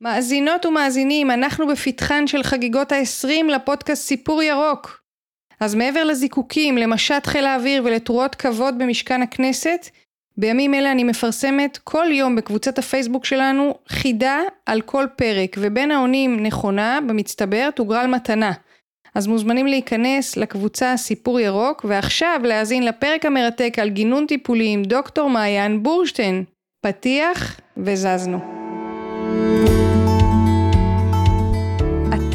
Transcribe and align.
מאזינות 0.00 0.66
ומאזינים, 0.66 1.30
אנחנו 1.30 1.66
בפתחן 1.66 2.26
של 2.26 2.42
חגיגות 2.42 2.92
ה-20 2.92 3.44
לפודקאסט 3.48 4.02
סיפור 4.02 4.42
ירוק. 4.42 5.00
אז 5.60 5.74
מעבר 5.74 6.04
לזיקוקים, 6.04 6.78
למשט 6.78 7.26
חיל 7.26 7.46
האוויר 7.46 7.82
ולתרועות 7.84 8.34
כבוד 8.34 8.78
במשכן 8.78 9.22
הכנסת, 9.22 9.86
בימים 10.36 10.74
אלה 10.74 10.92
אני 10.92 11.04
מפרסמת 11.04 11.78
כל 11.84 12.06
יום 12.12 12.36
בקבוצת 12.36 12.78
הפייסבוק 12.78 13.24
שלנו 13.24 13.74
חידה 13.88 14.40
על 14.66 14.80
כל 14.80 15.06
פרק, 15.16 15.56
ובין 15.58 15.90
העונים 15.90 16.42
נכונה, 16.42 16.98
במצטבר, 17.06 17.70
תוגרל 17.74 18.06
מתנה. 18.06 18.52
אז 19.14 19.26
מוזמנים 19.26 19.66
להיכנס 19.66 20.36
לקבוצה 20.36 20.96
סיפור 20.96 21.40
ירוק, 21.40 21.84
ועכשיו 21.88 22.40
להאזין 22.44 22.84
לפרק 22.84 23.26
המרתק 23.26 23.78
על 23.78 23.88
גינון 23.88 24.26
טיפולי 24.26 24.68
עם 24.68 24.82
דוקטור 24.82 25.30
מעיין 25.30 25.82
בורשטיין. 25.82 26.44
פתיח 26.86 27.60
וזזנו. 27.76 28.65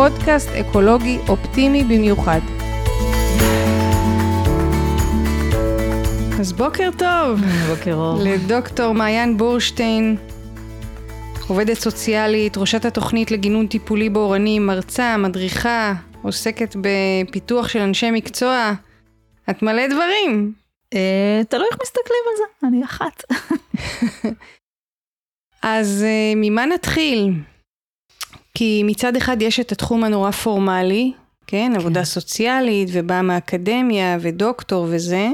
פודקאסט 0.00 0.48
אקולוגי 0.48 1.18
אופטימי 1.28 1.84
במיוחד. 1.84 2.40
אז 6.40 6.52
בוקר 6.52 6.90
טוב. 6.98 7.40
בוקר 7.68 7.94
אור. 7.94 8.18
לדוקטור 8.24 8.94
מעיין 8.94 9.36
בורשטיין, 9.36 10.16
עובדת 11.48 11.76
סוציאלית, 11.76 12.56
ראשת 12.56 12.84
התוכנית 12.84 13.30
לגינון 13.30 13.66
טיפולי 13.66 14.10
באורנים, 14.10 14.66
מרצה, 14.66 15.16
מדריכה, 15.16 15.94
עוסקת 16.22 16.76
בפיתוח 16.80 17.68
של 17.68 17.78
אנשי 17.78 18.10
מקצוע. 18.10 18.72
את 19.50 19.62
מלא 19.62 19.86
דברים. 19.86 20.52
אה, 20.94 21.40
תלוי 21.48 21.66
איך 21.72 21.78
מסתכלים 21.82 22.24
על 22.30 22.36
זה, 22.36 22.66
אני 22.68 22.84
אחת. 22.84 23.24
אז 25.62 26.04
אה, 26.08 26.32
ממה 26.36 26.66
נתחיל? 26.66 27.32
כי 28.54 28.82
מצד 28.86 29.16
אחד 29.16 29.42
יש 29.42 29.60
את 29.60 29.72
התחום 29.72 30.04
הנורא 30.04 30.30
פורמלי, 30.30 31.12
כן? 31.46 31.72
עבודה 31.76 32.04
סוציאלית, 32.04 32.88
ובאה 32.92 33.22
מהאקדמיה, 33.22 34.18
ודוקטור 34.20 34.86
וזה. 34.90 35.28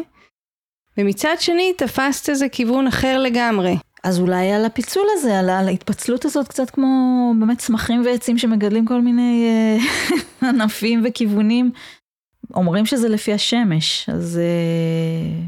ומצד 0.98 1.34
שני 1.41 1.73
תפסת 1.78 2.28
איזה 2.28 2.48
כיוון 2.48 2.86
אחר 2.86 3.19
לגמרי. 3.19 3.77
אז 4.05 4.19
אולי 4.20 4.53
על 4.53 4.64
הפיצול 4.64 5.06
הזה, 5.12 5.39
על, 5.39 5.50
על 5.50 5.69
ההתפצלות 5.69 6.25
הזאת, 6.25 6.48
קצת 6.48 6.70
כמו 6.70 6.86
באמת 7.41 7.58
צמחים 7.58 8.03
ועצים 8.05 8.39
שמגדלים 8.39 8.86
כל 8.86 9.00
מיני 9.00 9.47
אה, 9.48 10.48
ענפים 10.48 11.03
וכיוונים. 11.05 11.70
אומרים 12.55 12.86
שזה 12.86 13.08
לפי 13.08 13.33
השמש, 13.33 14.08
אז 14.12 14.41
אה, 14.42 15.42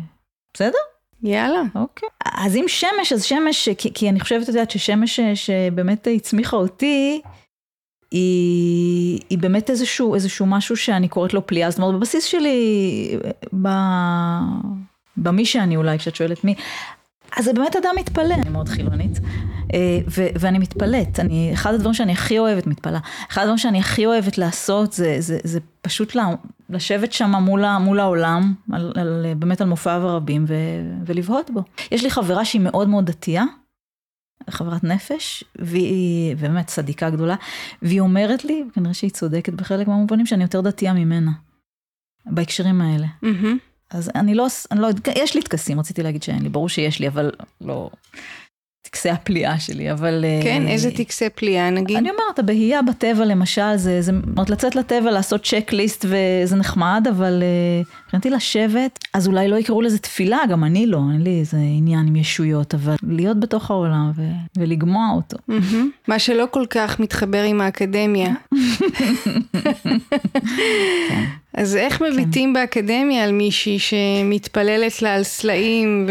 בסדר? 0.55 0.79
יאללה. 1.23 1.63
אוקיי. 1.75 2.09
אז 2.25 2.57
אם 2.57 2.65
שמש, 2.69 3.13
אז 3.13 3.25
שמש, 3.25 3.69
כי, 3.69 3.93
כי 3.95 4.09
אני 4.09 4.21
חושבת, 4.21 4.43
את 4.43 4.49
יודעת, 4.49 4.71
ששמש 4.71 5.21
ש- 5.21 5.47
שבאמת 5.47 6.09
הצמיחה 6.17 6.57
אותי, 6.57 7.21
היא, 8.11 9.21
היא 9.31 9.39
באמת 9.39 9.71
איזשהו, 9.71 10.15
איזשהו 10.15 10.47
משהו 10.47 10.77
שאני 10.77 11.09
קוראת 11.09 11.35
לו 11.35 11.47
פליאה. 11.47 11.71
זאת 11.71 11.79
אומרת, 11.79 11.95
בבסיס 11.95 12.25
שלי, 12.25 13.19
ב, 13.63 13.69
במי 15.17 15.45
שאני 15.45 15.77
אולי, 15.77 15.99
כשאת 15.99 16.17
שואלת 16.17 16.45
מי, 16.45 16.55
אז 17.37 17.45
זה 17.45 17.53
באמת 17.53 17.77
אדם 17.77 17.91
מתפלא, 17.97 18.35
אני 18.35 18.51
מאוד 18.51 18.69
חילונית, 18.69 19.19
אה, 19.75 19.99
ו- 20.09 20.29
ואני 20.39 20.59
מתפלאת, 20.59 21.21
אני, 21.21 21.51
אחד 21.53 21.75
הדברים 21.75 21.95
שאני 21.95 22.13
הכי 22.13 22.39
אוהבת, 22.39 22.67
מתפלאה, 22.67 23.01
אחד 23.31 23.43
הדברים 23.43 23.59
שאני 23.59 23.79
הכי 23.79 24.07
אוהבת 24.07 24.39
לעשות 24.39 24.93
זה, 24.93 25.17
זה, 25.19 25.39
זה 25.45 25.61
פשוט 25.83 26.15
לה, 26.15 26.29
לשבת 26.71 27.13
שם 27.13 27.31
מול, 27.31 27.79
מול 27.79 28.01
העולם, 28.01 28.55
על, 28.73 28.93
על, 28.97 29.27
באמת 29.37 29.61
על 29.61 29.67
מופעיו 29.67 30.09
הרבים 30.09 30.45
ולבהות 31.07 31.51
בו. 31.51 31.63
יש 31.91 32.03
לי 32.03 32.11
חברה 32.11 32.45
שהיא 32.45 32.61
מאוד 32.61 32.89
מאוד 32.89 33.07
דתייה, 33.07 33.45
חברת 34.51 34.85
נפש, 34.85 35.45
והיא 35.59 36.37
באמת 36.37 36.67
צדיקה 36.67 37.11
גדולה, 37.11 37.37
והיא 37.83 38.01
אומרת 38.01 38.45
לי, 38.45 38.65
כנראה 38.75 38.95
שהיא 38.95 39.11
צודקת 39.11 39.53
בחלק 39.53 39.89
מהמובנים, 39.89 40.27
שאני 40.27 40.43
יותר 40.43 40.61
דתייה 40.61 40.93
ממנה, 40.93 41.31
בהקשרים 42.27 42.81
האלה. 42.81 43.07
מהמם. 43.23 43.59
אז 43.91 44.11
אני 44.15 44.35
לא, 44.35 44.47
אני 44.71 44.81
לא, 44.81 44.89
יש 45.17 45.35
לי 45.35 45.43
טקסים, 45.43 45.81
רציתי 45.81 46.03
להגיד 46.03 46.23
שאין 46.23 46.43
לי, 46.43 46.49
ברור 46.49 46.69
שיש 46.69 47.01
לי, 47.01 47.09
אבל 47.09 47.31
לא, 47.61 47.91
טקסי 48.91 49.11
הפליאה 49.11 49.59
שלי, 49.59 49.93
אבל... 49.93 50.25
כן, 50.43 50.63
אה, 50.67 50.73
איזה 50.73 50.91
טקסי 50.91 51.31
פליאה 51.31 51.71
נגיד? 51.71 51.97
אני 51.97 52.11
אומרת, 52.11 52.39
הבהייה 52.39 52.83
בטבע 52.83 53.25
למשל, 53.25 53.77
זה, 53.77 54.03
זה, 54.03 54.13
אומרת, 54.37 54.51
לצאת 54.51 54.77
לטבע, 54.77 55.11
לעשות 55.11 55.45
צ'קליסט 55.45 56.05
וזה 56.09 56.57
נחמד, 56.57 57.07
אבל 57.11 57.43
אה, 57.43 57.83
מבחינתי 58.05 58.31
לשבת, 58.31 58.99
אז 59.15 59.29
אולי 59.29 59.49
לא 59.49 59.57
יקראו 59.57 59.83
לזה 59.83 59.99
תפילה, 59.99 60.39
גם 60.51 60.65
אני 60.65 60.87
לא, 60.87 61.01
אין 61.13 61.23
לי 61.23 61.41
איזה 61.41 61.57
עניין 61.57 62.07
עם 62.07 62.17
ישויות, 62.17 62.75
אבל 62.75 62.95
להיות 63.09 63.41
בתוך 63.41 63.71
העולם 63.71 64.11
ו, 64.17 64.23
ולגמוע 64.59 65.07
אותו. 65.17 65.37
מה 66.09 66.19
שלא 66.19 66.45
כל 66.51 66.65
כך 66.71 67.01
מתחבר 67.01 67.43
עם 67.43 67.61
האקדמיה. 67.61 68.35
אז 71.55 71.77
איך 71.77 72.03
מביטים 72.03 72.53
באקדמיה 72.53 73.25
על 73.25 73.33
מישהי 73.33 73.79
שמתפללת 73.79 75.03
לה 75.03 75.15
על 75.15 75.23
סלעים 75.23 76.09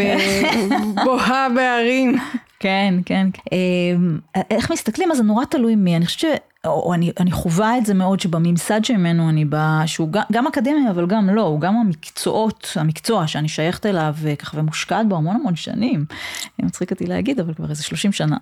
ובוהה 1.04 1.48
בהרים? 1.56 2.18
כן, 2.60 2.94
כן. 3.06 3.28
אה, 3.54 4.42
איך 4.50 4.72
מסתכלים? 4.72 5.12
אז 5.12 5.18
זה 5.18 5.24
נורא 5.24 5.46
תלוי 5.46 5.76
מי. 5.76 5.96
אני 5.96 6.06
חושבת. 6.06 6.42
או, 6.68 6.84
או 6.86 6.94
אני, 6.94 7.12
אני 7.20 7.32
חווה 7.32 7.78
את 7.78 7.86
זה 7.86 7.94
מאוד 7.94 8.20
שבממסד 8.20 8.86
שממנו 8.86 9.30
אני 9.30 9.46
באה, 9.46 9.84
שהוא 9.86 10.12
גם, 10.12 10.24
גם 10.32 10.48
אקדמיה 10.48 10.92
אבל 10.92 11.06
גם 11.06 11.30
לא, 11.30 11.42
הוא 11.42 11.60
גם 11.60 11.76
המקצועות, 11.76 12.72
המקצוע 12.76 13.28
שאני 13.28 13.48
שייכת 13.48 13.86
אליו 13.86 14.16
ככה 14.40 14.60
ומושקעת 14.60 15.08
בו 15.08 15.16
המון 15.16 15.36
המון 15.36 15.56
שנים. 15.56 16.06
מצחיק 16.60 16.92
אותי 16.92 17.06
להגיד, 17.06 17.40
אבל 17.40 17.54
כבר 17.54 17.70
איזה 17.70 17.84
30 17.84 18.12
שנה. 18.12 18.38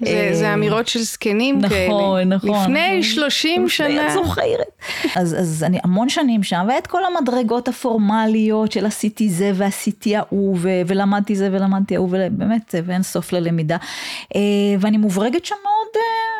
זה, 0.00 0.30
זה 0.32 0.54
אמירות 0.54 0.88
של 0.88 1.00
זקנים 1.00 1.58
נכון, 1.58 1.68
כאלה. 1.68 2.24
נכון. 2.24 2.50
לפני 2.50 2.88
נכון. 2.88 3.02
30 3.02 3.68
שנה. 3.68 4.06
את 4.06 4.12
זוכרת. 4.12 4.82
אז, 5.16 5.34
אז 5.34 5.64
אני 5.66 5.78
המון 5.84 6.08
שנים 6.08 6.42
שם, 6.42 6.66
ואת 6.68 6.86
כל 6.86 7.00
המדרגות 7.04 7.68
הפורמליות 7.68 8.72
של 8.72 8.86
עשיתי 8.86 9.28
זה 9.28 9.52
ועשיתי 9.54 10.16
ההוא, 10.16 10.56
ו- 10.60 10.82
ולמדתי 10.86 11.36
זה 11.36 11.48
ולמדתי 11.52 11.96
ההוא, 11.96 12.08
ובאמת, 12.08 12.74
ואין 12.84 13.02
סוף 13.02 13.32
ללמידה. 13.32 13.76
אה, 14.34 14.40
ואני 14.80 14.96
מוברגת 14.96 15.44
שם 15.44 15.54
מאוד 15.64 15.88
אה, 15.96 16.34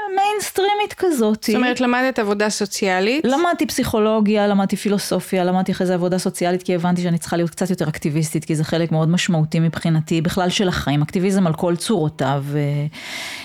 כזאת. 0.95 1.43
זאת 1.43 1.55
אומרת, 1.55 1.81
למדת 1.81 2.19
עבודה 2.19 2.51
סוציאלית? 2.51 3.25
למדתי 3.25 3.67
פסיכולוגיה, 3.67 4.47
למדתי 4.47 4.77
פילוסופיה, 4.77 5.45
למדתי 5.45 5.73
אחרי 5.73 5.87
זה 5.87 5.95
עבודה 5.95 6.19
סוציאלית, 6.19 6.63
כי 6.63 6.75
הבנתי 6.75 7.03
שאני 7.03 7.19
צריכה 7.19 7.37
להיות 7.37 7.51
קצת 7.51 7.71
יותר 7.71 7.89
אקטיביסטית, 7.89 8.45
כי 8.45 8.55
זה 8.55 8.65
חלק 8.65 8.93
מאוד 8.93 9.09
משמעותי 9.09 9.61
מבחינתי, 9.61 10.21
בכלל 10.21 10.49
של 10.49 10.69
החיים, 10.69 11.03
אקטיביזם 11.03 11.47
על 11.47 11.55
כל 11.55 11.77
צורותיו, 11.77 12.45
אה, 12.55 12.61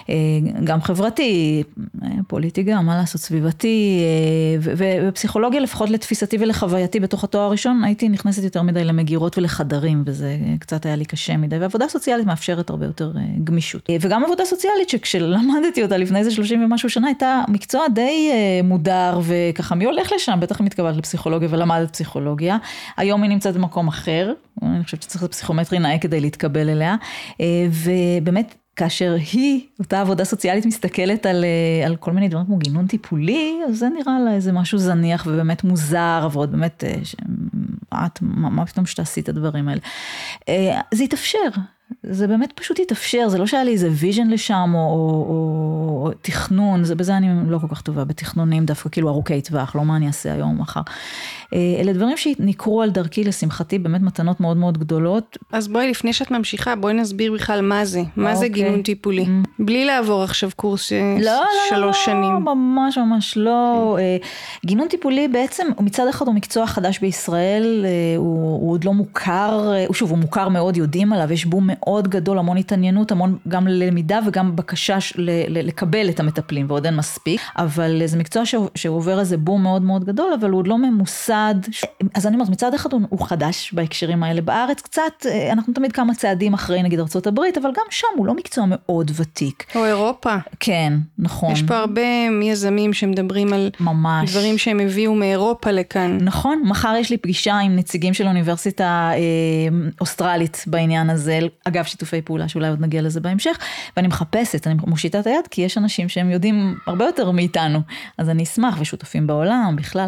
אה, 0.09 0.15
גם 0.63 0.81
חברתי, 0.81 1.63
אה, 2.03 2.07
פוליטי 2.27 2.63
גם, 2.63 2.85
מה 2.85 2.97
לעשות, 2.97 3.21
סביבתי, 3.21 4.03
ופסיכולוגיה 5.07 5.59
לפחות 5.59 5.89
לתפיסתי 5.89 6.37
ולחווייתי 6.39 6.99
בתוך 6.99 7.23
התואר 7.23 7.43
הראשון, 7.43 7.83
הייתי 7.83 8.09
נכנסת 8.09 8.43
יותר 8.43 8.61
מדי 8.61 8.83
למגירות 8.83 9.37
ולחדרים, 9.37 10.03
וזה 10.05 10.37
קצת 10.59 10.85
היה 10.85 10.95
לי 10.95 11.05
קשה 11.05 11.37
מדי, 11.37 11.57
ועבודה 11.57 11.87
סוציאלית 11.87 12.25
מאפשרת 12.25 12.69
הרבה 12.69 12.85
יותר 12.85 13.11
גמישות. 13.43 13.89
וגם 14.01 14.25
עבודה 14.25 14.45
סוציאלית 14.45 14.89
שכשלמדתי 14.89 15.83
אותה 15.83 15.97
לפני 15.97 16.19
איזה 16.19 16.31
30 16.31 16.63
ומשהו 16.63 16.89
שנה, 16.89 17.07
הייתה 17.07 17.28
מקצוע 17.47 17.87
די 17.87 18.29
אה, 18.31 18.61
מודר, 18.63 19.19
וככה 19.23 19.75
מי 19.75 19.85
הולך 19.85 20.11
לשם? 20.15 20.39
בטח 20.41 20.61
אם 20.61 20.65
התקבלת 20.65 20.97
לפסיכולוגיה 20.97 21.47
ולמדת 21.51 21.91
פסיכולוגיה. 21.91 22.57
היום 22.97 23.23
היא 23.23 23.29
נמצאת 23.29 23.55
במקום 23.55 23.87
אחר, 23.87 24.33
אני 24.63 24.83
חושבת 24.83 25.01
שצריך 25.01 25.15
לעשות 25.15 25.31
פסיכומטרי 25.31 25.79
נאה 25.79 25.99
כדי 25.99 26.19
להתקבל 26.19 26.69
אליה, 26.69 26.95
אה, 27.41 27.45
ובאמת, 27.71 28.55
כאשר 28.75 29.15
היא, 29.33 29.61
אותה 29.79 30.01
עובדת 30.01 30.25
סוציאלית, 30.25 30.65
מסתכלת 30.65 31.25
על, 31.25 31.43
אה, 31.43 31.87
על 31.87 31.95
כל 31.95 32.11
מיני 32.11 32.27
דברים 32.27 32.45
כמו 32.45 32.57
גינון 32.57 32.87
טיפולי, 32.87 33.59
אז 33.67 33.77
זה 33.77 33.89
נראה 33.89 34.19
לה 34.25 34.33
איזה 34.33 34.51
משהו 34.51 34.77
זניח 34.77 35.27
ובאמת 35.29 35.63
מוזר, 35.63 36.27
ועוד 36.31 36.51
באמת, 36.51 36.83
ש- 37.03 37.15
את, 37.93 38.19
מה, 38.21 38.49
מה 38.49 38.65
פתאום 38.65 38.85
שתעשי 38.85 39.21
את 39.21 39.29
הדברים 39.29 39.67
האלה. 39.67 39.81
זה 40.93 41.03
התאפשר, 41.03 41.49
זה 42.03 42.27
באמת 42.27 42.51
פשוט 42.51 42.79
התאפשר, 42.79 43.29
זה 43.29 43.37
לא 43.37 43.47
שהיה 43.47 43.63
לי 43.63 43.71
איזה 43.71 43.89
vision 43.91 44.27
לשם 44.27 44.71
או, 44.73 44.79
או, 44.79 45.25
או, 45.29 46.07
או 46.07 46.11
תכנון, 46.21 46.83
זה, 46.83 46.95
בזה 46.95 47.17
אני 47.17 47.27
לא 47.47 47.57
כל 47.57 47.67
כך 47.67 47.81
טובה, 47.81 48.03
בתכנונים 48.03 48.65
דווקא 48.65 48.89
כאילו 48.89 49.09
ארוכי 49.09 49.41
טווח, 49.41 49.75
לא 49.75 49.85
מה 49.85 49.95
אני 49.95 50.07
אעשה 50.07 50.33
היום 50.33 50.49
או 50.49 50.61
מחר. 50.61 50.81
אה, 51.53 51.59
אלה 51.79 51.93
דברים 51.93 52.17
שנקרו 52.17 52.81
על 52.81 52.89
דרכי, 52.89 53.23
לשמחתי, 53.23 53.79
באמת 53.79 54.01
מתנות 54.01 54.39
מאוד 54.39 54.57
מאוד 54.57 54.77
גדולות. 54.77 55.37
אז 55.51 55.67
בואי, 55.67 55.89
לפני 55.89 56.13
שאת 56.13 56.31
ממשיכה, 56.31 56.75
בואי 56.75 56.93
נסביר 56.93 57.33
בכלל 57.33 57.61
מה 57.61 57.85
זה, 57.85 58.01
מה 58.15 58.35
זה 58.35 58.45
אוקיי. 58.45 58.63
גינון 58.63 58.81
טיפולי. 58.81 59.25
Mm. 59.25 59.49
בלי 59.59 59.85
לעבור 59.85 60.23
עכשיו 60.23 60.49
קורס 60.55 60.91
אה, 60.91 61.17
לא, 61.19 61.31
לא, 61.31 61.41
שלוש 61.69 61.97
לא, 61.97 62.05
שנים. 62.05 62.45
לא, 62.45 62.55
ממש 62.55 62.97
ממש 62.97 63.37
לא. 63.37 63.97
אה, 63.99 64.17
גינון 64.65 64.87
טיפולי 64.87 65.27
בעצם, 65.27 65.67
מצד 65.79 66.07
אחד 66.07 66.27
הוא 66.27 66.35
מקצוע 66.35 66.67
חדש 66.67 66.99
בישראל, 66.99 67.85
אה, 67.85 68.17
הוא, 68.17 68.61
הוא 68.61 68.71
עוד 68.71 68.83
לא 68.83 68.93
מוכר, 68.93 69.71
שוב, 69.93 70.09
הוא 70.09 70.17
מוכר 70.17 70.49
מאוד, 70.49 70.77
יודעים 70.77 71.13
עליו, 71.13 71.33
יש 71.33 71.45
בו 71.45 71.61
מאוד 71.79 72.07
גדול, 72.07 72.37
המון 72.39 72.57
התעניינות, 72.57 73.11
המון 73.11 73.37
גם 73.47 73.67
למידה 73.67 74.19
וגם 74.27 74.55
בקשה 74.55 74.97
ל- 75.15 75.67
לקבל 75.67 76.09
את 76.09 76.19
המטפלים, 76.19 76.65
ועוד 76.69 76.85
אין 76.85 76.95
מספיק, 76.95 77.41
אבל 77.57 78.01
זה 78.05 78.17
מקצוע 78.17 78.45
ש- 78.45 78.55
שעובר 78.75 79.19
איזה 79.19 79.37
בום 79.37 79.63
מאוד 79.63 79.81
מאוד 79.81 80.03
גדול, 80.05 80.33
אבל 80.39 80.49
הוא 80.49 80.59
עוד 80.59 80.67
לא 80.67 80.77
ממוסד. 80.77 81.55
ש- 81.71 81.85
אז 82.13 82.27
אני 82.27 82.35
אומרת, 82.35 82.49
מצד 82.49 82.73
אחד 82.73 82.93
הוא, 82.93 83.01
הוא 83.09 83.27
חדש 83.27 83.73
בהקשרים 83.73 84.23
האלה. 84.23 84.41
בארץ 84.41 84.81
קצת, 84.81 85.01
אה, 85.25 85.51
אנחנו 85.51 85.73
תמיד 85.73 85.91
כמה 85.91 86.15
צעדים 86.15 86.53
אחרי 86.53 86.83
נגיד 86.83 86.99
הברית, 87.27 87.57
אבל 87.57 87.69
גם 87.69 87.83
שם 87.89 88.07
הוא 88.17 88.27
לא 88.27 88.33
מקצוע 88.33 88.65
מאוד 88.67 89.11
ותיק. 89.15 89.63
או 89.75 89.85
אירופה. 89.85 90.35
כן, 90.59 90.93
נכון. 91.17 91.51
יש 91.51 91.63
פה 91.63 91.77
הרבה 91.77 92.01
יזמים 92.43 92.93
שמדברים 92.93 93.53
על 93.53 93.69
ממש. 93.79 94.31
דברים 94.31 94.57
שהם 94.57 94.79
הביאו 94.79 95.15
מאירופה 95.15 95.71
לכאן. 95.71 96.17
נכון, 96.21 96.61
מחר 96.65 96.95
יש 96.99 97.09
לי 97.09 97.17
פגישה 97.17 97.57
עם 97.57 97.75
נציגים 97.75 98.13
של 98.13 98.27
אוניברסיטה 98.27 99.11
אה, 99.13 99.17
אוסטרלית 100.01 100.63
בעניין 100.67 101.09
הזה, 101.09 101.39
אגב 101.69 101.83
שיתופי 101.83 102.21
פעולה 102.21 102.47
שאולי 102.47 102.67
עוד 102.67 102.81
נגיע 102.81 103.01
לזה 103.01 103.19
בהמשך, 103.19 103.57
ואני 103.97 104.07
מחפשת, 104.07 104.67
אני 104.67 104.75
מושיטה 104.87 105.19
את 105.19 105.27
היד 105.27 105.47
כי 105.51 105.61
יש 105.61 105.77
אנשים 105.77 106.09
שהם 106.09 106.29
יודעים 106.29 106.75
הרבה 106.87 107.05
יותר 107.05 107.31
מאיתנו, 107.31 107.79
אז 108.17 108.29
אני 108.29 108.43
אשמח, 108.43 108.77
ושותפים 108.79 109.27
בעולם 109.27 109.75
בכלל. 109.77 110.07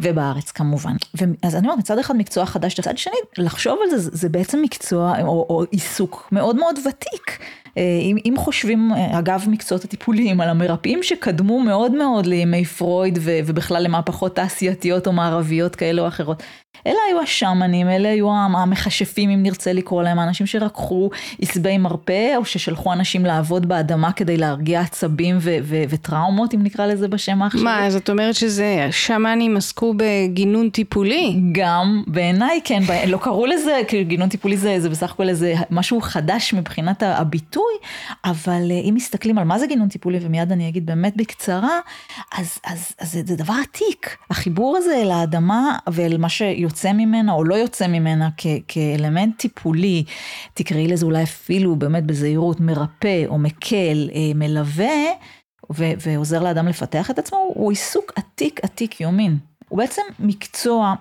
ובארץ 0.00 0.50
כמובן. 0.50 0.92
ו- 1.20 1.24
אז 1.42 1.56
אני 1.56 1.66
אומרת, 1.66 1.78
מצד 1.78 1.98
אחד 1.98 2.16
מקצוע 2.16 2.46
חדש, 2.46 2.80
מצד 2.80 2.98
שני, 2.98 3.14
לחשוב 3.38 3.78
על 3.82 3.98
זה, 3.98 4.10
זה, 4.12 4.28
בעצם 4.28 4.62
מקצוע 4.62 5.20
או, 5.22 5.46
או 5.50 5.64
עיסוק 5.70 6.28
מאוד 6.32 6.56
מאוד 6.56 6.78
ותיק. 6.78 7.38
אה, 7.78 7.82
אם, 8.02 8.16
אם 8.24 8.34
חושבים, 8.36 8.92
אה, 8.96 9.18
אגב 9.18 9.44
מקצועות 9.48 9.84
הטיפוליים, 9.84 10.40
על 10.40 10.48
המרפאים 10.48 11.02
שקדמו 11.02 11.60
מאוד 11.60 11.92
מאוד 11.92 12.26
לימי 12.26 12.64
פרויד 12.64 13.18
ו, 13.20 13.38
ובכלל 13.46 13.82
למהפכות 13.82 14.36
תעשייתיות 14.36 15.06
או 15.06 15.12
מערביות 15.12 15.76
כאלה 15.76 16.02
או 16.02 16.08
אחרות. 16.08 16.42
אלה 16.86 16.96
היו 17.08 17.20
השמנים, 17.20 17.88
אלה 17.88 18.08
היו 18.08 18.30
המכשפים, 18.32 19.30
אם 19.30 19.42
נרצה 19.42 19.72
לקרוא 19.72 20.02
להם, 20.02 20.18
האנשים 20.18 20.46
שרקחו 20.46 21.10
עשבי 21.42 21.78
מרפא, 21.78 22.36
או 22.36 22.44
ששלחו 22.44 22.92
אנשים 22.92 23.26
לעבוד 23.26 23.66
באדמה 23.68 24.12
כדי 24.12 24.36
להרגיע 24.36 24.80
עצבים 24.80 25.38
ו- 25.40 25.56
ו- 25.62 25.82
וטראומות, 25.88 26.54
אם 26.54 26.62
נקרא 26.62 26.86
לזה 26.86 27.08
בשם 27.08 27.42
העכשווי. 27.42 27.64
מה, 27.64 27.90
זאת 27.90 28.10
אומרת 28.10 28.34
שזה, 28.34 28.88
שמאנים 28.90 29.56
עסקו 29.56 29.94
בגינון 29.96 30.70
טיפולי? 30.70 31.40
גם 31.52 32.02
בעיניי 32.06 32.60
כן, 32.64 32.82
ב- 32.82 33.08
לא 33.08 33.16
קראו 33.16 33.46
לזה, 33.46 33.80
כאילו 33.88 34.08
גינון 34.08 34.28
טיפולי 34.28 34.56
זה, 34.56 34.80
זה 34.80 34.90
בסך 34.90 35.10
הכל 35.10 35.28
איזה 35.28 35.54
משהו 35.70 36.00
חדש 36.00 36.54
מבחינת 36.54 37.02
ה- 37.02 37.18
הביטוי, 37.62 37.88
אבל 38.24 38.70
אה, 38.70 38.80
אם 38.88 38.94
מסתכלים 38.94 39.38
על 39.38 39.44
מה 39.44 39.58
זה 39.58 39.66
גינון 39.66 39.88
טיפולי, 39.88 40.18
ומיד 40.22 40.52
אני 40.52 40.68
אגיד 40.68 40.86
באמת 40.86 41.16
בקצרה, 41.16 41.80
אז, 42.38 42.58
אז, 42.66 42.92
אז 42.98 43.12
זה, 43.12 43.22
זה 43.26 43.36
דבר 43.36 43.54
עתיק. 43.62 44.16
החיבור 44.30 44.76
הזה 44.76 44.96
אל 45.02 45.10
האדמה 45.10 45.78
ואל 45.92 46.16
מה 46.18 46.28
שיוצא 46.28 46.92
ממנה 46.92 47.32
או 47.32 47.44
לא 47.44 47.54
יוצא 47.54 47.86
ממנה 47.86 48.28
כ- 48.36 48.46
כאלמנט 48.68 49.38
טיפולי, 49.38 50.04
תקראי 50.54 50.88
לזה 50.88 51.06
אולי 51.06 51.22
אפילו 51.22 51.76
באמת 51.76 52.04
בזהירות 52.04 52.60
מרפא 52.60 53.24
או 53.26 53.38
מקל, 53.38 54.10
אה, 54.14 54.20
מלווה, 54.34 55.02
ו- 55.72 55.92
ועוזר 56.00 56.42
לאדם 56.42 56.68
לפתח 56.68 57.10
את 57.10 57.18
עצמו, 57.18 57.38
הוא 57.54 57.70
עיסוק 57.70 58.12
עתיק 58.16 58.60
עתיק 58.62 59.00
יומין. 59.00 59.38
הוא 59.68 59.78
בעצם 59.78 60.02
מקצוע 60.18 60.94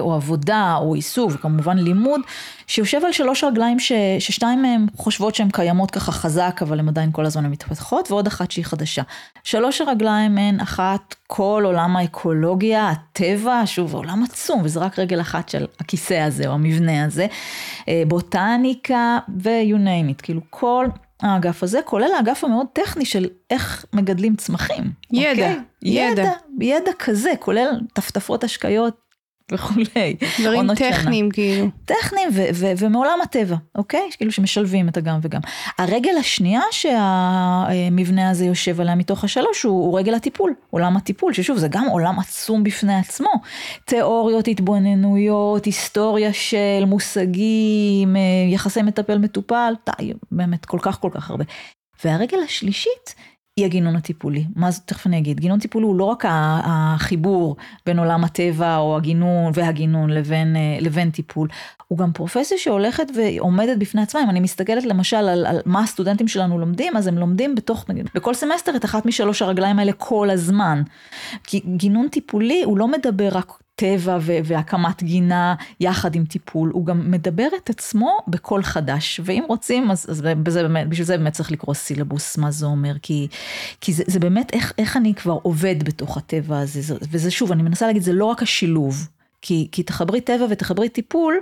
או 0.00 0.14
עבודה 0.14 0.76
או 0.80 0.94
עיסוק 0.94 1.32
וכמובן 1.34 1.78
לימוד 1.78 2.20
שיושב 2.66 3.04
על 3.04 3.12
שלוש 3.12 3.44
רגליים 3.44 3.78
ש, 3.78 3.92
ששתיים 4.18 4.62
מהן 4.62 4.86
חושבות 4.96 5.34
שהן 5.34 5.48
קיימות 5.52 5.90
ככה 5.90 6.12
חזק 6.12 6.60
אבל 6.62 6.80
הן 6.80 6.88
עדיין 6.88 7.12
כל 7.12 7.26
הזמן 7.26 7.46
מתפתחות 7.46 8.10
ועוד 8.10 8.26
אחת 8.26 8.50
שהיא 8.50 8.64
חדשה. 8.64 9.02
שלוש 9.44 9.80
הרגליים 9.80 10.38
הן 10.38 10.60
אחת 10.60 11.14
כל 11.26 11.62
עולם 11.64 11.96
האקולוגיה, 11.96 12.90
הטבע, 12.90 13.62
שוב 13.66 13.94
עולם 13.94 14.22
עצום 14.22 14.60
וזה 14.64 14.80
רק 14.80 14.98
רגל 14.98 15.20
אחת 15.20 15.48
של 15.48 15.66
הכיסא 15.80 16.14
הזה 16.14 16.48
או 16.48 16.52
המבנה 16.52 17.04
הזה, 17.04 17.26
אה, 17.88 18.02
בוטניקה 18.08 19.18
ו-you 19.42 19.76
name 19.76 20.18
it, 20.18 20.22
כאילו 20.22 20.40
כל 20.50 20.86
האגף 21.22 21.62
הזה, 21.62 21.80
כולל 21.84 22.08
האגף 22.16 22.44
המאוד 22.44 22.66
טכני 22.72 23.04
של 23.04 23.28
איך 23.50 23.84
מגדלים 23.92 24.36
צמחים. 24.36 24.92
ידע, 25.12 25.30
אוקיי? 25.30 25.60
ידע. 25.82 26.22
ידע, 26.22 26.30
ידע 26.60 26.90
כזה, 26.98 27.30
כולל 27.40 27.80
טפטפות 27.92 28.44
השקיות 28.44 29.05
וכולי. 29.52 30.16
דברים. 30.40 30.74
טכניים 30.74 31.30
כאילו. 31.30 31.66
טכניים 31.84 32.28
ו- 32.32 32.48
ו- 32.54 32.72
ומעולם 32.78 33.18
הטבע, 33.22 33.56
אוקיי? 33.74 34.10
כאילו 34.16 34.32
שמשלבים 34.32 34.88
את 34.88 34.96
הגם 34.96 35.18
וגם. 35.22 35.40
הרגל 35.78 36.16
השנייה 36.20 36.60
שהמבנה 36.70 38.30
הזה 38.30 38.44
יושב 38.44 38.80
עליה 38.80 38.94
מתוך 38.94 39.24
השלוש 39.24 39.62
הוא, 39.62 39.72
הוא 39.72 39.98
רגל 39.98 40.14
הטיפול, 40.14 40.54
עולם 40.70 40.96
הטיפול, 40.96 41.32
ששוב 41.32 41.58
זה 41.58 41.68
גם 41.68 41.86
עולם 41.86 42.18
עצום 42.18 42.64
בפני 42.64 42.94
עצמו. 42.94 43.30
תיאוריות, 43.84 44.48
התבוננויות, 44.48 45.64
היסטוריה 45.64 46.32
של 46.32 46.84
מושגים, 46.86 48.16
אה, 48.16 48.20
יחסי 48.52 48.82
מטפל 48.82 49.18
מטופל, 49.18 49.74
די, 49.86 50.12
באמת 50.30 50.64
כל 50.66 50.78
כך 50.82 51.00
כל 51.00 51.10
כך 51.14 51.30
הרבה. 51.30 51.44
והרגל 52.04 52.38
השלישית 52.44 53.14
היא 53.56 53.66
הגינון 53.66 53.96
הטיפולי. 53.96 54.44
מה 54.56 54.70
זה, 54.70 54.80
תכף 54.84 55.06
אני 55.06 55.18
אגיד. 55.18 55.40
גינון 55.40 55.58
טיפולי 55.58 55.86
הוא 55.86 55.96
לא 55.96 56.04
רק 56.04 56.24
החיבור 56.28 57.56
בין 57.86 57.98
עולם 57.98 58.24
הטבע 58.24 58.76
או 58.76 58.96
הגינון 58.96 59.52
והגינון 59.54 60.10
לבין, 60.10 60.56
אה, 60.56 60.78
לבין 60.80 61.10
טיפול, 61.10 61.48
הוא 61.88 61.98
גם 61.98 62.12
פרופסיה 62.12 62.58
שהולכת 62.58 63.06
ועומדת 63.14 63.78
בפני 63.78 64.02
עצמה. 64.02 64.22
אם 64.22 64.30
אני 64.30 64.40
מסתכלת 64.40 64.84
למשל 64.84 65.16
על, 65.16 65.46
על 65.46 65.60
מה 65.66 65.80
הסטודנטים 65.80 66.28
שלנו 66.28 66.58
לומדים, 66.58 66.96
אז 66.96 67.06
הם 67.06 67.18
לומדים 67.18 67.54
בתוך, 67.54 67.90
נגיד, 67.90 68.10
בכל 68.14 68.34
סמסטר 68.34 68.76
את 68.76 68.84
אחת 68.84 69.06
משלוש 69.06 69.42
הרגליים 69.42 69.78
האלה 69.78 69.92
כל 69.92 70.30
הזמן. 70.30 70.82
כי 71.44 71.60
גינון 71.76 72.08
טיפולי 72.08 72.62
הוא 72.62 72.78
לא 72.78 72.88
מדבר 72.88 73.28
רק 73.32 73.52
טבע 73.76 74.18
והקמת 74.20 75.02
גינה 75.02 75.54
יחד 75.80 76.14
עם 76.14 76.24
טיפול, 76.24 76.70
הוא 76.72 76.86
גם 76.86 77.10
מדבר 77.10 77.48
את 77.56 77.70
עצמו 77.70 78.18
בקול 78.28 78.62
חדש, 78.62 79.20
ואם 79.24 79.44
רוצים, 79.48 79.90
אז, 79.90 80.06
אז 80.10 80.22
בזה 80.42 80.62
באמת, 80.62 80.88
בשביל 80.88 81.06
זה 81.06 81.18
באמת 81.18 81.32
צריך 81.32 81.52
לקרוא 81.52 81.74
סילבוס, 81.74 82.38
מה 82.38 82.50
זה 82.50 82.66
אומר, 82.66 82.92
כי, 83.02 83.28
כי 83.80 83.92
זה, 83.92 84.04
זה 84.06 84.18
באמת 84.18 84.50
איך, 84.52 84.72
איך 84.78 84.96
אני 84.96 85.14
כבר 85.14 85.38
עובד 85.42 85.82
בתוך 85.84 86.16
הטבע 86.16 86.58
הזה, 86.58 86.82
זה, 86.82 86.94
וזה 87.10 87.30
שוב, 87.30 87.52
אני 87.52 87.62
מנסה 87.62 87.86
להגיד, 87.86 88.02
זה 88.02 88.12
לא 88.12 88.24
רק 88.24 88.42
השילוב, 88.42 89.08
כי, 89.42 89.68
כי 89.72 89.82
תחברי 89.82 90.20
טבע 90.20 90.46
ותחברי 90.50 90.88
טיפול, 90.88 91.34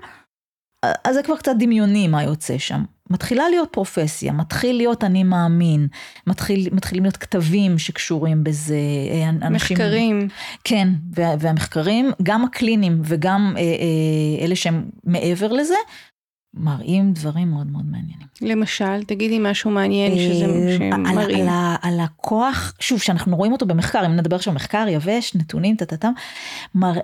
אז 1.05 1.15
זה 1.15 1.23
כבר 1.23 1.37
קצת 1.37 1.53
דמיוני 1.59 2.09
מה 2.09 2.23
יוצא 2.23 2.59
שם. 2.59 2.85
מתחילה 3.11 3.49
להיות 3.49 3.69
פרופסיה, 3.73 4.33
מתחיל 4.33 4.77
להיות 4.77 5.05
אני 5.05 5.25
מאמין, 5.25 5.87
מתחיל, 6.27 6.69
מתחילים 6.73 7.05
להיות 7.05 7.17
כתבים 7.17 7.79
שקשורים 7.79 8.45
בזה, 8.45 8.77
אה, 9.11 9.29
אנשים... 9.29 9.77
מחקרים. 9.77 10.29
כן, 10.65 10.89
וה, 11.15 11.35
והמחקרים, 11.39 12.11
גם 12.23 12.45
הקליניים 12.45 13.01
וגם 13.05 13.55
אה, 13.57 13.63
אה, 13.63 14.45
אלה 14.45 14.57
שהם 14.57 14.85
מעבר 15.05 15.53
לזה, 15.53 15.75
מראים 16.57 17.13
דברים 17.13 17.51
מאוד 17.51 17.67
מאוד 17.67 17.85
מעניינים. 17.85 18.27
למשל, 18.43 19.05
תגידי 19.05 19.39
משהו 19.41 19.71
מעניין 19.71 20.19
שזה 20.19 20.45
אה, 20.45 20.51
על, 20.61 20.79
שמראים. 20.79 21.41
על, 21.43 21.49
ה- 21.49 21.77
על 21.83 22.01
הכוח, 22.01 22.73
שוב, 22.81 23.01
שאנחנו 23.01 23.37
רואים 23.37 23.53
אותו 23.53 23.67
במחקר, 23.67 24.07
אם 24.07 24.17
נדבר 24.17 24.37
עכשיו 24.37 24.55
מחקר 24.55 24.87
יבש, 24.89 25.35
נתונים, 25.35 25.77
טטטם, 25.77 26.13
מראה 26.75 27.03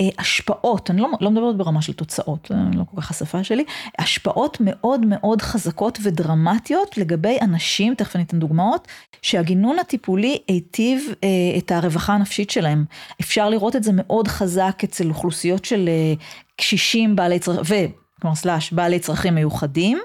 אה, 0.00 0.08
השפעות, 0.18 0.90
אני 0.90 1.00
לא, 1.00 1.08
לא 1.20 1.30
מדברת 1.30 1.56
ברמה 1.56 1.82
של 1.82 1.92
תוצאות, 1.92 2.50
אה, 2.54 2.56
לא 2.74 2.84
כל 2.94 3.00
כך 3.00 3.10
השפה 3.10 3.44
שלי, 3.44 3.64
השפעות 3.98 4.58
מאוד 4.60 5.06
מאוד 5.06 5.42
חזקות 5.42 5.98
ודרמטיות 6.02 6.98
לגבי 6.98 7.36
אנשים, 7.42 7.94
תכף 7.94 8.16
אני 8.16 8.24
אתן 8.24 8.38
דוגמאות, 8.38 8.88
שהגינון 9.22 9.78
הטיפולי 9.78 10.38
היטיב 10.48 11.04
אה, 11.24 11.28
את 11.58 11.72
הרווחה 11.72 12.12
הנפשית 12.14 12.50
שלהם. 12.50 12.84
אפשר 13.20 13.48
לראות 13.50 13.76
את 13.76 13.82
זה 13.84 13.90
מאוד 13.94 14.28
חזק 14.28 14.80
אצל 14.84 15.08
אוכלוסיות 15.08 15.64
של 15.64 15.88
אה, 15.88 16.14
קשישים 16.56 17.16
בעלי 17.16 17.38
צרכים. 17.38 18.05
כלומר 18.20 18.34
slash, 18.36 18.72
בעלי 18.72 18.98
צרכים 18.98 19.34
מיוחדים, 19.34 19.98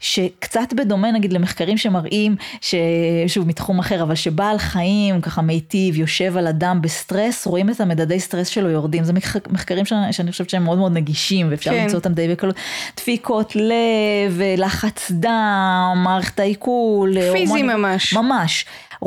שקצת 0.00 0.72
בדומה 0.76 1.10
נגיד 1.12 1.32
למחקרים 1.32 1.76
שמראים, 1.78 2.36
ששוב 2.60 3.48
מתחום 3.48 3.78
אחר, 3.78 4.02
אבל 4.02 4.14
שבעל 4.14 4.58
חיים 4.58 5.20
ככה 5.20 5.42
מיטיב, 5.42 5.96
יושב 5.98 6.36
על 6.36 6.46
אדם 6.46 6.82
בסטרס, 6.82 7.46
רואים 7.46 7.70
את 7.70 7.80
המדדי 7.80 8.20
סטרס 8.20 8.48
שלו 8.48 8.68
יורדים. 8.70 9.04
זה 9.04 9.12
מחק- 9.12 9.50
מחקרים 9.50 9.84
שאני, 9.84 10.12
שאני 10.12 10.30
חושבת 10.30 10.50
שהם 10.50 10.64
מאוד 10.64 10.78
מאוד 10.78 10.92
נגישים, 10.92 11.46
ואפשר 11.50 11.70
כן. 11.70 11.82
למצוא 11.82 11.98
אותם 11.98 12.12
די 12.12 12.28
בקלות. 12.28 12.56
דפיקות 12.96 13.56
לב, 13.56 14.40
לחץ 14.56 15.10
דם, 15.10 16.00
מערכת 16.04 16.40
העיכול. 16.40 17.12
פיזי 17.14 17.28
הורמונים- 17.38 17.66
ממש. 17.66 18.12
ממש. 18.14 18.64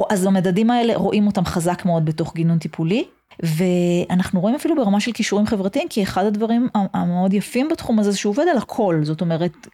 אז 0.09 0.25
המדדים 0.25 0.71
האלה 0.71 0.95
רואים 0.95 1.27
אותם 1.27 1.45
חזק 1.45 1.85
מאוד 1.85 2.05
בתוך 2.05 2.35
גינון 2.35 2.57
טיפולי. 2.57 3.03
ואנחנו 3.43 4.39
רואים 4.39 4.55
אפילו 4.55 4.75
ברמה 4.75 4.99
של 4.99 5.11
כישורים 5.11 5.45
חברתיים, 5.45 5.87
כי 5.89 6.03
אחד 6.03 6.25
הדברים 6.25 6.67
המאוד 6.93 7.33
יפים 7.33 7.69
בתחום 7.69 7.99
הזה 7.99 8.11
זה 8.11 8.17
שהוא 8.17 8.31
עובד 8.31 8.45
על 8.51 8.57
הכל, 8.57 8.99
זאת 9.03 9.21
אומרת, 9.21 9.67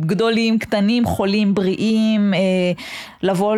גדולים, 0.00 0.58
קטנים, 0.58 1.04
חולים, 1.06 1.54
בריאים, 1.54 2.34
אה, 2.34 2.72
לבוא 3.22 3.56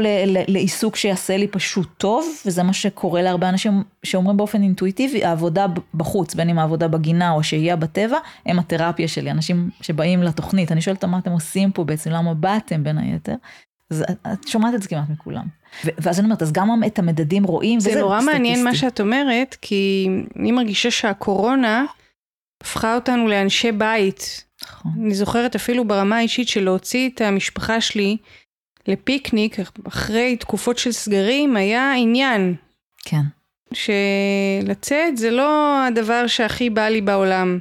לעיסוק 0.48 0.96
שיעשה 0.96 1.36
לי 1.36 1.48
פשוט 1.48 1.88
טוב, 1.98 2.26
וזה 2.46 2.62
מה 2.62 2.72
שקורה 2.72 3.22
להרבה 3.22 3.48
אנשים 3.48 3.82
שאומרים 4.02 4.36
באופן 4.36 4.62
אינטואיטיבי, 4.62 5.24
העבודה 5.24 5.66
בחוץ, 5.94 6.34
בין 6.34 6.48
אם 6.48 6.58
העבודה 6.58 6.88
בגינה 6.88 7.32
או 7.32 7.42
שהייה 7.42 7.76
בטבע, 7.76 8.18
הם 8.46 8.58
התרפיה 8.58 9.08
שלי, 9.08 9.30
אנשים 9.30 9.70
שבאים 9.80 10.22
לתוכנית, 10.22 10.72
אני 10.72 10.80
שואלת 10.80 11.04
מה 11.04 11.18
אתם 11.18 11.32
עושים 11.32 11.70
פה 11.70 11.84
בעצם, 11.84 12.10
למה 12.10 12.34
באתם 12.34 12.84
בין 12.84 12.98
היתר, 12.98 13.34
אז 13.90 14.04
את 14.32 14.48
שומעת 14.48 14.74
את 14.74 14.82
זה 14.82 14.88
כמעט 14.88 15.08
מכולם. 15.08 15.44
ואז 15.84 16.18
אני 16.18 16.24
אומרת, 16.24 16.42
אז 16.42 16.52
גם 16.52 16.82
את 16.86 16.98
המדדים 16.98 17.44
רואים, 17.44 17.80
זה 17.80 18.00
נורא 18.00 18.20
מעניין 18.20 18.64
מה 18.64 18.74
שאת 18.74 19.00
אומרת, 19.00 19.56
כי 19.62 20.08
אני 20.36 20.52
מרגישה 20.52 20.90
שהקורונה 20.90 21.84
הפכה 22.62 22.94
אותנו 22.94 23.28
לאנשי 23.28 23.72
בית. 23.72 24.44
נכון. 24.62 24.92
אני 25.04 25.14
זוכרת 25.14 25.54
אפילו 25.54 25.84
ברמה 25.84 26.16
האישית 26.16 26.48
של 26.48 26.64
להוציא 26.64 27.10
את 27.14 27.20
המשפחה 27.20 27.80
שלי 27.80 28.16
לפיקניק 28.88 29.56
אחרי 29.88 30.36
תקופות 30.36 30.78
של 30.78 30.92
סגרים 30.92 31.56
היה 31.56 31.92
עניין. 31.94 32.54
כן. 33.04 33.22
שלצאת 33.72 35.16
זה 35.16 35.30
לא 35.30 35.78
הדבר 35.86 36.26
שהכי 36.26 36.70
בא 36.70 36.88
לי 36.88 37.00
בעולם. 37.00 37.58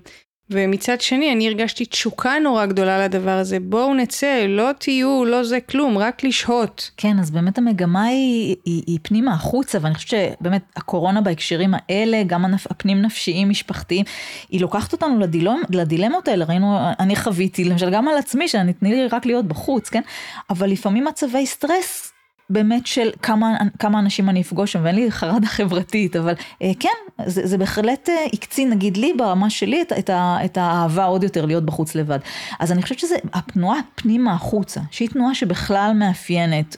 ומצד 0.50 1.02
שני, 1.02 1.34
אני 1.34 1.48
הרגשתי 1.48 1.86
תשוקה 1.86 2.40
נורא 2.44 2.66
גדולה 2.66 3.06
לדבר 3.06 3.32
הזה. 3.32 3.60
בואו 3.60 3.94
נצא, 3.94 4.46
לא 4.48 4.70
תהיו, 4.80 5.26
לא 5.26 5.44
זה 5.44 5.60
כלום, 5.60 5.98
רק 5.98 6.24
לשהות. 6.24 6.92
כן, 6.98 7.20
אז 7.20 7.32
באמת 7.32 7.58
המגמה 7.58 8.04
היא, 8.04 8.56
היא, 8.66 8.84
היא 8.88 9.00
פנימה 9.02 9.34
החוצה, 9.34 9.78
ואני 9.82 9.96
חושבת 9.96 10.10
שבאמת 10.10 10.62
הקורונה 10.76 11.22
בהקשרים 11.22 11.74
האלה, 11.74 12.24
גם 12.28 12.46
הפנים 12.70 13.02
נפשיים 13.02 13.50
משפחתיים, 13.50 14.06
היא 14.50 14.62
לוקחת 14.62 14.94
אותנו 14.94 15.20
לדילום, 15.20 15.62
לדילמות 15.70 16.28
האלה. 16.28 16.46
ראינו, 16.46 16.78
אני 17.00 17.16
חוויתי, 17.16 17.64
למשל 17.64 17.90
גם 17.90 18.08
על 18.08 18.18
עצמי, 18.18 18.48
שאני 18.48 18.74
תני 18.74 18.96
לי 18.96 19.08
רק 19.08 19.26
להיות 19.26 19.46
בחוץ, 19.46 19.90
כן? 19.90 20.02
אבל 20.50 20.70
לפעמים 20.70 21.06
מצבי 21.06 21.46
סטרס 21.46 22.15
באמת 22.50 22.88
של 22.88 23.10
כמה, 23.22 23.58
כמה 23.80 24.00
אנשים 24.00 24.30
אני 24.30 24.42
אפגוש 24.42 24.72
שם, 24.72 24.80
ואין 24.84 24.96
לי 24.96 25.12
חרדה 25.12 25.48
חברתית, 25.48 26.16
אבל 26.16 26.34
אה, 26.62 26.72
כן, 26.80 27.26
זה, 27.26 27.48
זה 27.48 27.58
בהחלט 27.58 28.10
אה, 28.10 28.26
הקצין, 28.34 28.70
נגיד 28.70 28.98
לי, 28.98 29.14
ברמה 29.18 29.50
שלי, 29.50 29.82
את, 29.82 29.92
את, 29.92 30.10
את 30.46 30.58
האהבה 30.58 31.06
עוד 31.06 31.24
יותר 31.24 31.46
להיות 31.46 31.66
בחוץ 31.66 31.96
לבד. 31.96 32.20
אז 32.60 32.72
אני 32.72 32.82
חושבת 32.82 33.00
שזה 33.00 33.16
התנועה 33.34 33.80
פנימה 33.96 34.34
החוצה, 34.34 34.82
שהיא 34.92 35.10
תנועה 35.10 35.36
שבכלל 35.36 35.92
מאפיינת 35.96 36.78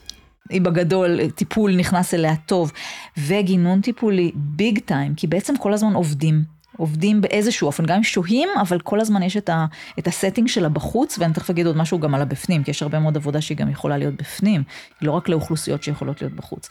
היא 0.50 0.62
בגדול, 0.62 1.30
טיפול 1.30 1.76
נכנס 1.76 2.14
אליה 2.14 2.36
טוב, 2.36 2.72
וגינון 3.18 3.82
טיפולי 3.82 4.32
ביג 4.36 4.80
טיים, 4.80 5.16
כי 5.16 5.28
בעצם 5.28 5.58
כל 5.58 5.74
הזמן 5.74 5.94
עובדים. 5.94 6.57
עובדים 6.77 7.22
באיזשהו 7.22 7.67
אופן, 7.67 7.86
גם 7.86 7.96
אם 7.96 8.03
שוהים, 8.03 8.50
אבל 8.62 8.79
כל 8.79 9.00
הזמן 9.00 9.24
יש 9.24 9.38
את, 9.38 9.50
ה, 9.50 9.65
את 10.00 10.07
הסטינג 10.07 10.48
שלה 10.48 10.69
בחוץ, 10.69 11.19
ואני 11.19 11.34
תכף 11.34 11.50
אגיד 11.50 11.65
עוד 11.65 11.77
משהו 11.77 12.00
גם 12.00 12.15
על 12.15 12.22
הבפנים, 12.22 12.63
כי 12.63 12.72
יש 12.72 12.84
הרבה 12.84 13.00
מאוד 13.00 13.17
עבודה 13.17 13.41
שהיא 13.41 13.57
גם 13.57 13.69
יכולה 13.69 13.98
להיות 13.98 14.15
בפנים, 14.15 14.63
לא 15.01 15.12
רק 15.12 15.29
לאוכלוסיות 15.29 15.84
שיכולות 15.84 16.22
להיות 16.22 16.34
בחוץ. 16.34 16.69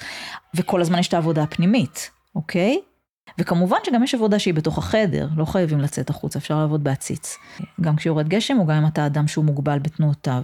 וכל 0.55 0.81
הזמן 0.81 0.99
יש 0.99 1.09
את 1.09 1.15
העבודה 1.15 1.43
הפנימית, 1.43 2.11
אוקיי? 2.35 2.81
וכמובן 3.39 3.77
שגם 3.87 4.03
יש 4.03 4.15
עבודה 4.15 4.39
שהיא 4.39 4.55
בתוך 4.55 4.79
החדר, 4.79 5.29
לא 5.37 5.45
חייבים 5.45 5.81
לצאת 5.81 6.11
החוצה, 6.11 6.39
אפשר 6.39 6.59
לעבוד 6.59 6.85
בעציץ. 6.85 7.37
גם 7.81 7.97
כשיורד 7.97 8.29
גשם, 8.29 8.59
או 8.59 8.67
גם 8.67 8.77
אם 8.77 8.87
אתה 8.87 9.07
אדם 9.07 9.29
שהוא 9.29 9.45
מוגבל 9.45 9.79
בתנועותיו. 9.79 10.43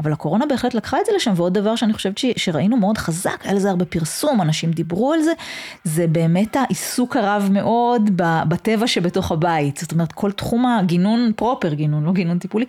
אבל 0.00 0.12
הקורונה 0.12 0.46
בהחלט 0.46 0.74
לקחה 0.74 1.00
את 1.00 1.06
זה 1.06 1.12
לשם, 1.16 1.32
ועוד 1.36 1.54
דבר 1.54 1.76
שאני 1.76 1.92
חושבת 1.92 2.18
ש, 2.18 2.24
שראינו 2.36 2.76
מאוד 2.76 2.98
חזק, 2.98 3.40
היה 3.44 3.54
לזה 3.54 3.70
הרבה 3.70 3.84
פרסום, 3.84 4.40
אנשים 4.42 4.70
דיברו 4.70 5.12
על 5.12 5.22
זה, 5.22 5.32
זה 5.84 6.06
באמת 6.06 6.56
העיסוק 6.56 7.16
הרב 7.16 7.48
מאוד 7.52 8.10
בטבע 8.48 8.86
שבתוך 8.86 9.32
הבית. 9.32 9.76
זאת 9.76 9.92
אומרת, 9.92 10.12
כל 10.12 10.32
תחום 10.32 10.66
הגינון 10.66 11.32
פרופר 11.36 11.74
גינון, 11.74 12.04
לא 12.04 12.12
גינון 12.12 12.38
טיפולי, 12.38 12.66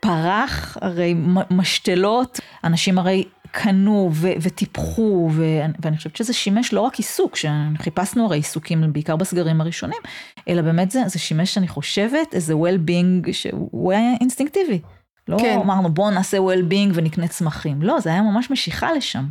פרח, 0.00 0.76
הרי 0.80 1.14
משתלות, 1.50 2.40
אנשים 2.64 2.98
הרי 2.98 3.24
קנו 3.50 4.10
ו- 4.12 4.32
וטיפחו, 4.40 5.30
ו- 5.32 5.60
ואני 5.82 5.96
חושבת 5.96 6.16
שזה 6.16 6.32
שימש 6.32 6.72
לא 6.72 6.80
רק 6.80 6.96
עיסוק, 6.96 7.36
שחיפשנו 7.36 8.24
הרי 8.24 8.36
עיסוקים 8.36 8.92
בעיקר 8.92 9.16
בסגרים 9.16 9.60
הראשונים, 9.60 10.00
אלא 10.48 10.62
באמת 10.62 10.90
זה, 10.90 11.02
זה 11.06 11.18
שימש, 11.18 11.58
אני 11.58 11.68
חושבת, 11.68 12.34
איזה 12.34 12.54
well-being 12.54 13.32
שהוא 13.32 13.92
היה 13.92 14.12
אינסטינקטיבי. 14.20 14.80
לא 15.28 15.36
כן. 15.40 15.58
אמרנו 15.64 15.88
בואו 15.94 16.10
נעשה 16.10 16.38
well-being 16.38 16.90
ונקנה 16.94 17.28
צמחים, 17.28 17.82
לא, 17.82 18.00
זה 18.00 18.10
היה 18.10 18.22
ממש 18.22 18.50
משיכה 18.50 18.92
לשם. 18.92 19.24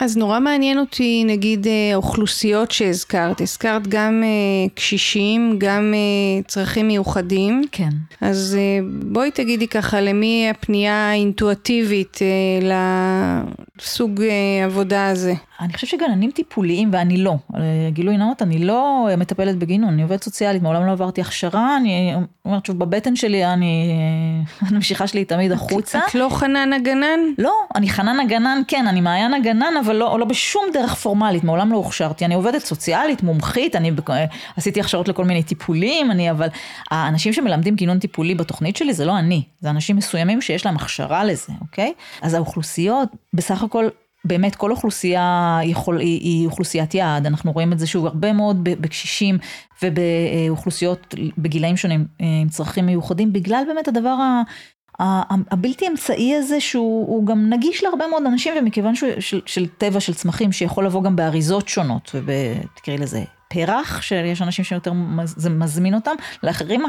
אז 0.00 0.16
נורא 0.16 0.40
מעניין 0.40 0.78
אותי 0.78 1.24
נגיד 1.26 1.66
אה, 1.66 1.90
אוכלוסיות 1.94 2.70
שהזכרת, 2.70 3.40
הזכרת 3.40 3.86
גם 3.88 4.22
אה, 4.24 4.68
קשישים, 4.74 5.56
גם 5.58 5.94
אה, 5.94 6.42
צרכים 6.46 6.88
מיוחדים. 6.88 7.62
כן. 7.72 7.88
אז 8.20 8.58
בואי 9.02 9.30
תגידי 9.30 9.68
ככה, 9.68 10.00
למי 10.00 10.48
הפנייה 10.50 11.10
האינטואטיבית 11.10 12.18
לסוג 12.62 14.22
עבודה 14.64 15.08
הזה? 15.08 15.34
אני 15.60 15.72
חושבת 15.72 15.90
שגננים 15.90 16.30
טיפוליים, 16.30 16.88
ואני 16.92 17.16
לא, 17.16 17.34
גילוי 17.88 18.16
נאות, 18.16 18.42
אני 18.42 18.58
לא 18.58 19.08
מטפלת 19.18 19.56
בגינון, 19.56 19.92
אני 19.92 20.02
עובדת 20.02 20.24
סוציאלית, 20.24 20.62
מעולם 20.62 20.86
לא 20.86 20.92
עברתי 20.92 21.20
הכשרה, 21.20 21.76
אני 21.76 22.14
אומרת 22.44 22.66
שוב, 22.66 22.78
בבטן 22.78 23.16
שלי, 23.16 23.46
אני, 23.46 23.92
המשיכה 24.68 25.06
שלי 25.06 25.24
תמיד 25.24 25.52
החוצה. 25.52 25.98
את 25.98 26.14
לא 26.14 26.28
חנן 26.30 26.72
הגנן? 26.72 27.20
לא, 27.38 27.54
אני 27.74 27.88
חנן 27.88 28.20
הגנן, 28.20 28.62
כן, 28.68 28.86
אני 28.86 29.00
מעיין 29.00 29.34
הגנן, 29.34 29.74
אבל 29.86 29.96
לא, 29.96 30.18
לא 30.20 30.24
בשום 30.24 30.64
דרך 30.72 30.94
פורמלית, 30.94 31.44
מעולם 31.44 31.72
לא 31.72 31.76
הוכשרתי, 31.76 32.24
אני 32.24 32.34
עובדת 32.34 32.62
סוציאלית, 32.62 33.22
מומחית, 33.22 33.76
אני 33.76 33.90
עשיתי 34.56 34.80
הכשרות 34.80 35.08
לכל 35.08 35.24
מיני 35.24 35.42
טיפולים, 35.42 36.10
אני, 36.10 36.30
אבל 36.30 36.48
האנשים 36.90 37.32
שמלמדים 37.32 37.74
גינון 37.74 37.98
טיפולי 37.98 38.34
בתוכנית 38.34 38.76
שלי 38.76 38.94
זה 38.94 39.04
לא 39.04 39.18
אני, 39.18 39.42
זה 39.60 39.70
אנשים 39.70 39.96
מסוימים 39.96 40.40
שיש 40.40 40.66
להם 40.66 40.76
הכשרה 40.76 41.24
לזה, 41.24 41.52
אוקיי? 41.60 41.92
אז 42.22 42.34
האוכלוסיות, 42.34 43.08
בסך 43.34 43.62
הכל, 43.62 43.88
באמת 44.24 44.56
כל 44.56 44.70
אוכלוסייה 44.70 45.58
יכול, 45.64 45.98
היא, 45.98 46.20
היא 46.20 46.46
אוכלוסיית 46.46 46.94
יעד, 46.94 47.26
אנחנו 47.26 47.52
רואים 47.52 47.72
את 47.72 47.78
זה 47.78 47.86
שוב 47.86 48.06
הרבה 48.06 48.32
מאוד 48.32 48.64
בקשישים 48.64 49.38
ובאוכלוסיות 49.82 51.14
בגילאים 51.38 51.76
שונים 51.76 52.06
אה, 52.20 52.26
עם 52.42 52.48
צרכים 52.48 52.86
מיוחדים, 52.86 53.32
בגלל 53.32 53.62
באמת 53.66 53.88
הדבר 53.88 54.16
הבלתי 55.00 55.88
אמצעי 55.88 56.34
הזה 56.34 56.60
שהוא 56.60 57.26
גם 57.26 57.50
נגיש 57.50 57.84
להרבה 57.84 58.06
מאוד 58.06 58.22
אנשים 58.26 58.54
ומכיוון 58.58 58.94
שהוא 58.94 59.10
של, 59.20 59.40
של 59.46 59.66
טבע 59.66 60.00
של 60.00 60.14
צמחים 60.14 60.52
שיכול 60.52 60.86
לבוא 60.86 61.02
גם 61.02 61.16
באריזות 61.16 61.68
שונות 61.68 62.14
ותקראי 62.24 62.98
לזה 62.98 63.24
פרח 63.48 64.02
שיש 64.02 64.42
אנשים 64.42 64.64
שיותר 64.64 64.92
זה 65.24 65.50
מזמין 65.50 65.94
אותם 65.94 66.14
לאחרים 66.42 66.84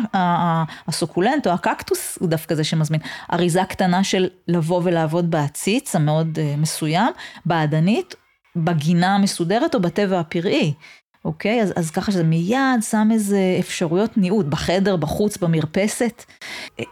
הסוקולנט 0.88 1.48
או 1.48 1.52
הקקטוס 1.52 2.18
הוא 2.22 2.30
דווקא 2.30 2.56
זה 2.56 2.64
שמזמין 2.64 3.00
אריזה 3.34 3.64
קטנה 3.64 4.04
של 4.04 4.28
לבוא 4.48 4.82
ולעבוד 4.84 5.32
בעציץ 5.32 5.96
המאוד 5.96 6.40
אה, 6.40 6.56
מסוים 6.58 7.14
בעדנית 7.46 8.16
בגינה 8.56 9.16
המסודרת 9.16 9.76
או 9.76 9.80
בטבע 9.80 10.20
הפראי. 10.20 10.74
אוקיי? 11.28 11.62
אז, 11.62 11.74
אז 11.76 11.92
ככה 11.92 12.12
שזה 12.12 12.24
מיד 12.24 12.82
שם 12.90 13.10
איזה 13.12 13.56
אפשרויות 13.60 14.18
ניעות 14.18 14.50
בחדר, 14.50 14.96
בחוץ, 14.96 15.38
במרפסת. 15.38 16.24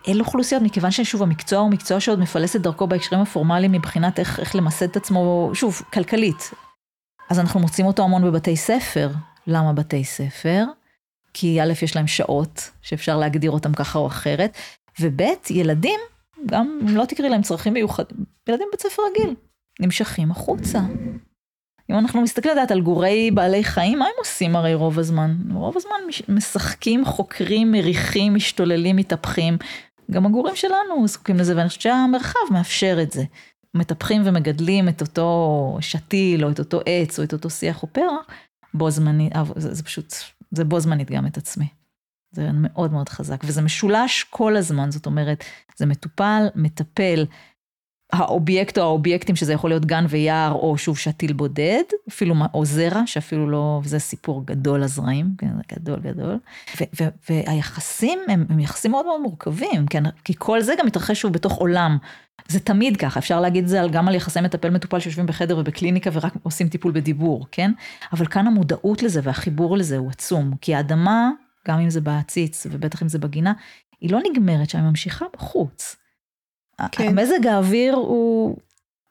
אלה 0.07 0.19
אוכלוסיות, 0.19 0.61
מכיוון 0.61 0.91
ששוב 0.91 1.23
המקצוע 1.23 1.59
הוא 1.59 1.69
מקצוע 1.69 1.99
שעוד 1.99 2.19
מפלס 2.19 2.55
את 2.55 2.61
דרכו 2.61 2.87
בהקשרים 2.87 3.21
הפורמליים 3.21 3.71
מבחינת 3.71 4.19
איך, 4.19 4.39
איך 4.39 4.55
למסד 4.55 4.89
את 4.89 4.97
עצמו, 4.97 5.51
שוב, 5.53 5.81
כלכלית. 5.93 6.51
אז 7.29 7.39
אנחנו 7.39 7.59
מוצאים 7.59 7.87
אותו 7.87 8.03
המון 8.03 8.23
בבתי 8.23 8.57
ספר. 8.57 9.09
למה 9.47 9.73
בתי 9.73 10.03
ספר? 10.03 10.63
כי 11.33 11.61
א', 11.61 11.73
יש 11.81 11.95
להם 11.95 12.07
שעות 12.07 12.71
שאפשר 12.81 13.17
להגדיר 13.17 13.51
אותם 13.51 13.73
ככה 13.73 13.99
או 13.99 14.07
אחרת, 14.07 14.57
וב', 14.99 15.21
ילדים, 15.49 15.99
גם 16.45 16.79
אם 16.81 16.97
לא 16.97 17.05
תקראי 17.05 17.29
להם 17.29 17.41
צרכים 17.41 17.73
מיוחדים, 17.73 18.17
ילדים 18.49 18.67
בית 18.71 18.81
ספר 18.81 19.01
רגיל, 19.11 19.35
נמשכים 19.79 20.31
החוצה. 20.31 20.79
אם 21.89 21.95
אנחנו 21.95 22.21
מסתכלים 22.21 22.53
לדעת 22.53 22.71
על 22.71 22.81
גורי 22.81 23.31
בעלי 23.31 23.63
חיים, 23.63 23.99
מה 23.99 24.05
הם 24.05 24.11
עושים 24.17 24.55
הרי 24.55 24.73
רוב 24.73 24.99
הזמן? 24.99 25.35
רוב 25.53 25.77
הזמן 25.77 25.95
משחקים, 26.29 27.05
חוקרים, 27.05 27.71
מריחים, 27.71 28.35
משתוללים, 28.35 28.95
מתהפכים. 28.95 29.57
גם 30.11 30.25
הגורים 30.25 30.55
שלנו 30.55 31.07
זקוקים 31.07 31.35
לזה, 31.37 31.55
ואני 31.57 31.67
חושבת 31.67 31.81
שהמרחב 31.81 32.39
מאפשר 32.51 32.97
את 33.01 33.11
זה. 33.11 33.23
מטפחים 33.73 34.21
ומגדלים 34.25 34.89
את 34.89 35.01
אותו 35.01 35.77
שתיל, 35.81 36.45
או 36.45 36.49
את 36.49 36.59
אותו 36.59 36.81
עץ, 36.85 37.19
או 37.19 37.23
את 37.23 37.33
אותו 37.33 37.49
שיח 37.49 37.83
או 37.83 37.87
פרח, 37.87 38.25
בו 38.73 38.91
זמנית, 38.91 39.35
אה, 39.35 39.43
זה, 39.55 39.73
זה 39.73 39.83
פשוט, 39.83 40.13
זה 40.51 40.63
בו 40.63 40.79
זמנית 40.79 41.11
גם 41.11 41.27
את 41.27 41.37
עצמי. 41.37 41.67
זה 42.31 42.49
מאוד 42.53 42.91
מאוד 42.91 43.09
חזק, 43.09 43.41
וזה 43.43 43.61
משולש 43.61 44.23
כל 44.29 44.55
הזמן, 44.55 44.91
זאת 44.91 45.05
אומרת, 45.05 45.43
זה 45.77 45.85
מטופל, 45.85 46.47
מטפל, 46.55 47.25
האובייקט 48.11 48.77
או 48.77 48.83
האובייקטים, 48.83 49.35
שזה 49.35 49.53
יכול 49.53 49.69
להיות 49.69 49.85
גן 49.85 50.05
ויער, 50.09 50.51
או 50.51 50.77
שוב 50.77 50.97
שתיל 50.97 51.33
בודד, 51.33 51.83
אפילו, 52.09 52.35
או 52.53 52.65
זרע, 52.65 53.01
שאפילו 53.05 53.49
לא, 53.49 53.81
וזה 53.83 53.99
סיפור 53.99 54.45
גדול 54.45 54.83
לזרעים, 54.83 55.29
כן, 55.37 55.51
גדול 55.75 55.99
גדול. 55.99 56.39
ו, 56.81 56.83
ו, 57.01 57.03
והיחסים 57.29 58.19
הם, 58.27 58.45
הם 58.49 58.59
יחסים 58.59 58.91
מאוד 58.91 59.05
מאוד 59.05 59.21
מורכבים, 59.21 59.85
כן, 59.89 60.03
כי 60.23 60.33
כל 60.37 60.61
זה 60.61 60.73
גם 60.79 60.85
מתרחש 60.85 61.21
שוב 61.21 61.33
בתוך 61.33 61.53
עולם. 61.53 61.97
זה 62.47 62.59
תמיד 62.59 62.97
ככה, 62.97 63.19
אפשר 63.19 63.41
להגיד 63.41 63.63
את 63.63 63.69
זה 63.69 63.81
גם 63.91 64.07
על 64.07 64.15
יחסי 64.15 64.41
מטפל 64.41 64.69
מטופל 64.69 64.99
שיושבים 64.99 65.25
בחדר 65.25 65.57
ובקליניקה 65.57 66.09
ורק 66.13 66.33
עושים 66.43 66.69
טיפול 66.69 66.91
בדיבור, 66.91 67.45
כן? 67.51 67.71
אבל 68.13 68.25
כאן 68.25 68.47
המודעות 68.47 69.03
לזה 69.03 69.19
והחיבור 69.23 69.77
לזה 69.77 69.97
הוא 69.97 70.09
עצום, 70.09 70.51
כי 70.61 70.75
האדמה, 70.75 71.29
גם 71.67 71.79
אם 71.79 71.89
זה 71.89 72.01
בעציץ 72.01 72.67
ובטח 72.71 73.03
אם 73.03 73.09
זה 73.09 73.19
בגינה, 73.19 73.53
היא 74.01 74.11
לא 74.11 74.19
נגמרת 74.31 74.69
שם, 74.69 74.77
היא 74.77 74.87
ממשיכה 74.87 75.25
בחוץ. 75.33 75.95
כן. 76.91 77.07
המזג 77.07 77.47
האוויר 77.47 77.95
הוא, 77.95 78.57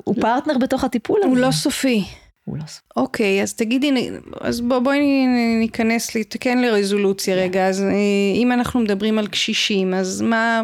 הוא 0.05 0.15
פרטנר 0.21 0.59
בתוך 0.59 0.85
הטיפול 0.85 1.21
הזה. 1.23 1.29
הוא 1.29 1.37
לא 1.37 1.51
סופי. 1.51 2.05
הוא 2.45 2.57
לא 2.57 2.67
סופי. 2.67 2.87
אוקיי, 2.97 3.43
אז 3.43 3.55
תגידי, 3.55 4.11
אז 4.41 4.61
בוא, 4.61 4.79
בואי 4.79 5.27
ניכנס, 5.61 6.11
כן 6.41 6.59
לרזולוציה 6.59 7.37
רגע, 7.37 7.69
אז 7.69 7.83
אה, 7.83 7.95
אם 8.35 8.53
אנחנו 8.53 8.81
מדברים 8.81 9.19
על 9.19 9.27
קשישים, 9.27 9.95
אז 9.95 10.21
מה, 10.21 10.63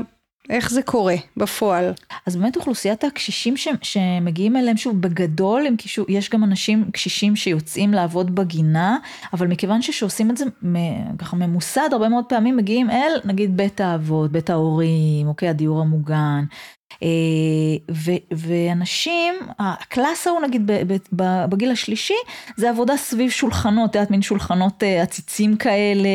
איך 0.50 0.70
זה 0.70 0.82
קורה 0.82 1.14
בפועל? 1.36 1.92
אז 2.26 2.36
באמת 2.36 2.56
אוכלוסיית 2.56 3.04
הקשישים 3.04 3.56
ש, 3.56 3.68
שמגיעים 3.82 4.56
אליהם, 4.56 4.76
שוב, 4.76 5.00
בגדול, 5.00 5.66
הם 5.66 5.76
קישו, 5.76 6.04
יש 6.08 6.30
גם 6.30 6.44
אנשים 6.44 6.90
קשישים 6.92 7.36
שיוצאים 7.36 7.92
לעבוד 7.92 8.34
בגינה, 8.34 8.98
אבל 9.32 9.46
מכיוון 9.46 9.82
שעושים 9.82 10.30
את 10.30 10.36
זה 10.36 10.44
ככה 11.18 11.36
ממוסד, 11.36 11.88
הרבה 11.92 12.08
מאוד 12.08 12.24
פעמים 12.28 12.56
מגיעים 12.56 12.90
אל, 12.90 13.12
נגיד, 13.24 13.56
בית 13.56 13.80
האבות, 13.80 14.32
בית 14.32 14.50
ההורים, 14.50 15.28
אוקיי, 15.28 15.48
הדיור 15.48 15.80
המוגן. 15.80 16.44
אה, 17.02 17.08
ו, 17.90 18.10
ואנשים, 18.30 19.34
הקלאסה 19.58 20.30
הוא 20.30 20.40
נגיד 20.40 20.70
בגיל 21.48 21.70
השלישי, 21.70 22.14
זה 22.56 22.70
עבודה 22.70 22.96
סביב 22.96 23.30
שולחנות, 23.30 23.96
את 23.96 24.10
מין 24.10 24.22
שולחנות 24.22 24.82
אה, 24.82 25.02
עציצים 25.02 25.56
כאלה, 25.56 26.08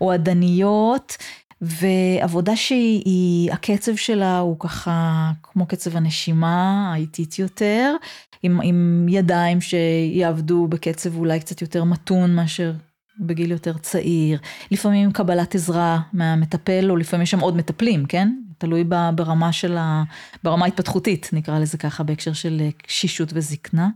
או 0.00 0.12
עדניות. 0.12 1.16
ועבודה 1.60 2.56
שהיא, 2.56 3.52
הקצב 3.52 3.96
שלה 3.96 4.38
הוא 4.38 4.56
ככה 4.58 5.30
כמו 5.42 5.66
קצב 5.66 5.96
הנשימה, 5.96 6.90
האיטית 6.92 7.38
יותר, 7.38 7.94
עם, 8.42 8.60
עם 8.62 9.06
ידיים 9.08 9.58
שיעבדו 9.60 10.66
בקצב 10.66 11.16
אולי 11.16 11.40
קצת 11.40 11.62
יותר 11.62 11.84
מתון 11.84 12.34
מאשר 12.34 12.72
בגיל 13.20 13.50
יותר 13.50 13.78
צעיר, 13.78 14.38
לפעמים 14.70 15.12
קבלת 15.12 15.54
עזרה 15.54 16.00
מהמטפל, 16.12 16.90
או 16.90 16.96
לפעמים 16.96 17.22
יש 17.22 17.30
שם 17.30 17.40
עוד 17.40 17.56
מטפלים, 17.56 18.06
כן? 18.06 18.32
תלוי 18.58 18.84
ברמה 19.14 19.52
של 19.52 19.76
ה... 19.76 20.02
ברמה 20.42 20.64
ההתפתחותית, 20.64 21.30
נקרא 21.32 21.58
לזה 21.58 21.78
ככה, 21.78 22.02
בהקשר 22.02 22.32
של 22.32 22.62
קשישות 22.86 23.30
וזקנה. 23.34 23.88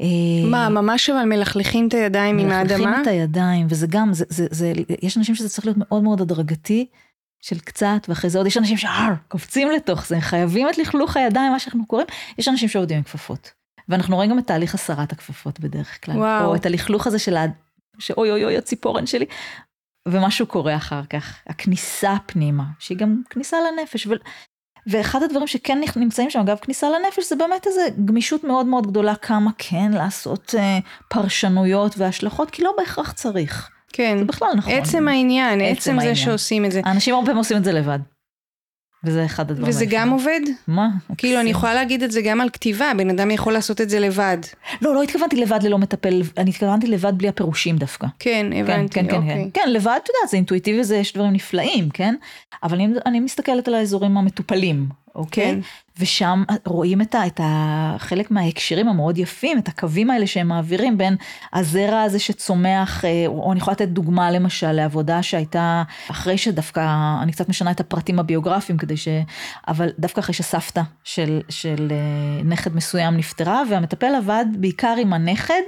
אה, 0.00 0.50
מה, 0.50 0.68
ממש 0.68 1.10
אבל 1.10 1.24
מלכלכים 1.24 1.88
את 1.88 1.94
הידיים 1.94 2.38
עם 2.38 2.50
האדמה? 2.50 2.78
מלכלכים 2.78 3.02
את 3.02 3.06
הידיים, 3.06 3.66
וזה 3.70 3.86
גם, 3.86 4.12
זה, 4.12 4.24
זה, 4.28 4.46
זה, 4.50 4.72
יש 5.02 5.18
אנשים 5.18 5.34
שזה 5.34 5.48
צריך 5.48 5.66
להיות 5.66 5.78
מאוד 5.78 6.02
מאוד 6.02 6.20
הדרגתי, 6.20 6.86
של 7.40 7.58
קצת, 7.58 8.06
ואחרי 8.08 8.30
זה 8.30 8.38
עוד 8.38 8.46
יש 8.46 8.56
אנשים 8.56 8.76
שהר, 8.76 9.12
קופצים 9.28 9.70
לתוך 9.70 10.06
זה, 10.06 10.20
חייבים 10.20 10.68
את 10.68 10.78
לכלוך 10.78 11.16
הידיים, 11.16 11.52
מה 11.52 11.58
שאנחנו 11.58 11.86
קוראים, 11.86 12.06
יש 12.38 12.48
אנשים 12.48 12.68
שעובדים 12.68 12.96
עם 12.96 13.02
כפפות. 13.02 13.50
ואנחנו 13.88 14.16
רואים 14.16 14.30
גם 14.30 14.38
את 14.38 14.46
תהליך 14.46 14.74
הסרת 14.74 15.12
הכפפות 15.12 15.60
בדרך 15.60 16.04
כלל. 16.04 16.16
וואו. 16.16 16.46
או 16.46 16.54
את 16.54 16.66
הלכלוך 16.66 17.06
הזה 17.06 17.18
של 17.18 17.36
ה... 17.36 17.44
שאוי 17.98 18.30
אוי 18.30 18.44
אוי 18.44 18.56
הציפורן 18.56 19.06
שלי. 19.06 19.26
ומשהו 20.12 20.46
קורה 20.46 20.76
אחר 20.76 21.00
כך, 21.10 21.34
הכניסה 21.46 22.16
פנימה, 22.26 22.64
שהיא 22.78 22.98
גם 22.98 23.22
כניסה 23.30 23.56
לנפש. 23.60 24.06
ו... 24.06 24.10
ואחד 24.86 25.22
הדברים 25.22 25.46
שכן 25.46 25.80
נמצאים 25.96 26.30
שם, 26.30 26.40
אגב 26.40 26.56
כניסה 26.56 26.86
לנפש, 26.90 27.28
זה 27.28 27.36
באמת 27.36 27.66
איזו 27.66 27.80
גמישות 28.04 28.44
מאוד 28.44 28.66
מאוד 28.66 28.86
גדולה 28.86 29.14
כמה 29.14 29.50
כן 29.58 29.90
לעשות 29.92 30.54
אה, 30.58 30.78
פרשנויות 31.08 31.98
והשלכות, 31.98 32.50
כי 32.50 32.62
לא 32.62 32.74
בהכרח 32.78 33.12
צריך. 33.12 33.70
כן. 33.92 34.18
זה 34.18 34.24
בכלל 34.24 34.48
נכון. 34.56 34.72
עצם 34.72 35.08
העניין, 35.08 35.60
עצם, 35.60 35.72
עצם 35.72 35.98
העניין. 35.98 36.14
זה 36.14 36.20
שעושים 36.20 36.64
את 36.64 36.72
זה. 36.72 36.80
האנשים 36.84 37.14
הרבה 37.14 37.26
פעמים 37.26 37.38
עושים 37.38 37.56
את 37.56 37.64
זה 37.64 37.72
לבד. 37.72 37.98
וזה 39.04 39.24
אחד 39.24 39.50
הדברים. 39.50 39.70
וזה 39.70 39.84
גם 39.88 40.10
עובד? 40.10 40.40
מה? 40.68 40.88
כאילו, 41.18 41.40
אני 41.40 41.50
יכולה 41.50 41.74
להגיד 41.74 42.02
את 42.02 42.12
זה 42.12 42.22
גם 42.22 42.40
על 42.40 42.50
כתיבה, 42.50 42.92
בן 42.96 43.10
אדם 43.10 43.30
יכול 43.30 43.52
לעשות 43.52 43.80
את 43.80 43.90
זה 43.90 44.00
לבד. 44.00 44.38
לא, 44.82 44.94
לא 44.94 45.02
התכוונתי 45.02 45.36
לבד 45.36 45.62
ללא 45.62 45.78
מטפל, 45.78 46.22
אני 46.36 46.50
התכוונתי 46.50 46.86
לבד 46.86 47.12
בלי 47.18 47.28
הפירושים 47.28 47.76
דווקא. 47.76 48.06
כן, 48.18 48.46
הבנתי, 48.56 48.94
כן, 48.94 49.08
כן, 49.10 49.16
אוקיי. 49.16 49.50
כן, 49.54 49.60
כן, 49.62 49.70
לבד, 49.70 49.98
אתה 50.04 50.10
יודע, 50.10 50.30
זה 50.30 50.36
אינטואיטיבי, 50.36 50.84
זה 50.84 50.96
יש 50.96 51.12
דברים 51.12 51.32
נפלאים, 51.32 51.90
כן? 51.90 52.14
אבל 52.62 52.74
אני, 52.80 52.94
אני 53.06 53.20
מסתכלת 53.20 53.68
על 53.68 53.74
האזורים 53.74 54.16
המטופלים, 54.16 54.88
אוקיי? 55.18 55.52
כן. 55.52 55.60
ושם 55.98 56.42
רואים 56.66 57.00
את, 57.00 57.14
ה, 57.14 57.26
את 57.26 57.40
ה, 57.40 57.94
חלק 57.98 58.30
מההקשרים 58.30 58.88
המאוד 58.88 59.18
יפים, 59.18 59.58
את 59.58 59.68
הקווים 59.68 60.10
האלה 60.10 60.26
שהם 60.26 60.48
מעבירים 60.48 60.98
בין 60.98 61.16
הזרע 61.52 62.02
הזה 62.02 62.18
שצומח, 62.18 63.04
אה, 63.04 63.24
או 63.26 63.52
אני 63.52 63.60
יכולה 63.60 63.72
לתת 63.72 63.88
דוגמה 63.88 64.30
למשל 64.30 64.72
לעבודה 64.72 65.22
שהייתה 65.22 65.82
אחרי 66.10 66.38
שדווקא, 66.38 67.16
אני 67.22 67.32
קצת 67.32 67.48
משנה 67.48 67.70
את 67.70 67.80
הפרטים 67.80 68.18
הביוגרפיים 68.18 68.78
כדי 68.78 68.96
ש... 68.96 69.08
אבל 69.68 69.88
דווקא 69.98 70.20
אחרי 70.20 70.34
שסבתא 70.34 70.82
של, 71.04 71.40
של 71.48 71.88
אה, 71.90 72.42
נכד 72.44 72.76
מסוים 72.76 73.16
נפטרה, 73.16 73.62
והמטפל 73.70 74.14
עבד 74.14 74.46
בעיקר 74.58 74.94
עם 75.00 75.12
הנכד, 75.12 75.62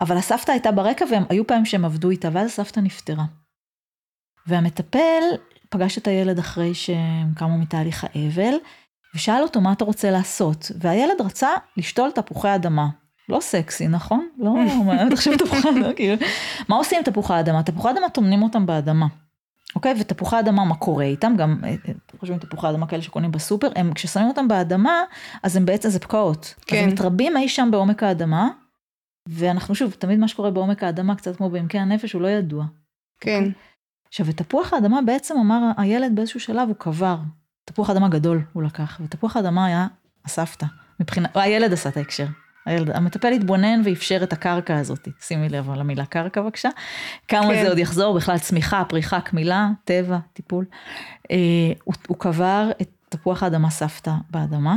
אבל 0.00 0.16
הסבתא 0.16 0.52
הייתה 0.52 0.72
ברקע 0.72 1.04
והם 1.10 1.22
היו 1.28 1.46
פעמים 1.46 1.64
שהם 1.64 1.84
עבדו 1.84 2.10
איתה, 2.10 2.28
ואז 2.32 2.46
הסבתא 2.46 2.80
נפטרה. 2.80 3.24
והמטפל 4.46 5.22
פגש 5.70 5.98
את 5.98 6.08
הילד 6.08 6.38
אחרי 6.38 6.74
שהם 6.74 7.34
קמו 7.34 7.58
מתהליך 7.58 8.04
האבל, 8.04 8.54
ושאל 9.14 9.42
אותו 9.42 9.60
מה 9.60 9.72
אתה 9.72 9.84
רוצה 9.84 10.10
לעשות, 10.10 10.70
והילד 10.78 11.20
רצה 11.20 11.48
לשתול 11.76 12.10
תפוחי 12.10 12.54
אדמה. 12.54 12.88
לא 13.28 13.40
סקסי, 13.40 13.88
נכון? 13.88 14.28
לא, 14.38 14.54
מה 14.86 15.10
תחשב 15.10 15.36
תפוחי 15.36 15.68
אדמה, 15.68 15.92
כאילו. 15.92 16.16
מה 16.68 16.76
עושים 16.76 16.98
עם 16.98 17.04
תפוחי 17.04 17.40
אדמה? 17.40 17.62
תפוחי 17.62 17.90
אדמה 17.90 18.08
טומנים 18.08 18.42
אותם 18.42 18.66
באדמה. 18.66 19.06
אוקיי? 19.76 19.94
ותפוחי 20.00 20.40
אדמה, 20.40 20.64
מה 20.64 20.74
קורה 20.74 21.04
איתם? 21.04 21.34
גם, 21.38 21.60
אה, 21.64 21.68
אה, 21.68 21.92
חושבים 22.20 22.38
תפוחי 22.38 22.70
אדמה 22.70 22.86
כאלה 22.86 23.02
שקונים 23.02 23.30
בסופר, 23.30 23.68
הם, 23.76 23.94
כששמים 23.94 24.28
אותם 24.28 24.48
באדמה, 24.48 25.02
אז 25.42 25.56
הם 25.56 25.66
בעצם, 25.66 25.88
זה 25.88 25.98
פקעות. 25.98 26.54
כן. 26.66 26.76
אז 26.76 26.82
הם 26.82 26.88
מתרבים 26.88 27.36
אי 27.36 27.48
שם 27.48 27.68
בעומק 27.70 28.02
האדמה, 28.02 28.48
ואנחנו 29.28 29.74
שוב, 29.74 29.92
תמיד 29.92 30.18
מה 30.18 30.28
שקורה 30.28 30.50
בעומק 30.50 30.82
האדמה, 30.82 31.14
קצת 31.14 31.36
כמו 31.36 31.50
בעמקי 31.50 31.78
הנפש, 31.78 32.12
הוא 32.12 32.22
לא 32.22 32.28
ידוע. 32.28 32.64
כן. 33.20 33.44
עכשיו, 34.08 34.26
ותפוח 34.26 34.72
האדמה 34.72 35.02
בעצם 35.02 35.34
אמר 35.38 35.60
הילד 35.76 36.12
באיזשהו 36.14 36.40
שלב, 36.40 36.68
הוא 36.68 36.76
קבר. 36.76 37.16
תפוח 37.64 37.90
אדמה 37.90 38.08
גדול 38.08 38.42
הוא 38.52 38.62
לקח, 38.62 39.00
ותפוח 39.04 39.36
האדמה 39.36 39.66
היה 39.66 39.86
הסבתא. 40.24 40.66
מבחינת, 41.00 41.30
הילד 41.34 41.72
עשה 41.72 41.88
את 41.88 41.96
ההקשר. 41.96 42.26
הילד, 42.66 42.90
המטפל 42.90 43.32
התבונן 43.32 43.82
ואפשר 43.84 44.20
את 44.22 44.32
הקרקע 44.32 44.76
הזאת, 44.76 45.08
שימי 45.20 45.48
לב 45.48 45.70
על 45.70 45.80
המילה 45.80 46.06
קרקע 46.06 46.42
בבקשה, 46.42 46.68
כמה 47.28 47.48
כן. 47.48 47.62
זה 47.62 47.68
עוד 47.68 47.78
יחזור, 47.78 48.16
בכלל 48.16 48.38
צמיחה, 48.38 48.84
פריחה, 48.84 49.20
קמילה, 49.20 49.68
טבע, 49.84 50.18
טיפול. 50.32 50.64
אה, 51.30 51.36
הוא, 51.84 51.94
הוא 52.08 52.16
קבר 52.16 52.70
את 52.82 52.90
תפוח 53.08 53.42
האדמה 53.42 53.70
סבתא 53.70 54.12
באדמה, 54.30 54.76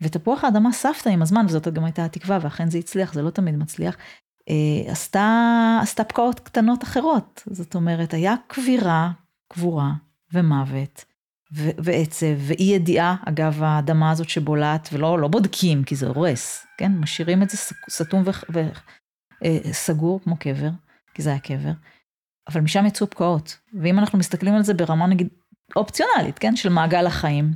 ותפוח 0.00 0.44
האדמה 0.44 0.72
סבתא 0.72 1.08
עם 1.08 1.22
הזמן, 1.22 1.46
וזאת 1.46 1.68
גם 1.68 1.84
הייתה 1.84 2.04
התקווה, 2.04 2.38
ואכן 2.40 2.70
זה 2.70 2.78
הצליח, 2.78 3.12
זה 3.12 3.22
לא 3.22 3.30
תמיד 3.30 3.56
מצליח, 3.56 3.96
אה, 4.48 4.92
עשתה, 4.92 5.78
עשתה 5.82 6.04
פקעות 6.04 6.40
קטנות 6.40 6.84
אחרות, 6.84 7.42
זאת 7.46 7.74
אומרת, 7.74 8.14
היה 8.14 8.34
קבירה, 8.46 9.10
קבורה 9.48 9.92
ומוות. 10.32 11.04
ועצב, 11.56 12.26
ואי 12.38 12.64
ידיעה, 12.64 13.16
אגב 13.26 13.62
האדמה 13.62 14.10
הזאת 14.10 14.28
שבולעת, 14.28 14.88
ולא 14.92 15.18
לא 15.18 15.28
בודקים 15.28 15.84
כי 15.84 15.96
זה 15.96 16.06
הורס, 16.06 16.66
כן? 16.78 16.92
משאירים 16.92 17.42
את 17.42 17.50
זה 17.50 17.58
סתום 17.90 18.22
וסגור 19.42 20.18
אה, 20.18 20.24
כמו 20.24 20.36
קבר, 20.36 20.70
כי 21.14 21.22
זה 21.22 21.30
היה 21.30 21.38
קבר, 21.38 21.72
אבל 22.48 22.60
משם 22.60 22.86
יצאו 22.86 23.10
פקעות. 23.10 23.58
ואם 23.82 23.98
אנחנו 23.98 24.18
מסתכלים 24.18 24.54
על 24.54 24.62
זה 24.62 24.74
ברמה 24.74 25.06
נגיד 25.06 25.28
אופציונלית, 25.76 26.38
כן? 26.38 26.56
של 26.56 26.68
מעגל 26.68 27.06
החיים, 27.06 27.54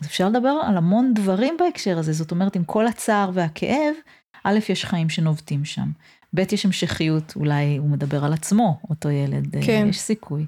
אז 0.00 0.06
אפשר 0.06 0.28
לדבר 0.28 0.60
על 0.62 0.76
המון 0.76 1.14
דברים 1.14 1.56
בהקשר 1.58 1.98
הזה, 1.98 2.12
זאת 2.12 2.30
אומרת, 2.30 2.56
עם 2.56 2.64
כל 2.64 2.86
הצער 2.86 3.30
והכאב, 3.34 3.94
א', 4.44 4.58
יש 4.68 4.84
חיים 4.84 5.08
שנובטים 5.08 5.64
שם, 5.64 5.90
ב', 6.34 6.52
יש 6.52 6.64
המשכיות, 6.64 7.36
אולי 7.36 7.76
הוא 7.76 7.90
מדבר 7.90 8.24
על 8.24 8.32
עצמו, 8.32 8.80
אותו 8.90 9.10
ילד, 9.10 9.56
אה, 9.56 9.60
כן. 9.66 9.86
יש 9.88 10.00
סיכוי, 10.00 10.46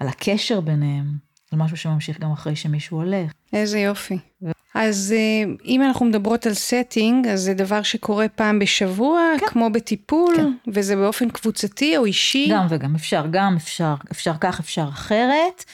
על 0.00 0.08
הקשר 0.08 0.60
ביניהם. 0.60 1.31
זה 1.52 1.56
משהו 1.56 1.76
שממשיך 1.76 2.20
גם 2.20 2.32
אחרי 2.32 2.56
שמישהו 2.56 2.96
הולך. 2.96 3.32
איזה 3.52 3.78
יופי. 3.78 4.18
ו... 4.42 4.50
אז 4.74 5.14
אה, 5.16 5.52
אם 5.64 5.82
אנחנו 5.82 6.06
מדברות 6.06 6.46
על 6.46 6.52
setting, 6.52 7.28
אז 7.28 7.40
זה 7.40 7.54
דבר 7.54 7.82
שקורה 7.82 8.28
פעם 8.28 8.58
בשבוע, 8.58 9.20
כן. 9.40 9.46
כמו 9.46 9.70
בטיפול, 9.70 10.36
כן. 10.36 10.70
וזה 10.72 10.96
באופן 10.96 11.30
קבוצתי 11.30 11.96
או 11.96 12.04
אישי? 12.04 12.48
גם 12.50 12.66
וגם, 12.70 12.94
אפשר 12.94 13.26
גם, 13.30 13.56
אפשר, 13.56 13.94
אפשר 14.12 14.32
כך, 14.40 14.60
אפשר 14.60 14.88
אחרת. 14.88 15.64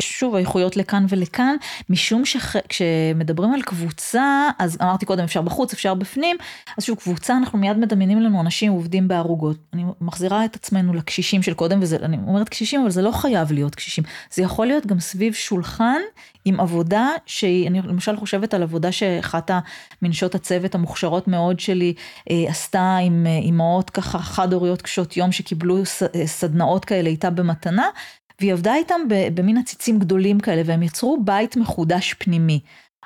שוב, 0.00 0.34
האיכויות 0.34 0.76
לכאן 0.76 1.06
ולכאן, 1.08 1.56
משום 1.88 2.24
שכשמדברים 2.24 3.52
על 3.52 3.62
קבוצה, 3.62 4.48
אז 4.58 4.78
אמרתי 4.82 5.06
קודם, 5.06 5.24
אפשר 5.24 5.42
בחוץ, 5.42 5.72
אפשר 5.72 5.94
בפנים, 5.94 6.36
אז 6.78 6.84
שוב, 6.84 6.98
קבוצה, 6.98 7.36
אנחנו 7.36 7.58
מיד 7.58 7.76
מדמיינים 7.76 8.20
לנו 8.20 8.40
אנשים 8.40 8.72
עובדים 8.72 9.08
בערוגות. 9.08 9.56
אני 9.72 9.84
מחזירה 10.00 10.44
את 10.44 10.56
עצמנו 10.56 10.94
לקשישים 10.94 11.42
של 11.42 11.54
קודם, 11.54 11.80
ואני 11.82 12.16
אומרת 12.26 12.48
קשישים, 12.48 12.80
אבל 12.80 12.90
זה 12.90 13.02
לא 13.02 13.10
חייב 13.10 13.52
להיות 13.52 13.74
קשישים. 13.74 14.04
זה 14.30 14.42
יכול 14.42 14.66
להיות 14.66 14.86
גם 14.86 15.00
סביב 15.00 15.34
שולחן 15.34 16.00
עם 16.44 16.60
עבודה 16.60 17.08
שהיא, 17.26 17.68
אני 17.68 17.82
למשל 17.82 18.16
חושבת 18.16 18.54
על 18.54 18.62
עבודה 18.62 18.92
שאחת 18.92 19.50
מנשות 20.02 20.34
הצוות 20.34 20.74
המוכשרות 20.74 21.28
מאוד 21.28 21.60
שלי 21.60 21.94
אה, 22.30 22.44
עשתה 22.48 22.96
עם 22.96 23.26
אה, 23.26 23.38
אימהות 23.38 23.90
ככה 23.90 24.18
חד-הוריות 24.18 24.82
קשות 24.82 25.16
יום 25.16 25.32
שקיבלו 25.32 25.78
אה, 25.78 26.26
סדנאות 26.26 26.84
כאלה 26.84 27.08
איתה 27.08 27.30
במתנה, 27.30 27.88
והיא 28.40 28.52
עבדה 28.52 28.74
איתם 28.74 29.00
במין 29.34 29.58
עציצים 29.58 29.98
גדולים 29.98 30.40
כאלה, 30.40 30.62
והם 30.64 30.82
יצרו 30.82 31.18
בית 31.24 31.56
מחודש 31.56 32.14
פנימי. 32.14 32.60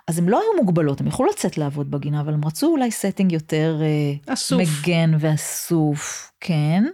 אז 0.09 0.18
הם 0.18 0.29
לא 0.29 0.40
היו 0.40 0.62
מוגבלות, 0.62 1.01
הם 1.01 1.07
יכלו 1.07 1.27
לצאת 1.27 1.59
לעבוד 1.59 1.90
בגינה, 1.90 2.20
אבל 2.20 2.35
הם 2.35 2.44
רצו 2.44 2.66
אולי 2.66 2.90
setting 2.90 3.33
יותר 3.33 3.81
אה, 3.83 4.33
אסוף. 4.35 4.61
מוגן 4.61 5.14
ואסוף, 5.18 6.33
כן. 6.40 6.85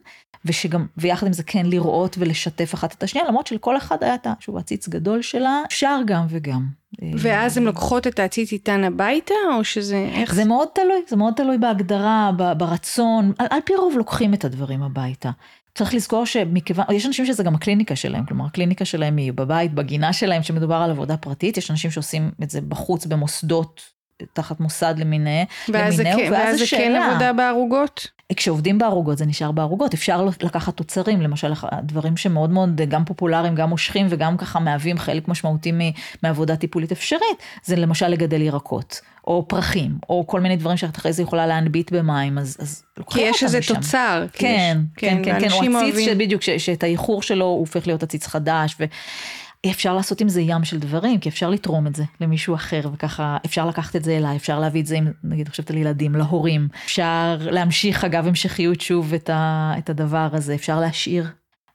ושגם, 0.44 0.86
ויחד 0.96 1.26
עם 1.26 1.32
זה 1.32 1.42
כן 1.42 1.66
לראות 1.66 2.16
ולשתף 2.18 2.74
אחת 2.74 2.94
את 2.94 3.02
השנייה, 3.02 3.28
למרות 3.28 3.46
שלכל 3.46 3.76
אחד 3.76 4.04
היה 4.04 4.14
את, 4.14 4.26
שוב, 4.40 4.56
עציץ 4.56 4.88
גדול 4.88 5.22
שלה, 5.22 5.62
אפשר 5.66 6.00
גם 6.06 6.26
וגם. 6.28 6.66
ואז 7.18 7.58
הן 7.58 7.64
לוקחות 7.64 8.06
את 8.06 8.18
העציץ 8.18 8.52
איתן 8.52 8.84
הביתה, 8.84 9.34
או 9.56 9.64
שזה, 9.64 10.08
איך? 10.12 10.34
זה 10.34 10.44
מאוד 10.44 10.68
תלוי, 10.74 11.02
זה 11.08 11.16
מאוד 11.16 11.34
תלוי 11.34 11.58
בהגדרה, 11.58 12.30
ברצון, 12.56 13.32
על, 13.38 13.46
על 13.50 13.60
פי 13.64 13.76
רוב 13.76 13.94
לוקחים 13.96 14.34
את 14.34 14.44
הדברים 14.44 14.82
הביתה. 14.82 15.30
צריך 15.80 15.94
לזכור 15.94 16.26
שמכיוון, 16.26 16.84
יש 16.92 17.06
אנשים 17.06 17.26
שזה 17.26 17.42
גם 17.42 17.54
הקליניקה 17.54 17.96
שלהם, 17.96 18.26
כלומר 18.26 18.46
הקליניקה 18.46 18.84
שלהם 18.84 19.16
היא 19.16 19.32
בבית, 19.32 19.74
בגינה 19.74 20.12
שלהם, 20.12 20.42
שמדובר 20.42 20.74
על 20.74 20.90
עבודה 20.90 21.16
פרטית, 21.16 21.56
יש 21.56 21.70
אנשים 21.70 21.90
שעושים 21.90 22.30
את 22.42 22.50
זה 22.50 22.60
בחוץ 22.60 23.06
במוסדות, 23.06 23.80
תחת 24.32 24.60
מוסד 24.60 24.94
למיניהם, 24.98 25.46
ואז 25.68 25.96
זה 25.96 26.04
כן, 26.04 26.28
ואז 26.32 26.58
זה 26.58 26.64
כן 26.70 27.02
עבודה 27.02 27.32
בערוגות? 27.32 28.06
כשעובדים 28.36 28.78
בערוגות 28.78 29.18
זה 29.18 29.26
נשאר 29.26 29.52
בערוגות, 29.52 29.94
אפשר 29.94 30.24
לקחת 30.42 30.76
תוצרים, 30.76 31.20
למשל 31.20 31.52
דברים 31.82 32.16
שמאוד 32.16 32.50
מאוד 32.50 32.76
גם 32.76 33.04
פופולריים, 33.04 33.54
גם 33.54 33.68
מושכים 33.68 34.06
וגם 34.10 34.36
ככה 34.36 34.60
מהווים 34.60 34.98
חלק 34.98 35.28
משמעותי 35.28 35.72
מעבודה 36.22 36.56
טיפולית 36.56 36.92
אפשרית, 36.92 37.42
זה 37.64 37.76
למשל 37.76 38.08
לגדל 38.08 38.40
ירקות, 38.40 39.00
או 39.26 39.48
פרחים, 39.48 39.98
או 40.08 40.26
כל 40.26 40.40
מיני 40.40 40.56
דברים 40.56 40.76
שאת 40.76 40.96
אחרי 40.96 41.12
זה 41.12 41.22
יכולה 41.22 41.46
להנביט 41.46 41.92
במים, 41.92 42.38
אז, 42.38 42.56
אז 42.60 42.82
לוקחים 42.98 43.22
אותם 43.22 43.34
משם. 43.34 43.46
כי 43.46 43.46
יש 43.46 43.54
איזה 43.56 43.74
תוצר. 43.74 44.26
כן, 44.32 44.78
יש, 44.80 45.00
כן, 45.00 45.22
כן, 45.24 45.40
כן, 45.40 45.48
כן, 45.48 45.52
או 45.52 45.78
עציץ 45.78 46.04
שבדיוק, 46.04 46.42
שאת 46.42 46.82
האיחור 46.82 47.22
שלו 47.22 47.44
הוא 47.44 47.58
הופך 47.58 47.86
להיות 47.86 48.02
עציץ 48.02 48.26
חדש. 48.26 48.76
ו... 48.80 48.84
אפשר 49.66 49.94
לעשות 49.94 50.20
עם 50.20 50.28
זה 50.28 50.40
ים 50.40 50.64
של 50.64 50.78
דברים, 50.78 51.18
כי 51.18 51.28
אפשר 51.28 51.50
לתרום 51.50 51.86
את 51.86 51.94
זה 51.96 52.04
למישהו 52.20 52.54
אחר, 52.54 52.80
וככה 52.92 53.36
אפשר 53.46 53.66
לקחת 53.66 53.96
את 53.96 54.04
זה 54.04 54.16
אליי, 54.16 54.36
אפשר 54.36 54.60
להביא 54.60 54.80
את 54.80 54.86
זה, 54.86 54.96
עם, 54.96 55.12
נגיד, 55.24 55.48
חושבת 55.48 55.70
על 55.70 55.76
ילדים, 55.76 56.14
להורים, 56.14 56.68
אפשר 56.84 57.36
להמשיך 57.40 58.04
אגב 58.04 58.26
המשכיות 58.26 58.80
שוב 58.80 59.14
את, 59.14 59.30
ה, 59.30 59.72
את 59.78 59.90
הדבר 59.90 60.28
הזה, 60.32 60.54
אפשר 60.54 60.80
להשאיר. 60.80 61.26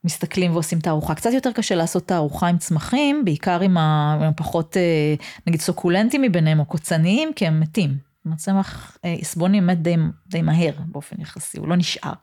מסתכלים 0.06 0.52
ועושים 0.54 0.80
תערוכה. 0.80 1.16
קצת 1.16 1.34
יותר 1.34 1.52
קשה 1.52 1.76
לעשות 1.76 2.08
תערוכה 2.08 2.48
עם 2.48 2.58
צמחים, 2.58 3.26
בעיקר 3.26 3.62
עם 3.62 3.78
הפחות, 3.78 4.78
אה, 4.78 5.16
נגיד, 5.48 5.62
סוקולנטים 5.62 6.22
מביניהם 6.22 6.60
או 6.60 6.66
קוצניים, 6.66 7.34
כי 7.34 7.48
הם 7.48 7.60
מתים. 7.60 7.98
הצמח 8.34 8.98
עסבוני 9.04 9.60
מת 9.60 9.82
די, 9.82 9.96
די 10.28 10.42
מהר 10.42 10.74
באופן 10.88 11.22
יחסי, 11.22 11.60
הוא 11.60 11.68
לא 11.68 11.76
נשאר. 11.76 12.14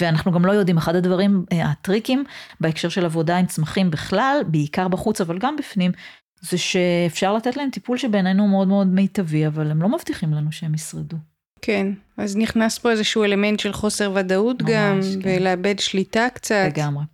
ואנחנו 0.00 0.32
גם 0.32 0.44
לא 0.44 0.52
יודעים, 0.52 0.76
אחד 0.76 0.94
הדברים, 0.94 1.44
אה, 1.52 1.70
הטריקים 1.70 2.24
בהקשר 2.60 2.88
של 2.88 3.04
עבודה 3.04 3.36
עם 3.36 3.46
צמחים 3.46 3.90
בכלל, 3.90 4.40
בעיקר 4.46 4.88
בחוץ 4.88 5.20
אבל 5.20 5.38
גם 5.38 5.56
בפנים, 5.56 5.92
זה 6.40 6.58
שאפשר 6.58 7.34
לתת 7.34 7.56
להם 7.56 7.70
טיפול 7.70 7.98
שבעינינו 7.98 8.48
מאוד 8.48 8.68
מאוד 8.68 8.86
מיטבי, 8.86 9.46
אבל 9.46 9.70
הם 9.70 9.82
לא 9.82 9.88
מבטיחים 9.88 10.32
לנו 10.32 10.52
שהם 10.52 10.74
ישרדו. 10.74 11.16
כן, 11.62 11.86
אז 12.16 12.36
נכנס 12.36 12.78
פה 12.78 12.90
איזשהו 12.90 13.24
אלמנט 13.24 13.60
של 13.60 13.72
חוסר 13.72 14.12
ודאות 14.14 14.62
ממש, 14.62 14.70
גם, 14.72 15.00
כן. 15.22 15.36
ולאבד 15.38 15.78
שליטה 15.78 16.26
קצת. 16.34 16.64
לגמרי, 16.66 17.04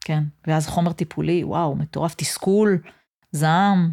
כן. 0.00 0.22
ואז 0.46 0.66
חומר 0.66 0.92
טיפולי, 0.92 1.44
וואו, 1.44 1.74
מטורף, 1.74 2.14
תסכול, 2.14 2.78
זעם, 3.32 3.90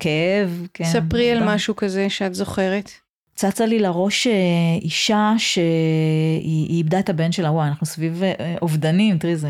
כאב, 0.00 0.66
כן. 0.74 0.84
ספרי 0.84 1.30
על 1.30 1.54
משהו 1.54 1.76
כזה 1.76 2.10
שאת 2.10 2.34
זוכרת. 2.34 2.90
צצה 3.34 3.66
לי 3.66 3.78
לראש 3.78 4.26
אה, 4.26 4.32
אישה 4.82 5.32
שהיא 5.38 6.68
איבדה 6.68 6.98
את 6.98 7.08
הבן 7.08 7.32
שלה, 7.32 7.50
וואי, 7.50 7.68
אנחנו 7.68 7.86
סביב 7.86 8.22
אה, 8.22 8.54
אובדנים, 8.62 9.18
תראי, 9.18 9.36
זה 9.36 9.48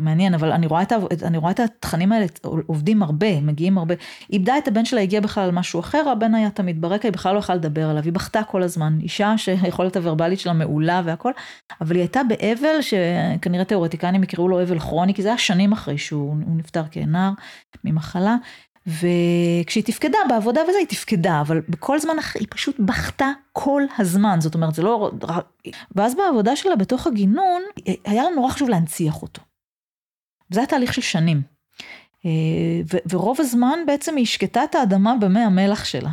מעניין, 0.00 0.34
אבל 0.34 0.52
אני 0.52 0.66
רואה, 0.66 0.82
את, 0.82 0.92
אני 1.22 1.38
רואה 1.38 1.50
את 1.50 1.60
התכנים 1.60 2.12
האלה 2.12 2.26
עובדים 2.66 3.02
הרבה, 3.02 3.40
מגיעים 3.40 3.78
הרבה. 3.78 3.94
איבדה 4.32 4.58
את 4.58 4.68
הבן 4.68 4.84
שלה, 4.84 5.00
הגיעה 5.00 5.22
בכלל 5.22 5.44
על 5.44 5.50
משהו 5.50 5.80
אחר, 5.80 6.08
הבן 6.08 6.34
היה 6.34 6.50
תמיד 6.50 6.80
ברקע, 6.80 7.08
היא 7.08 7.12
בכלל 7.12 7.34
לא 7.34 7.38
יכולה 7.38 7.56
לדבר 7.56 7.88
עליו, 7.88 8.04
היא 8.04 8.12
בכתה 8.12 8.42
כל 8.42 8.62
הזמן. 8.62 8.98
אישה 9.02 9.38
שהיכולת 9.38 9.96
הוורבלית 9.96 10.40
שלה 10.40 10.52
מעולה 10.52 11.02
והכל, 11.04 11.32
אבל 11.80 11.94
היא 11.94 12.02
הייתה 12.02 12.20
באבל 12.28 12.80
שכנראה 12.80 13.64
תיאורטיקנים 13.64 14.22
יקראו 14.22 14.48
לו 14.48 14.62
אבל 14.62 14.78
כרוני, 14.78 15.14
כי 15.14 15.22
זה 15.22 15.28
היה 15.28 15.38
שנים 15.38 15.72
אחרי 15.72 15.98
שהוא 15.98 16.36
נפטר 16.46 16.82
כנער 16.90 17.30
ממחלה. 17.84 18.36
וכשהיא 18.88 19.84
תפקדה 19.84 20.18
בעבודה 20.28 20.60
וזה, 20.62 20.78
היא 20.78 20.86
תפקדה, 20.86 21.40
אבל 21.40 21.60
בכל 21.68 21.98
זמן 21.98 22.18
אחר 22.18 22.38
היא 22.38 22.48
פשוט 22.50 22.76
בכתה 22.78 23.32
כל 23.52 23.82
הזמן, 23.98 24.40
זאת 24.40 24.54
אומרת, 24.54 24.74
זה 24.74 24.82
לא... 24.82 25.10
ואז 25.94 26.14
בעבודה 26.14 26.56
שלה 26.56 26.76
בתוך 26.76 27.06
הגינון, 27.06 27.62
היה 28.04 28.24
לנו 28.24 28.34
נורא 28.34 28.50
חשוב 28.50 28.68
להנציח 28.68 29.22
אותו. 29.22 29.42
זה 30.50 30.60
היה 30.60 30.66
תהליך 30.66 30.94
של 30.94 31.02
שנים. 31.02 31.42
אה, 32.26 33.00
ורוב 33.10 33.40
הזמן 33.40 33.78
בעצם 33.86 34.16
היא 34.16 34.22
השקטה 34.22 34.64
את 34.64 34.74
האדמה 34.74 35.14
במי 35.20 35.40
המלח 35.40 35.84
שלה, 35.84 36.10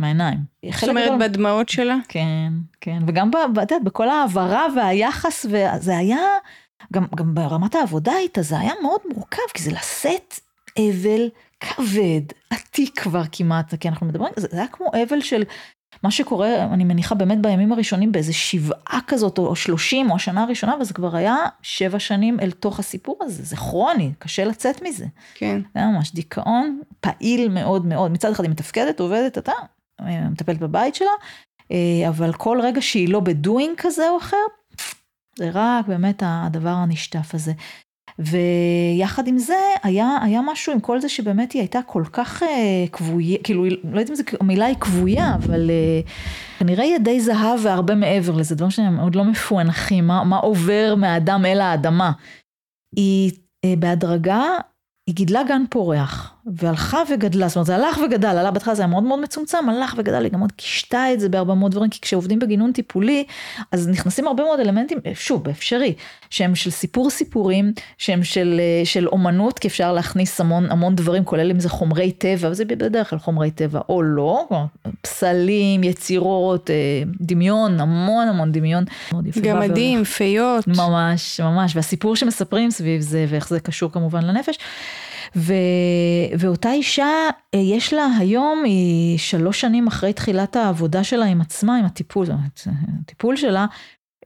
מהעיניים. 0.00 0.38
זאת 0.80 0.88
אומרת 0.88 1.04
גדול... 1.04 1.28
בדמעות 1.28 1.68
שלה? 1.68 1.96
כן, 2.08 2.52
כן, 2.80 2.98
וגם 3.06 3.30
ב, 3.30 3.34
יודעת, 3.34 3.82
בכל 3.84 4.08
ההעברה 4.08 4.66
והיחס, 4.76 5.46
וזה 5.46 5.96
היה, 5.96 6.18
גם, 6.92 7.06
גם 7.16 7.34
ברמת 7.34 7.74
העבודה 7.74 8.16
איתה, 8.18 8.42
זה 8.42 8.58
היה 8.58 8.72
מאוד 8.82 9.00
מורכב, 9.14 9.42
כי 9.54 9.62
זה 9.62 9.72
לשאת 9.72 10.40
אבל 10.78 11.28
כבד, 11.60 12.22
עתיק 12.50 13.00
כבר 13.00 13.22
כמעט, 13.32 13.74
כי 13.74 13.88
אנחנו 13.88 14.06
מדברים, 14.06 14.32
זה 14.36 14.48
היה 14.52 14.68
כמו 14.68 14.90
אבל 15.02 15.20
של 15.20 15.42
מה 16.02 16.10
שקורה, 16.10 16.64
אני 16.64 16.84
מניחה 16.84 17.14
באמת 17.14 17.40
בימים 17.40 17.72
הראשונים 17.72 18.12
באיזה 18.12 18.32
שבעה 18.32 19.00
כזאת, 19.06 19.38
או 19.38 19.56
שלושים, 19.56 20.10
או 20.10 20.16
השנה 20.16 20.42
הראשונה, 20.42 20.76
וזה 20.80 20.94
כבר 20.94 21.16
היה 21.16 21.36
שבע 21.62 21.98
שנים 21.98 22.40
אל 22.40 22.50
תוך 22.50 22.78
הסיפור 22.78 23.18
הזה, 23.20 23.42
זה 23.42 23.56
כרוני, 23.56 24.12
קשה 24.18 24.44
לצאת 24.44 24.82
מזה. 24.82 25.06
כן. 25.34 25.60
זה 25.74 25.80
היה 25.80 25.88
ממש 25.88 26.14
דיכאון 26.14 26.80
פעיל 27.00 27.48
מאוד 27.48 27.86
מאוד, 27.86 28.10
מצד 28.10 28.30
אחד 28.30 28.44
היא 28.44 28.50
מתפקדת, 28.50 29.00
עובדת, 29.00 29.38
אתה, 29.38 29.52
מטפלת 30.30 30.58
בבית 30.58 30.94
שלה, 30.94 31.10
אה, 31.72 32.08
אבל 32.08 32.32
כל 32.32 32.60
רגע 32.62 32.82
שהיא 32.82 33.08
לא 33.08 33.20
בדואינג 33.20 33.74
כזה 33.76 34.10
או 34.10 34.18
אחר, 34.18 34.36
זה 35.38 35.50
רק 35.52 35.86
באמת 35.86 36.22
הדבר 36.26 36.68
הנשטף 36.68 37.34
הזה. 37.34 37.52
ויחד 38.18 39.28
עם 39.28 39.38
זה 39.38 39.58
היה, 39.82 40.18
היה 40.22 40.40
משהו 40.42 40.72
עם 40.72 40.80
כל 40.80 41.00
זה 41.00 41.08
שבאמת 41.08 41.52
היא 41.52 41.62
הייתה 41.62 41.80
כל 41.86 42.04
כך 42.12 42.42
אה, 42.42 42.84
כבויה, 42.92 43.38
כאילו 43.44 43.64
לא 43.64 43.70
יודעת 43.84 44.10
אם 44.10 44.14
זה, 44.14 44.22
המילה 44.40 44.66
היא 44.66 44.76
כבויה, 44.80 45.34
אבל 45.34 45.70
אה, 45.70 46.00
כנראה 46.58 46.84
ידי 46.84 47.20
זהב 47.20 47.60
והרבה 47.62 47.94
מעבר 47.94 48.36
לזה, 48.36 48.54
דברים 48.54 48.70
שהם 48.70 49.00
עוד 49.00 49.14
לא 49.14 49.24
מפוענחים, 49.24 50.06
מה, 50.06 50.24
מה 50.24 50.36
עובר 50.36 50.94
מהאדם 50.94 51.44
אל 51.46 51.60
האדמה. 51.60 52.12
היא 52.96 53.32
אה, 53.64 53.74
בהדרגה 53.78 54.42
היא 55.08 55.14
גידלה 55.14 55.42
גן 55.48 55.62
פורח, 55.70 56.34
והלכה 56.56 57.02
וגדלה, 57.10 57.48
זאת 57.48 57.56
אומרת 57.56 57.66
זה 57.66 57.74
הלך 57.74 57.98
וגדל, 58.04 58.28
עלה 58.28 58.50
בהתחלה 58.50 58.74
זה 58.74 58.82
היה 58.82 58.86
מאוד 58.86 59.02
מאוד 59.02 59.20
מצומצם, 59.20 59.68
הלך 59.68 59.94
וגדל, 59.98 60.24
היא 60.24 60.32
גם 60.32 60.40
עוד 60.40 60.52
קישתה 60.52 61.12
את 61.12 61.20
זה 61.20 61.28
בהרבה 61.28 61.54
מאוד 61.54 61.72
דברים, 61.72 61.90
כי 61.90 62.00
כשעובדים 62.00 62.38
בגינון 62.38 62.72
טיפולי, 62.72 63.24
אז 63.72 63.88
נכנסים 63.88 64.26
הרבה 64.26 64.42
מאוד 64.44 64.60
אלמנטים, 64.60 64.98
שוב, 65.14 65.48
אפשרי, 65.48 65.94
שהם 66.30 66.54
של 66.54 66.70
סיפור 66.70 67.10
סיפורים, 67.10 67.72
שהם 67.98 68.24
של, 68.24 68.60
של 68.84 69.08
אומנות, 69.08 69.58
כי 69.58 69.68
אפשר 69.68 69.92
להכניס 69.92 70.40
המון 70.40 70.70
המון 70.70 70.94
דברים, 70.94 71.24
כולל 71.24 71.50
אם 71.50 71.60
זה 71.60 71.68
חומרי 71.68 72.12
טבע, 72.12 72.48
וזה 72.50 72.64
בדרך 72.64 73.10
כלל 73.10 73.18
חומרי 73.18 73.50
טבע 73.50 73.80
או 73.88 74.02
לא, 74.02 74.48
פסלים, 75.02 75.84
יצירות, 75.84 76.70
אה, 76.70 76.76
דמיון, 77.20 77.80
המון 77.80 78.28
המון 78.28 78.52
דמיון. 78.52 78.84
גמדים, 79.42 80.04
פיות. 80.04 80.68
ממש, 80.68 81.40
ממש, 81.40 81.76
והסיפור 81.76 82.16
שמספרים 82.16 82.70
סביב 82.70 83.00
זה, 83.00 83.26
ואיך 83.28 83.48
זה 83.48 83.60
קשור 83.60 83.92
כמובן 83.92 84.24
לנפש. 84.24 84.58
ו, 85.36 85.52
ואותה 86.38 86.72
אישה, 86.72 87.06
אה, 87.54 87.60
יש 87.60 87.92
לה 87.92 88.06
היום, 88.18 88.62
היא 88.64 89.18
שלוש 89.18 89.60
שנים 89.60 89.86
אחרי 89.86 90.12
תחילת 90.12 90.56
העבודה 90.56 91.04
שלה 91.04 91.24
עם 91.24 91.40
עצמה, 91.40 91.76
עם 91.76 91.84
הטיפול, 91.84 92.26
זאת 92.26 92.34
אומרת, 92.34 92.66
הטיפול 93.02 93.36
שלה, 93.36 93.66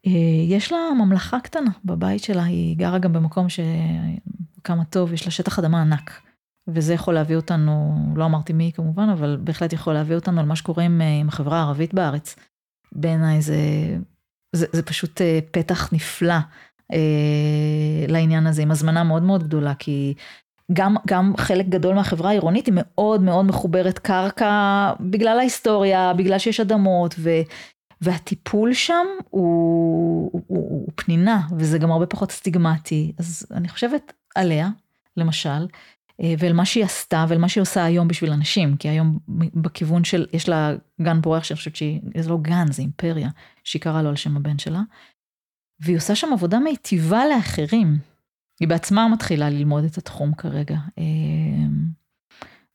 אה, 0.07 0.13
יש 0.49 0.73
לה 0.73 0.79
ממלכה 0.99 1.41
קטנה 1.41 1.71
בבית 1.85 2.23
שלה, 2.23 2.45
היא 2.45 2.77
גרה 2.77 2.99
גם 2.99 3.13
במקום 3.13 3.47
שכמה 3.49 4.85
טוב, 4.85 5.13
יש 5.13 5.25
לה 5.25 5.31
שטח 5.31 5.59
אדמה 5.59 5.83
ענק. 5.83 6.21
וזה 6.69 6.95
יכול 6.95 7.15
להביא 7.15 7.37
אותנו, 7.37 7.97
לא 8.17 8.25
אמרתי 8.25 8.53
מי 8.53 8.71
כמובן, 8.75 9.09
אבל 9.09 9.39
בהחלט 9.41 9.73
יכול 9.73 9.95
להביא 9.95 10.15
אותנו 10.15 10.41
על 10.41 10.47
מה 10.47 10.57
שקורה 10.57 10.85
עם, 10.85 11.01
עם 11.21 11.29
החברה 11.29 11.59
הערבית 11.59 11.95
בארץ. 11.95 12.37
בעיניי 12.93 13.43
זה, 13.43 13.57
זה, 14.53 14.67
זה 14.73 14.83
פשוט 14.83 15.21
פתח 15.51 15.93
נפלא 15.93 16.35
אה, 16.93 18.07
לעניין 18.09 18.47
הזה, 18.47 18.63
עם 18.63 18.71
הזמנה 18.71 19.05
מאוד 19.05 19.23
מאוד 19.23 19.43
גדולה, 19.43 19.75
כי 19.75 20.15
גם, 20.73 20.97
גם 21.07 21.33
חלק 21.37 21.67
גדול 21.67 21.95
מהחברה 21.95 22.31
העירונית 22.31 22.67
היא 22.67 22.75
מאוד 22.77 23.23
מאוד 23.23 23.45
מחוברת 23.45 23.99
קרקע 23.99 24.93
בגלל 25.01 25.39
ההיסטוריה, 25.39 26.13
בגלל 26.13 26.39
שיש 26.39 26.61
אדמות, 26.61 27.15
ו, 27.19 27.31
והטיפול 28.01 28.75
שם 28.75 29.07
הוא, 29.31 30.31
הוא, 30.33 30.43
הוא, 30.47 30.71
הוא 30.71 30.89
פנינה, 30.95 31.41
וזה 31.59 31.79
גם 31.79 31.91
הרבה 31.91 32.07
פחות 32.07 32.33
סטיגמטי. 32.33 33.13
אז 33.19 33.47
אני 33.51 33.69
חושבת 33.69 34.13
עליה, 34.35 34.69
למשל, 35.17 35.67
אה, 36.23 36.35
ואל 36.39 36.53
מה 36.53 36.65
שהיא 36.65 36.85
עשתה 36.85 37.25
ואל 37.29 37.39
מה 37.39 37.49
שהיא 37.49 37.63
עושה 37.63 37.85
היום 37.85 38.09
בשביל 38.09 38.33
אנשים, 38.33 38.77
כי 38.77 38.89
היום 38.89 39.19
בכיוון 39.55 40.05
של, 40.05 40.27
יש 40.33 40.49
לה 40.49 40.73
גן 41.03 41.21
פורח 41.21 41.45
שאני 41.45 41.57
חושבת 41.57 41.77
שהיא, 41.77 42.01
זה 42.19 42.31
לא 42.31 42.39
גן, 42.43 42.73
זה 42.73 42.83
אימפריה, 42.83 43.29
שהיא 43.65 43.83
קראה 43.83 44.03
לו 44.03 44.09
על 44.09 44.17
שם 44.17 44.37
הבן 44.37 44.59
שלה, 44.59 44.81
והיא 45.81 45.97
עושה 45.97 46.15
שם 46.15 46.33
עבודה 46.33 46.59
מיטיבה 46.59 47.23
לאחרים. 47.27 48.12
היא 48.63 48.69
בעצמה 48.69 49.09
מתחילה 49.09 49.51
ללמוד 49.51 49.85
את 49.85 49.99
התחום 49.99 50.35
כרגע, 50.35 50.77
אה, 50.99 51.05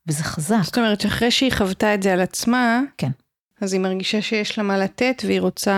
וזה 0.08 0.24
חזק. 0.24 0.58
זאת 0.64 0.78
אומרת 0.78 1.02
שאחרי 1.02 1.32
שהיא 1.32 1.52
חוותה 1.52 1.94
את 1.94 2.04
זה 2.04 2.14
על 2.14 2.22
עצמה, 2.22 2.82
כן. 2.98 3.12
אז 3.62 3.74
היא 3.74 3.82
מרגישה 3.82 4.22
שיש 4.22 4.58
לה 4.58 4.64
מה 4.64 4.78
לתת 4.78 5.22
והיא 5.26 5.42
רוצה 5.42 5.76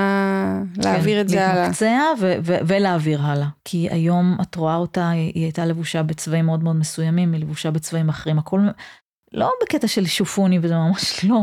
להעביר 0.84 1.15
כן, 1.15 1.22
את 1.22 1.30
זה 1.30 1.48
הלאה. 1.48 1.62
להתמקצע 1.62 2.02
ו- 2.19 2.34
ו- 2.43 2.58
ולהעביר 2.67 3.22
הלאה. 3.22 3.48
כי 3.65 3.88
היום 3.91 4.38
את 4.41 4.56
רואה 4.56 4.76
אותה, 4.76 5.10
היא, 5.10 5.32
היא 5.36 5.43
הייתה 5.43 5.65
לבושה 5.65 6.04
בצבעים 6.04 6.45
מאוד 6.45 6.63
מאוד 6.63 6.76
מסוימים, 6.76 7.34
היא 7.34 7.41
לבושה 7.41 7.72
בצבעים 7.72 8.10
אחרים, 8.10 8.39
הכל 8.39 8.62
לא 9.34 9.52
בקטע 9.63 9.88
של 9.88 10.06
שופוני 10.06 10.60
וזה 10.62 10.76
ממש 10.76 11.24
לא, 11.30 11.41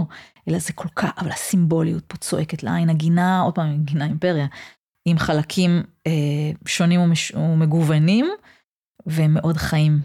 אלא 0.49 0.59
זה 0.59 0.73
כל 0.73 0.89
כך, 0.97 1.11
אבל 1.19 1.31
הסימבוליות 1.31 2.05
פה 2.07 2.17
צועקת 2.17 2.63
לעין, 2.63 2.91
הגינה, 2.91 3.41
עוד 3.41 3.55
פעם, 3.55 3.85
גינה 3.85 4.05
אימפריה, 4.05 4.47
עם 5.05 5.19
חלקים 5.19 5.83
אה, 6.07 6.13
שונים 6.67 7.01
ומש, 7.01 7.33
ומגוונים, 7.35 8.27
והם 9.07 9.35
מאוד 9.35 9.57
חיים. 9.57 10.01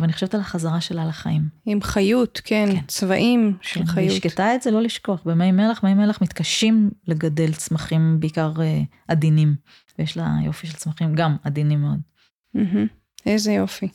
ואני 0.00 0.12
חושבת 0.12 0.34
על 0.34 0.40
החזרה 0.40 0.80
שלה 0.80 1.06
לחיים. 1.06 1.48
עם 1.66 1.82
חיות, 1.82 2.40
כן, 2.44 2.68
כן. 2.72 2.80
צבעים 2.86 3.56
של 3.60 3.80
כן, 3.80 3.86
חיות. 3.86 3.98
היא 3.98 4.10
השקטה 4.10 4.54
את 4.54 4.62
זה, 4.62 4.70
לא 4.70 4.82
לשכוח. 4.82 5.22
במי 5.24 5.52
מלח, 5.52 5.84
מי 5.84 5.94
מלח 5.94 6.22
מתקשים 6.22 6.90
לגדל 7.06 7.52
צמחים 7.52 8.20
בעיקר 8.20 8.52
אה, 8.60 8.80
עדינים. 9.08 9.54
ויש 9.98 10.16
לה 10.16 10.36
יופי 10.44 10.66
של 10.66 10.76
צמחים 10.76 11.14
גם 11.14 11.36
עדינים 11.42 11.80
מאוד. 11.80 11.98
Mm-hmm. 12.56 12.88
איזה 13.26 13.52
יופי. 13.52 13.88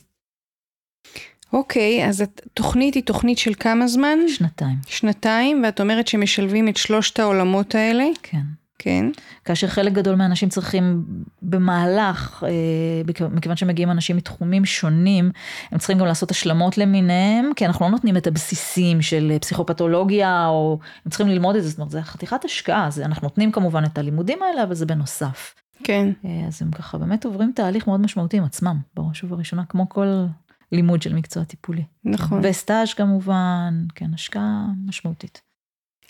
אוקיי, 1.52 2.08
אז 2.08 2.20
התוכנית 2.20 2.94
היא 2.94 3.02
תוכנית 3.02 3.38
של 3.38 3.54
כמה 3.54 3.86
זמן? 3.86 4.18
שנתיים. 4.28 4.76
שנתיים, 4.86 5.62
ואת 5.64 5.80
אומרת 5.80 6.08
שמשלבים 6.08 6.68
את 6.68 6.76
שלושת 6.76 7.18
העולמות 7.18 7.74
האלה? 7.74 8.04
כן. 8.22 8.42
כן. 8.82 9.06
כאשר 9.44 9.66
חלק 9.66 9.92
גדול 9.92 10.14
מהאנשים 10.14 10.48
צריכים 10.48 11.04
במהלך, 11.42 12.44
אה, 12.46 13.28
מכיוון 13.30 13.56
שמגיעים 13.56 13.90
אנשים 13.90 14.16
מתחומים 14.16 14.64
שונים, 14.64 15.30
הם 15.70 15.78
צריכים 15.78 15.98
גם 15.98 16.06
לעשות 16.06 16.30
השלמות 16.30 16.78
למיניהם, 16.78 17.50
כי 17.56 17.66
אנחנו 17.66 17.84
לא 17.84 17.90
נותנים 17.90 18.16
את 18.16 18.26
הבסיסים 18.26 19.02
של 19.02 19.32
פסיכופתולוגיה, 19.40 20.46
או 20.46 20.78
הם 21.04 21.10
צריכים 21.10 21.28
ללמוד 21.28 21.56
את 21.56 21.62
זה, 21.62 21.68
זאת 21.68 21.78
אומרת, 21.78 21.90
זה 21.90 22.02
חתיכת 22.02 22.44
השקעה, 22.44 22.90
זה, 22.90 23.04
אנחנו 23.04 23.26
נותנים 23.26 23.52
כמובן 23.52 23.84
את 23.84 23.98
הלימודים 23.98 24.38
האלה, 24.42 24.62
אבל 24.62 24.74
זה 24.74 24.86
בנוסף. 24.86 25.54
כן. 25.84 26.12
אה, 26.24 26.44
אז 26.48 26.62
הם 26.62 26.70
ככה 26.70 26.98
באמת 26.98 27.24
עוברים 27.24 27.52
תהליך 27.54 27.86
מאוד 27.86 28.00
משמעותי 28.00 28.36
עם 28.36 28.44
עצמם, 28.44 28.78
בראש 28.94 29.24
ובראשונה, 29.24 29.64
כמו 29.68 29.88
כל 29.88 30.24
לימוד 30.72 31.02
של 31.02 31.14
מקצוע 31.14 31.44
טיפולי. 31.44 31.84
נכון. 32.04 32.40
וסטאז' 32.42 32.94
כמובן, 32.94 33.84
כן, 33.94 34.14
השקעה 34.14 34.66
משמעותית. 34.86 35.51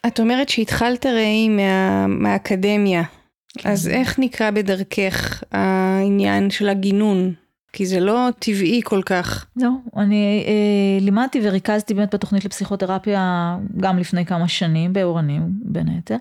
את 0.06 0.20
אומרת 0.20 0.48
שהתחלת 0.48 1.06
ראי 1.06 1.48
מה, 1.48 2.06
מהאקדמיה, 2.06 3.02
כן. 3.58 3.68
אז 3.70 3.88
איך 3.88 4.18
נקרא 4.18 4.50
בדרכך 4.50 5.42
העניין 5.52 6.50
של 6.50 6.68
הגינון? 6.68 7.34
כי 7.72 7.86
זה 7.86 8.00
לא 8.00 8.28
טבעי 8.38 8.80
כל 8.84 9.02
כך. 9.06 9.46
לא, 9.56 9.68
אני 9.96 10.44
אה, 10.46 11.04
לימדתי 11.04 11.40
וריכזתי 11.42 11.94
באמת 11.94 12.14
בתוכנית 12.14 12.44
לפסיכותרפיה 12.44 13.56
גם 13.76 13.98
לפני 13.98 14.26
כמה 14.26 14.48
שנים, 14.48 14.92
באורנים 14.92 15.42
בין 15.46 15.88
היתר, 15.88 16.16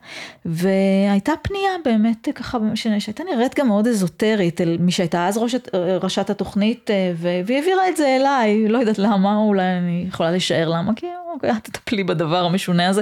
והייתה 0.46 1.32
פנייה 1.42 1.72
באמת 1.86 2.28
ככה, 2.36 2.58
שהייתה 2.76 3.24
נראית 3.24 3.60
גם 3.60 3.68
מאוד 3.68 3.88
אזוטרית, 3.88 4.62
אל 4.62 4.78
מי 4.80 4.92
שהייתה 4.92 5.28
אז 5.28 5.38
ראשת, 5.38 5.76
ראשת 5.76 6.30
התוכנית, 6.30 6.92
אה, 6.92 7.14
והיא 7.18 7.58
העבירה 7.58 7.90
את 7.90 7.98
זה 7.98 8.18
אליי, 8.20 8.68
לא 8.68 8.78
יודעת 8.78 9.00
למה, 9.00 9.38
אולי 9.38 9.64
אני 9.64 10.06
יכולה 10.08 10.32
לשער 10.32 10.70
למה, 10.70 10.94
כי 10.96 11.06
אוקיי, 11.34 11.52
תטפלי 11.64 12.04
בדבר 12.04 12.46
המשונה 12.46 12.90
הזה. 12.90 13.02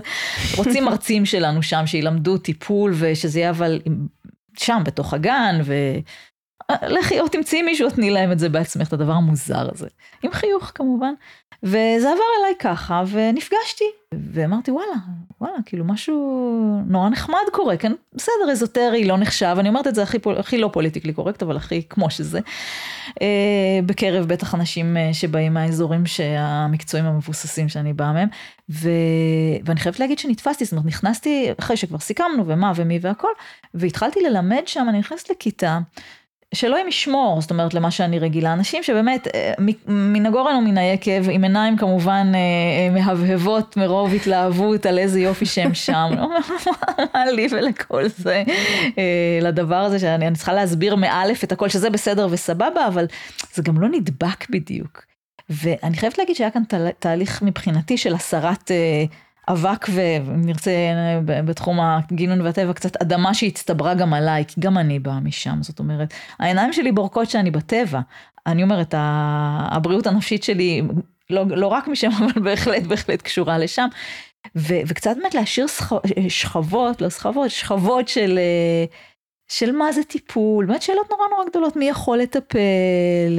רוצים 0.57 0.85
מרצים 0.85 1.25
שלנו 1.25 1.63
שם 1.63 1.83
שילמדו 1.85 2.37
טיפול 2.37 2.93
ושזה 2.97 3.39
יהיה 3.39 3.49
אבל 3.49 3.79
שם 4.57 4.81
בתוך 4.85 5.13
הגן, 5.13 5.59
ו... 5.63 5.73
לכי 6.95 7.19
או 7.19 7.27
תמצאי 7.27 7.61
מישהו, 7.61 7.89
תני 7.89 8.09
להם 8.09 8.31
את 8.31 8.39
זה 8.39 8.49
בעצמך, 8.49 8.87
את 8.87 8.93
הדבר 8.93 9.13
המוזר 9.13 9.69
הזה. 9.71 9.87
עם 10.23 10.31
חיוך 10.31 10.71
כמובן. 10.75 11.13
וזה 11.63 12.11
עבר 12.11 12.23
אליי 12.39 12.53
ככה, 12.59 13.03
ונפגשתי, 13.11 13.83
ואמרתי 14.33 14.71
וואלה, 14.71 14.93
וואלה, 15.41 15.57
כאילו 15.65 15.85
משהו 15.85 16.81
נורא 16.87 17.09
נחמד 17.09 17.39
קורה, 17.51 17.77
כן? 17.77 17.91
בסדר, 18.13 18.51
אזוטרי, 18.51 19.05
לא 19.05 19.17
נחשב, 19.17 19.55
אני 19.59 19.69
אומרת 19.69 19.87
את 19.87 19.95
זה 19.95 20.03
הכי, 20.03 20.17
הכי 20.37 20.57
לא 20.57 20.69
פוליטיקלי 20.73 21.13
קורקט, 21.13 21.43
אבל 21.43 21.57
הכי 21.57 21.83
כמו 21.89 22.09
שזה. 22.09 22.39
אה, 23.21 23.79
בקרב 23.85 24.25
בטח 24.27 24.55
אנשים 24.55 24.97
אה, 24.97 25.13
שבאים 25.13 25.53
מהאזורים 25.53 26.03
המקצועיים 26.37 27.09
המבוססים 27.09 27.69
שאני 27.69 27.93
באה 27.93 28.13
מהם, 28.13 28.29
ו... 28.69 28.89
ואני 29.65 29.79
חייבת 29.79 29.99
להגיד 29.99 30.19
שנתפסתי, 30.19 30.65
זאת 30.65 30.71
אומרת, 30.71 30.85
נכנסתי, 30.85 31.49
אחרי 31.59 31.77
שכבר 31.77 31.99
סיכמנו 31.99 32.47
ומה 32.47 32.71
ומי 32.75 32.99
והכל, 33.01 33.31
והתחלתי 33.73 34.19
ללמד 34.21 34.63
שם, 34.65 34.85
אני 34.89 34.99
נכנסת 34.99 35.29
לכיתה. 35.29 35.79
שאלוהים 36.53 36.87
ישמור, 36.87 37.41
זאת 37.41 37.51
אומרת, 37.51 37.73
למה 37.73 37.91
שאני 37.91 38.19
רגילה. 38.19 38.53
אנשים 38.53 38.83
שבאמת, 38.83 39.27
אה, 39.35 39.53
מן 39.87 40.25
הגורן 40.25 40.55
ומן 40.55 40.77
היקב, 40.77 41.29
עם 41.29 41.43
עיניים 41.43 41.77
כמובן 41.77 42.31
אה, 42.35 42.39
אה, 42.39 42.93
מהבהבות 42.93 43.77
מרוב 43.77 44.13
התלהבות 44.13 44.85
על 44.85 44.99
איזה 44.99 45.19
יופי 45.19 45.45
שהם 45.45 45.73
שם. 45.73 46.09
לא 46.17 46.29
מה 47.13 47.25
לי 47.25 47.47
ולכל 47.51 48.07
זה, 48.07 48.43
לדבר 49.41 49.75
הזה 49.75 49.99
שאני 49.99 50.35
צריכה 50.35 50.53
להסביר 50.53 50.95
מאלף 50.95 51.43
את 51.43 51.51
הכל, 51.51 51.69
שזה 51.69 51.89
בסדר 51.89 52.27
וסבבה, 52.31 52.87
אבל 52.87 53.05
זה 53.53 53.63
גם 53.63 53.81
לא 53.81 53.87
נדבק 53.89 54.49
בדיוק. 54.49 55.03
ואני 55.49 55.97
חייבת 55.97 56.17
להגיד 56.17 56.35
שהיה 56.35 56.51
כאן 56.51 56.63
תהליך 56.99 57.41
מבחינתי 57.41 57.97
של 57.97 58.13
הסרת... 58.13 58.71
אבק 59.49 59.85
ואם 59.89 60.41
נרצה 60.45 60.71
בתחום 61.25 61.79
הגינון 61.79 62.41
והטבע 62.41 62.73
קצת 62.73 63.01
אדמה 63.01 63.33
שהצטברה 63.33 63.93
גם 63.93 64.13
עליי, 64.13 64.45
כי 64.47 64.61
גם 64.61 64.77
אני 64.77 64.99
באה 64.99 65.19
משם, 65.19 65.57
זאת 65.61 65.79
אומרת, 65.79 66.13
העיניים 66.39 66.73
שלי 66.73 66.91
בורקות 66.91 67.29
שאני 67.29 67.51
בטבע. 67.51 67.99
אני 68.47 68.63
אומרת, 68.63 68.93
הבריאות 68.97 70.07
הנפשית 70.07 70.43
שלי, 70.43 70.81
לא, 71.29 71.45
לא 71.47 71.67
רק 71.67 71.87
משם, 71.87 72.09
אבל 72.19 72.41
בהחלט, 72.41 72.83
בהחלט 72.83 73.21
קשורה 73.21 73.57
לשם. 73.57 73.87
ו, 74.55 74.73
וקצת 74.87 75.15
באמת 75.17 75.35
להשאיר 75.35 75.65
שכבות, 76.29 77.01
לא 77.01 77.09
סחבות, 77.09 77.49
שכבות 77.49 78.07
של... 78.07 78.39
של 79.49 79.71
מה 79.71 79.91
זה 79.91 80.03
טיפול, 80.03 80.65
באמת 80.65 80.81
שאלות 80.81 81.09
נורא 81.09 81.23
נורא 81.29 81.45
גדולות, 81.45 81.75
מי 81.75 81.89
יכול 81.89 82.17
לטפל, 82.17 82.59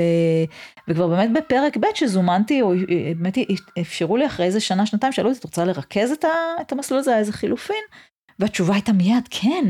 אה, 0.00 0.44
וכבר 0.88 1.08
באמת 1.08 1.32
בפרק 1.32 1.76
ב' 1.76 1.86
שזומנתי, 1.94 2.62
או 2.62 2.72
אה, 2.72 2.76
באמת 3.16 3.38
אפשרו 3.80 4.16
לי 4.16 4.26
אחרי 4.26 4.46
איזה 4.46 4.60
שנה, 4.60 4.86
שנתיים, 4.86 5.12
שאלו 5.12 5.28
אותי, 5.28 5.38
את 5.38 5.44
רוצה 5.44 5.64
לרכז 5.64 6.10
את, 6.60 6.72
המסלול 6.72 7.00
הזה, 7.00 7.18
איזה 7.18 7.32
חילופין? 7.32 7.84
והתשובה 8.38 8.74
הייתה 8.74 8.92
מיד, 8.92 9.28
כן, 9.30 9.64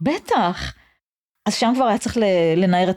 בטח. 0.00 0.74
אז 1.46 1.54
שם 1.54 1.72
כבר 1.76 1.84
היה 1.84 1.98
צריך 1.98 2.16
לנער 2.56 2.90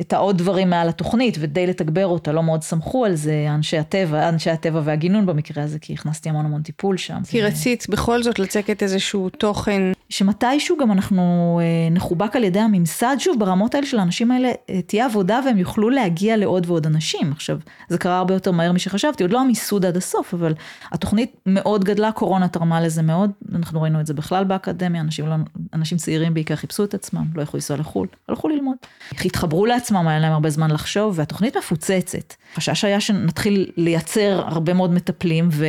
את, 0.00 0.12
העוד 0.12 0.38
דברים 0.38 0.70
מעל 0.70 0.88
התוכנית 0.88 1.36
ודי 1.40 1.66
לתגבר 1.66 2.06
אותה, 2.06 2.32
לא 2.32 2.42
מאוד 2.42 2.62
סמכו 2.62 3.04
על 3.04 3.14
זה 3.14 3.46
אנשי 3.48 3.78
הטבע, 3.78 4.28
אנשי 4.28 4.50
הטבע 4.50 4.80
והגינון 4.84 5.26
במקרה 5.26 5.62
הזה, 5.64 5.78
כי 5.78 5.92
הכנסתי 5.92 6.28
המון 6.28 6.44
המון 6.44 6.62
טיפול 6.62 6.96
שם. 6.96 7.18
כי. 7.28 7.42
רצית 7.42 7.86
בכל 7.88 8.22
זאת 8.22 8.38
לצקת 8.38 8.82
איזשהו 8.82 9.28
תוכן. 9.28 9.82
שמתישהו 10.08 10.76
גם 10.76 10.92
אנחנו 10.92 11.60
אה, 11.62 11.90
נחובק 11.90 12.36
על 12.36 12.44
ידי 12.44 12.58
הממסד, 12.58 13.16
שוב 13.18 13.38
ברמות 13.38 13.74
האלה 13.74 13.86
של 13.86 13.98
האנשים 13.98 14.30
האלה 14.30 14.52
אה, 14.70 14.82
תהיה 14.82 15.06
עבודה 15.06 15.40
והם 15.46 15.58
יוכלו 15.58 15.90
להגיע 15.90 16.36
לעוד 16.36 16.66
ועוד 16.66 16.86
אנשים. 16.86 17.32
עכשיו, 17.32 17.58
זה 17.88 17.98
קרה 17.98 18.18
הרבה 18.18 18.34
יותר 18.34 18.52
מהר 18.52 18.72
משחשבתי, 18.72 19.22
עוד 19.22 19.32
לא 19.32 19.40
המיסוד 19.40 19.86
עד 19.86 19.96
הסוף, 19.96 20.34
אבל 20.34 20.54
התוכנית 20.92 21.36
מאוד 21.46 21.84
גדלה, 21.84 22.12
קורונה 22.12 22.48
תרמה 22.48 22.80
לזה 22.80 23.02
מאוד, 23.02 23.30
אנחנו 23.54 23.82
ראינו 23.82 24.00
את 24.00 24.06
זה 24.06 24.14
בכלל 24.14 24.44
באקדמיה, 24.44 25.00
אנשים, 25.00 25.26
לא, 25.26 25.34
אנשים 25.74 25.98
צעירים 25.98 26.34
בעיקר 26.34 26.56
חיפשו 26.56 26.84
את 26.84 26.94
עצמם, 26.94 27.24
לא 27.34 27.42
יכלו 27.42 27.56
לנסוע 27.56 27.76
לחו"ל, 27.84 28.08
הלכו 28.28 28.48
ללמוד. 28.48 28.76
התחברו 29.24 29.66
לעצמם, 29.66 30.08
היה 30.08 30.18
להם 30.18 30.32
הרבה 30.32 30.50
זמן 30.50 30.70
לחשוב, 30.70 31.18
והתוכנית 31.18 31.56
מפוצצת. 31.56 32.34
חשש 32.54 32.84
היה 32.84 33.00
שנתחיל 33.00 33.70
לייצר 33.76 34.42
הרבה 34.46 34.74
מאוד 34.74 34.92
מטפלים, 34.92 35.48
ו... 35.52 35.66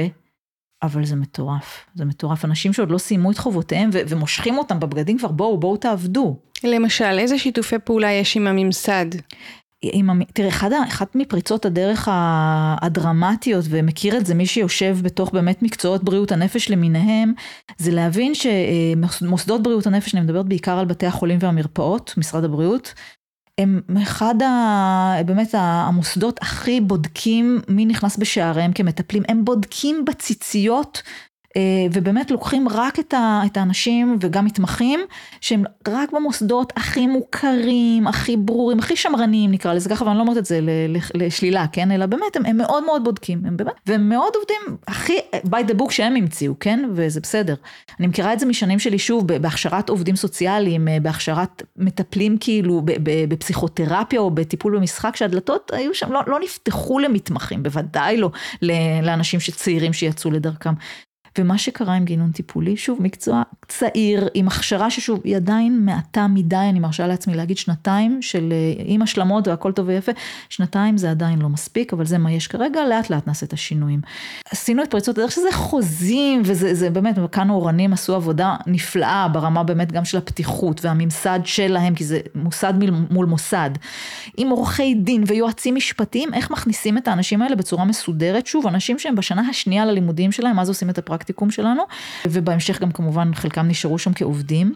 אבל 0.83 1.05
זה 1.05 1.15
מטורף, 1.15 1.85
זה 1.95 2.05
מטורף. 2.05 2.45
אנשים 2.45 2.73
שעוד 2.73 2.91
לא 2.91 2.97
סיימו 2.97 3.31
את 3.31 3.37
חובותיהם 3.37 3.89
ו- 3.93 3.99
ומושכים 4.07 4.57
אותם 4.57 4.79
בבגדים 4.79 5.17
כבר, 5.17 5.31
בואו, 5.31 5.59
בואו 5.59 5.77
תעבדו. 5.77 6.37
למשל, 6.63 7.19
איזה 7.19 7.37
שיתופי 7.37 7.75
פעולה 7.79 8.11
יש 8.11 8.37
עם 8.37 8.47
הממסד? 8.47 9.05
עם, 9.93 10.21
תראה, 10.33 10.49
אחד, 10.49 10.69
אחת 10.87 11.15
מפריצות 11.15 11.65
הדרך 11.65 12.07
הדרמטיות, 12.81 13.65
ומכיר 13.69 14.17
את 14.17 14.25
זה 14.25 14.35
מי 14.35 14.45
שיושב 14.45 14.97
בתוך 15.01 15.31
באמת 15.33 15.63
מקצועות 15.63 16.03
בריאות 16.03 16.31
הנפש 16.31 16.69
למיניהם, 16.69 17.33
זה 17.77 17.91
להבין 17.91 18.33
שמוסדות 18.35 19.63
בריאות 19.63 19.87
הנפש, 19.87 20.15
אני 20.15 20.23
מדברת 20.23 20.45
בעיקר 20.45 20.79
על 20.79 20.85
בתי 20.85 21.05
החולים 21.05 21.37
והמרפאות, 21.41 22.13
משרד 22.17 22.43
הבריאות, 22.43 22.93
הם 23.57 23.81
אחד 24.03 24.41
ה... 24.41 25.15
באמת 25.25 25.49
המוסדות 25.57 26.39
הכי 26.41 26.81
בודקים 26.81 27.61
מי 27.67 27.85
נכנס 27.85 28.17
בשעריהם 28.17 28.73
כמטפלים, 28.73 29.23
הם 29.29 29.45
בודקים 29.45 30.05
בציציות 30.05 31.01
ובאמת 31.93 32.31
לוקחים 32.31 32.69
רק 32.69 32.99
את, 32.99 33.13
ה, 33.13 33.41
את 33.45 33.57
האנשים 33.57 34.17
וגם 34.21 34.45
מתמחים 34.45 34.99
שהם 35.41 35.63
רק 35.87 36.11
במוסדות 36.11 36.73
הכי 36.75 37.07
מוכרים, 37.07 38.07
הכי 38.07 38.37
ברורים, 38.37 38.79
הכי 38.79 38.95
שמרניים 38.95 39.51
נקרא 39.51 39.73
לזה 39.73 39.89
ככה, 39.89 40.05
ואני 40.05 40.17
לא 40.17 40.21
אומרת 40.21 40.37
את 40.37 40.45
זה 40.45 40.59
לשלילה, 41.13 41.65
כן? 41.71 41.91
אלא 41.91 42.05
באמת 42.05 42.35
הם, 42.35 42.45
הם 42.45 42.57
מאוד 42.57 42.85
מאוד 42.85 43.03
בודקים, 43.03 43.41
הם 43.45 43.57
באמת, 43.57 43.73
והם 43.87 44.09
מאוד 44.09 44.33
עובדים 44.35 44.77
הכי 44.87 45.17
by 45.45 45.69
the 45.69 45.81
book 45.81 45.91
שהם 45.91 46.15
המציאו, 46.15 46.59
כן? 46.59 46.89
וזה 46.93 47.21
בסדר. 47.21 47.55
אני 47.99 48.07
מכירה 48.07 48.33
את 48.33 48.39
זה 48.39 48.45
משנים 48.45 48.79
שלי 48.79 48.99
שוב, 48.99 49.27
בהכשרת 49.27 49.89
עובדים 49.89 50.15
סוציאליים, 50.15 50.87
אה, 50.87 50.97
בהכשרת 50.99 51.63
מטפלים 51.77 52.37
כאילו 52.39 52.81
בפסיכותרפיה 53.29 54.19
או 54.19 54.31
בטיפול 54.31 54.77
במשחק, 54.77 55.15
שהדלתות 55.15 55.71
היו 55.73 55.93
שם, 55.93 56.11
לא, 56.11 56.21
לא 56.27 56.39
נפתחו 56.39 56.99
למתמחים, 56.99 57.63
בוודאי 57.63 58.17
לא 58.17 58.29
לאנשים 59.03 59.39
צעירים 59.55 59.93
שיצאו 59.93 60.31
לדרכם. 60.31 60.73
ומה 61.39 61.57
שקרה 61.57 61.93
עם 61.93 62.05
גינון 62.05 62.31
טיפולי, 62.31 62.77
שוב, 62.77 63.01
מקצוע 63.01 63.43
צעיר, 63.67 64.27
עם 64.33 64.47
הכשרה 64.47 64.89
ששוב, 64.89 65.21
היא 65.23 65.35
עדיין 65.35 65.85
מעטה 65.85 66.27
מדי, 66.27 66.55
אני 66.55 66.79
מרשה 66.79 67.07
לעצמי 67.07 67.35
להגיד 67.35 67.57
שנתיים 67.57 68.21
של 68.21 68.53
אה, 68.53 68.83
עם 68.85 69.01
השלמות 69.01 69.47
והכל 69.47 69.71
טוב 69.71 69.87
ויפה, 69.87 70.11
שנתיים 70.49 70.97
זה 70.97 71.11
עדיין 71.11 71.39
לא 71.39 71.49
מספיק, 71.49 71.93
אבל 71.93 72.05
זה 72.05 72.17
מה 72.17 72.31
יש 72.31 72.47
כרגע, 72.47 72.85
לאט 72.87 73.09
לאט 73.09 73.27
נעשה 73.27 73.45
את 73.45 73.53
השינויים. 73.53 74.01
עשינו 74.51 74.83
את 74.83 74.91
פריצות 74.91 75.17
הדרך 75.17 75.31
שזה 75.31 75.51
חוזים, 75.51 76.41
וזה 76.45 76.89
באמת, 76.89 77.15
כאן 77.31 77.49
אורנים 77.49 77.93
עשו 77.93 78.15
עבודה 78.15 78.55
נפלאה 78.67 79.27
ברמה 79.27 79.63
באמת 79.63 79.91
גם 79.91 80.05
של 80.05 80.17
הפתיחות 80.17 80.85
והממסד 80.85 81.39
שלהם, 81.43 81.95
כי 81.95 82.03
זה 82.03 82.19
מוסד 82.35 82.73
מול 83.11 83.25
מוסד, 83.25 83.69
עם 84.37 84.49
עורכי 84.49 84.93
דין 84.95 85.23
ויועצים 85.27 85.75
משפטיים, 85.75 86.33
איך 86.33 86.51
מכניסים 86.51 86.97
את 86.97 87.07
האנשים 87.07 87.41
האלה 87.41 87.55
בצורה 87.55 87.85
מסודרת, 87.85 88.47
שוב, 88.47 88.67
אנשים 88.67 88.99
שהם 88.99 89.15
בשנה 89.15 89.41
השנייה 89.49 89.85
ללימודים 89.85 90.31
שלהם, 90.31 90.59
אז 90.59 90.69
עושים 90.69 90.89
את 90.89 90.97
הפרקטיקה. 90.97 91.24
הפרקטיקום 91.25 91.51
שלנו, 91.51 91.83
ובהמשך 92.27 92.81
גם 92.81 92.91
כמובן 92.91 93.33
חלקם 93.33 93.67
נשארו 93.67 93.99
שם 93.99 94.13
כעובדים. 94.13 94.73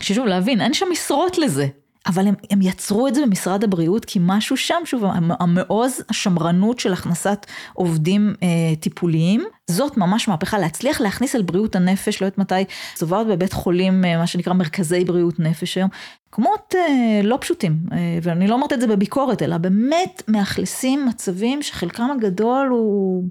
ששוב 0.00 0.26
להבין, 0.26 0.60
אין 0.60 0.74
שם 0.74 0.86
משרות 0.92 1.38
לזה. 1.38 1.66
אבל 2.06 2.26
הם, 2.26 2.34
הם 2.50 2.62
יצרו 2.62 3.08
את 3.08 3.14
זה 3.14 3.22
במשרד 3.26 3.64
הבריאות 3.64 4.04
כי 4.04 4.18
משהו 4.22 4.56
שם, 4.56 4.82
שוב, 4.84 5.04
המעוז 5.40 6.02
השמרנות 6.08 6.78
של 6.78 6.92
הכנסת 6.92 7.46
עובדים 7.72 8.34
אה, 8.42 8.76
טיפוליים, 8.80 9.44
זאת 9.70 9.96
ממש 9.96 10.28
מהפכה, 10.28 10.58
להצליח 10.58 11.00
להכניס 11.00 11.34
על 11.34 11.42
בריאות 11.42 11.76
הנפש, 11.76 12.22
לא 12.22 12.26
יודעת 12.26 12.38
מתי, 12.38 12.64
סוברת 12.96 13.26
בבית 13.26 13.52
חולים, 13.52 14.04
אה, 14.04 14.16
מה 14.16 14.26
שנקרא 14.26 14.52
מרכזי 14.52 15.04
בריאות 15.04 15.40
נפש 15.40 15.76
היום, 15.76 15.90
מקומות 16.32 16.74
אה, 16.78 17.20
לא 17.24 17.38
פשוטים, 17.40 17.78
אה, 17.92 17.98
ואני 18.22 18.48
לא 18.48 18.54
אומרת 18.54 18.72
את 18.72 18.80
זה 18.80 18.86
בביקורת, 18.86 19.42
אלא 19.42 19.56
באמת 19.58 20.22
מאכלסים 20.28 21.06
מצבים 21.06 21.62
שחלקם 21.62 22.08
הגדול 22.16 22.66
הוא, 22.70 23.24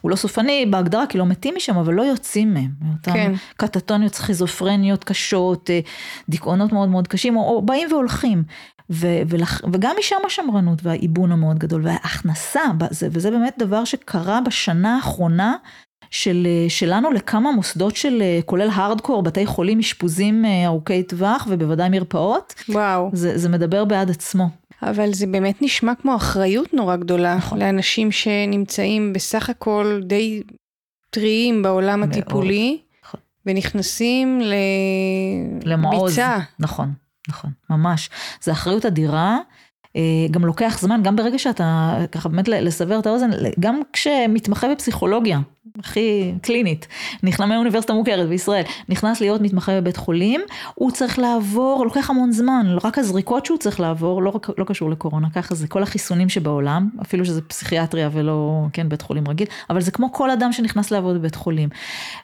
הוא 0.00 0.10
לא 0.10 0.16
סופני 0.16 0.66
בהגדרה, 0.66 1.06
כי 1.06 1.18
לא 1.18 1.26
מתים 1.26 1.54
משם, 1.56 1.76
אבל 1.76 1.94
לא 1.94 2.02
יוצאים 2.02 2.54
מהם. 2.54 2.70
כן. 3.14 3.32
קטטוניות, 3.56 4.14
סכיזופרניות 4.14 5.04
קשות, 5.04 5.70
אה, 5.70 5.80
דיכאונות 6.28 6.72
מאוד 6.72 6.88
מאוד 6.88 7.08
קשים, 7.08 7.36
או, 7.36 7.42
או 7.42 7.62
באים 7.62 7.88
והולכים. 7.92 8.42
ו- 8.90 9.20
ולח- 9.28 9.60
וגם 9.72 9.94
משם 9.98 10.16
השמרנות 10.26 10.78
והאיבון 10.82 11.32
המאוד 11.32 11.58
גדול 11.58 11.80
וההכנסה, 11.86 12.60
בזה, 12.78 13.08
וזה 13.12 13.30
באמת 13.30 13.54
דבר 13.58 13.84
שקרה 13.84 14.40
בשנה 14.40 14.96
האחרונה 14.96 15.56
של, 16.10 16.46
שלנו 16.68 17.10
לכמה 17.10 17.52
מוסדות 17.52 17.96
של 17.96 18.22
כולל 18.46 18.68
הארדקור, 18.72 19.22
בתי 19.22 19.46
חולים, 19.46 19.78
אשפוזים 19.78 20.44
אה, 20.44 20.66
ארוכי 20.66 21.02
טווח 21.02 21.46
ובוודאי 21.50 21.88
מרפאות. 21.88 22.54
וואו. 22.68 23.10
זה, 23.12 23.38
זה 23.38 23.48
מדבר 23.48 23.84
בעד 23.84 24.10
עצמו. 24.10 24.48
אבל 24.82 25.12
זה 25.12 25.26
באמת 25.26 25.62
נשמע 25.62 25.94
כמו 25.94 26.16
אחריות 26.16 26.74
נורא 26.74 26.96
גדולה 26.96 27.36
נכון. 27.36 27.58
לאנשים 27.58 28.12
שנמצאים 28.12 29.12
בסך 29.12 29.50
הכל 29.50 30.00
די 30.04 30.42
טריים 31.10 31.62
בעולם 31.62 32.00
מאוד. 32.00 32.10
הטיפולי, 32.10 32.80
נכון. 33.04 33.20
ונכנסים 33.46 34.40
לביצה. 35.64 36.38
נכון, 36.58 36.92
נכון, 37.28 37.50
ממש. 37.70 38.10
זו 38.42 38.52
אחריות 38.52 38.86
אדירה. 38.86 39.38
אה, 39.98 40.02
גם 40.30 40.44
לוקח 40.44 40.78
זמן, 40.80 41.00
גם 41.02 41.16
ברגע 41.16 41.38
שאתה, 41.38 41.98
ככה 42.12 42.28
באמת 42.28 42.48
לסבר 42.48 42.98
את 42.98 43.06
האוזן, 43.06 43.30
גם 43.60 43.80
כשמתמחה 43.92 44.68
בפסיכולוגיה, 44.68 45.40
הכי 45.78 46.32
קלינית, 46.42 46.86
נכנס 47.22 47.48
מאוניברסיטה 47.48 47.92
מוכרת 47.92 48.28
בישראל, 48.28 48.62
נכנס 48.88 49.20
להיות 49.20 49.40
מתמחה 49.40 49.80
בבית 49.80 49.96
חולים, 49.96 50.40
הוא 50.74 50.90
צריך 50.90 51.18
לעבור, 51.18 51.84
לוקח 51.84 52.10
המון 52.10 52.32
זמן, 52.32 52.76
רק 52.84 52.98
הזריקות 52.98 53.46
שהוא 53.46 53.58
צריך 53.58 53.80
לעבור, 53.80 54.22
לא, 54.22 54.40
לא 54.58 54.64
קשור 54.64 54.90
לקורונה, 54.90 55.30
ככה 55.30 55.54
זה 55.54 55.68
כל 55.68 55.82
החיסונים 55.82 56.28
שבעולם, 56.28 56.88
אפילו 57.02 57.24
שזה 57.24 57.42
פסיכיאטריה 57.42 58.10
ולא, 58.12 58.66
כן, 58.72 58.88
בית 58.88 59.02
חולים 59.02 59.28
רגיל, 59.28 59.46
אבל 59.70 59.80
זה 59.80 59.90
כמו 59.90 60.12
כל 60.12 60.30
אדם 60.30 60.52
שנכנס 60.52 60.90
לעבוד 60.90 61.16
בבית 61.16 61.34
חולים. 61.34 61.68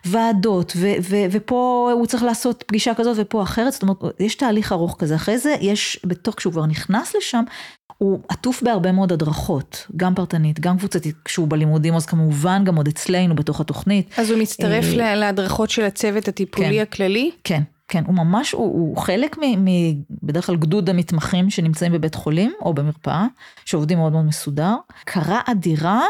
ועדות, 0.05 0.73
ו, 0.77 0.93
ו, 1.03 1.17
ופה 1.31 1.91
הוא 1.95 2.07
צריך 2.07 2.23
לעשות 2.23 2.65
פגישה 2.67 2.95
כזאת 2.95 3.17
ופה 3.21 3.43
אחרת, 3.43 3.73
זאת 3.73 3.83
אומרת, 3.83 3.97
יש 4.21 4.35
תהליך 4.35 4.73
ארוך 4.73 4.97
כזה, 4.99 5.15
אחרי 5.15 5.39
זה 5.39 5.55
יש, 5.61 6.01
בתוך, 6.05 6.35
כשהוא 6.35 6.53
כבר 6.53 6.67
נכנס 6.67 7.15
לשם, 7.17 7.45
הוא 8.05 8.21
עטוף 8.29 8.63
בהרבה 8.63 8.93
מאוד 8.93 9.13
הדרכות, 9.13 9.87
גם 9.97 10.15
פרטנית, 10.15 10.61
גם 10.61 10.79
קבוצתית, 10.79 11.15
כשהוא 11.25 11.49
בלימודים, 11.49 11.95
אז 11.95 12.07
כמובן 12.07 12.63
גם 12.65 12.77
עוד 12.77 12.89
אצלנו 12.89 13.35
בתוך 13.35 13.61
התוכנית. 13.61 14.11
אז 14.19 14.31
הוא 14.31 14.41
מצטרף 14.41 14.85
אה, 14.85 15.15
להדרכות 15.15 15.71
של 15.71 15.85
הצוות 15.85 16.29
הטיפולי 16.29 16.77
כן, 16.77 16.83
הכללי? 16.83 17.31
כן, 17.45 17.63
כן, 17.89 18.03
הוא 18.07 18.15
ממש, 18.15 18.53
הוא, 18.53 18.65
הוא 18.65 18.97
חלק 18.97 19.39
מ, 19.39 19.65
מ... 19.65 19.69
בדרך 20.23 20.47
כלל 20.47 20.57
גדוד 20.57 20.91
המתמחים 20.91 21.51
שנמצאים 21.51 21.93
בבית 21.93 22.15
חולים 22.15 22.53
או 22.61 22.75
במרפאה, 22.75 23.27
שעובדים 23.65 23.99
מאוד 23.99 24.13
מאוד 24.13 24.25
מסודר. 24.25 24.75
הכרה 25.03 25.41
אדירה, 25.47 26.03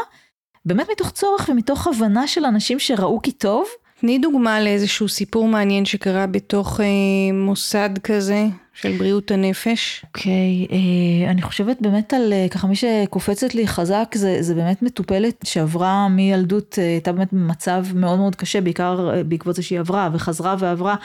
באמת 0.65 0.87
מתוך 0.91 1.11
צורך 1.11 1.49
ומתוך 1.49 1.87
הבנה 1.87 2.27
של 2.27 2.45
אנשים 2.45 2.79
שראו 2.79 3.21
כי 3.21 3.31
טוב. 3.31 3.65
תני 3.99 4.19
דוגמה 4.19 4.61
לאיזשהו 4.61 5.09
סיפור 5.09 5.47
מעניין 5.47 5.85
שקרה 5.85 6.27
בתוך 6.27 6.79
אה, 6.79 6.85
מוסד 7.33 7.89
כזה. 8.03 8.45
של 8.75 8.97
בריאות 8.97 9.31
הנפש? 9.31 10.05
אוקיי, 10.05 10.67
okay, 10.69 10.71
אה, 10.71 11.31
אני 11.31 11.41
חושבת 11.41 11.77
באמת 11.81 12.13
על, 12.13 12.33
אה, 12.33 12.47
ככה 12.51 12.67
מי 12.67 12.75
שקופצת 12.75 13.55
לי 13.55 13.67
חזק, 13.67 14.11
זה, 14.15 14.37
זה 14.41 14.55
באמת 14.55 14.81
מטופלת 14.81 15.35
שעברה 15.43 16.09
מילדות, 16.09 16.79
אה, 16.79 16.83
הייתה 16.83 17.11
באמת 17.11 17.33
במצב 17.33 17.85
מאוד 17.95 18.19
מאוד 18.19 18.35
קשה, 18.35 18.61
בעיקר 18.61 19.11
אה, 19.13 19.23
בעקבות 19.23 19.55
זה 19.55 19.63
שהיא 19.63 19.79
עברה, 19.79 20.09
וחזרה 20.13 20.55
ועברה 20.59 20.95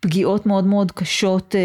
פגיעות 0.00 0.46
מאוד 0.46 0.66
מאוד 0.66 0.92
קשות, 0.92 1.54
אה, 1.54 1.60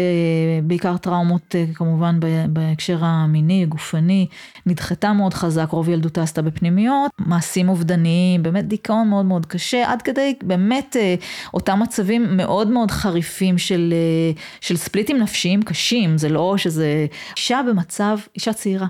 בעיקר 0.62 0.96
טראומות 0.96 1.54
אה, 1.54 1.64
כמובן 1.74 2.20
בהקשר 2.48 2.98
המיני, 3.00 3.66
גופני, 3.66 4.26
נדחתה 4.66 5.12
מאוד 5.12 5.34
חזק, 5.34 5.68
רוב 5.70 5.88
ילדותה 5.88 6.22
עשתה 6.22 6.42
בפנימיות, 6.42 7.10
מעשים 7.18 7.68
אובדניים, 7.68 8.42
באמת 8.42 8.68
דיכאון 8.68 9.08
מאוד 9.08 9.24
מאוד 9.24 9.46
קשה, 9.46 9.92
עד 9.92 10.02
כדי 10.02 10.34
באמת 10.42 10.96
אה, 11.00 11.14
אותם 11.54 11.80
מצבים 11.82 12.36
מאוד 12.36 12.68
מאוד 12.68 12.90
חריפים 12.90 13.58
של, 13.58 13.94
של 14.60 14.76
ספליטים 14.76 15.18
נפשיים 15.18 15.62
קשים, 15.62 16.18
זה 16.18 16.28
לא 16.28 16.54
שזה 16.56 17.06
אישה 17.36 17.60
במצב, 17.68 18.18
אישה 18.34 18.52
צעירה, 18.52 18.86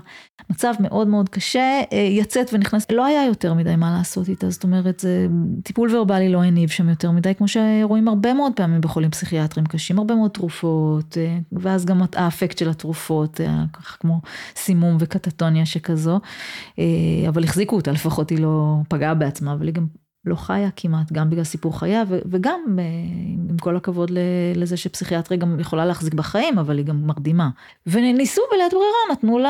מצב 0.49 0.73
מאוד 0.79 1.07
מאוד 1.07 1.29
קשה, 1.29 1.81
יצאת 1.91 2.49
ונכנסת, 2.53 2.91
לא 2.91 3.05
היה 3.05 3.25
יותר 3.25 3.53
מדי 3.53 3.75
מה 3.75 3.97
לעשות 3.97 4.29
איתה, 4.29 4.49
זאת 4.49 4.63
אומרת, 4.63 4.99
זה 4.99 5.27
טיפול 5.63 5.95
ורבלי 5.95 6.29
לא 6.29 6.43
הניב 6.43 6.69
שם 6.69 6.89
יותר 6.89 7.11
מדי, 7.11 7.35
כמו 7.35 7.47
שרואים 7.47 8.07
הרבה 8.07 8.33
מאוד 8.33 8.53
פעמים 8.55 8.81
בחולים. 8.81 9.11
פסיכיאטרים 9.17 9.65
קשים, 9.65 9.99
הרבה 9.99 10.15
מאוד 10.15 10.31
תרופות, 10.31 11.17
אה, 11.17 11.37
ואז 11.51 11.85
גם 11.85 12.01
האפקט 12.15 12.57
של 12.57 12.69
התרופות, 12.69 13.41
אה, 13.41 13.63
ככה 13.73 13.97
כמו 13.97 14.21
סימום 14.55 14.97
וקטטוניה 14.99 15.65
שכזו, 15.65 16.19
אה, 16.79 16.85
אבל 17.27 17.43
החזיקו 17.43 17.75
אותה, 17.75 17.91
לפחות 17.91 18.29
היא 18.29 18.39
לא 18.39 18.75
פגעה 18.89 19.13
בעצמה, 19.13 19.53
אבל 19.53 19.65
היא 19.65 19.73
גם 19.73 19.87
לא 20.27 20.35
חיה 20.35 20.69
כמעט, 20.75 21.11
גם 21.11 21.29
בגלל 21.29 21.43
סיפור 21.43 21.79
חייה, 21.79 22.03
וגם 22.09 22.79
עם 23.49 23.57
כל 23.57 23.77
הכבוד 23.77 24.11
לזה 24.55 24.77
שפסיכיאטריה 24.77 25.39
גם 25.39 25.59
יכולה 25.59 25.85
להחזיק 25.85 26.13
בחיים, 26.13 26.59
אבל 26.59 26.77
היא 26.77 26.85
גם 26.85 27.07
מרדימה. 27.07 27.49
וניסו 27.87 28.41
בלית 28.51 28.71
ברירה, 28.71 29.11
נתנו 29.11 29.39
לה 29.39 29.49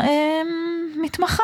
אה, 0.00 0.42
מתמחה. 1.02 1.42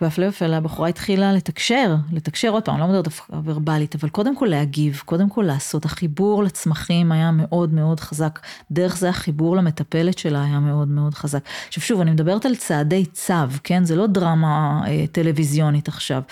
והפלא 0.00 0.26
ופלא, 0.26 0.56
הבחורה 0.56 0.88
התחילה 0.88 1.32
לתקשר, 1.32 1.94
לתקשר 2.12 2.48
עוד 2.48 2.64
פעם, 2.64 2.80
לא 2.80 2.86
מדברת 2.86 3.08
ורבלית, 3.44 3.94
אבל 3.94 4.08
קודם 4.08 4.36
כל 4.36 4.46
להגיב, 4.46 5.02
קודם 5.04 5.28
כל 5.28 5.42
לעשות. 5.42 5.84
החיבור 5.84 6.44
לצמחים 6.44 7.12
היה 7.12 7.30
מאוד 7.30 7.74
מאוד 7.74 8.00
חזק, 8.00 8.38
דרך 8.70 8.96
זה 8.96 9.08
החיבור 9.08 9.56
למטפלת 9.56 10.18
שלה 10.18 10.44
היה 10.44 10.60
מאוד 10.60 10.88
מאוד 10.88 11.14
חזק. 11.14 11.44
עכשיו 11.68 11.82
שוב, 11.82 12.00
אני 12.00 12.10
מדברת 12.10 12.46
על 12.46 12.54
צעדי 12.54 13.06
צו, 13.06 13.34
כן? 13.64 13.84
זה 13.84 13.96
לא 13.96 14.06
דרמה 14.06 14.80
אה, 14.86 15.04
טלוויזיונית 15.12 15.88
עכשיו, 15.88 16.22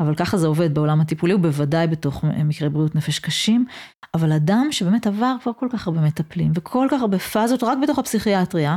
אבל 0.00 0.14
ככה 0.14 0.38
זה 0.38 0.46
עובד 0.46 0.74
בעולם 0.74 1.00
הטיפולי, 1.00 1.34
ובוודאי 1.34 1.86
בתוך 1.86 2.24
מקרי 2.24 2.68
בריאות 2.68 2.94
נפש 2.94 3.18
קשים. 3.18 3.66
אבל 4.14 4.32
אדם 4.32 4.68
שבאמת 4.70 5.06
עבר 5.06 5.36
כבר 5.42 5.52
כל 5.52 5.66
כך 5.72 5.86
הרבה 5.86 6.00
מטפלים, 6.00 6.52
וכל 6.54 6.86
כך 6.90 7.00
הרבה 7.00 7.18
פאזות 7.18 7.62
רק 7.62 7.78
בתוך 7.82 7.98
הפסיכיאטריה, 7.98 8.76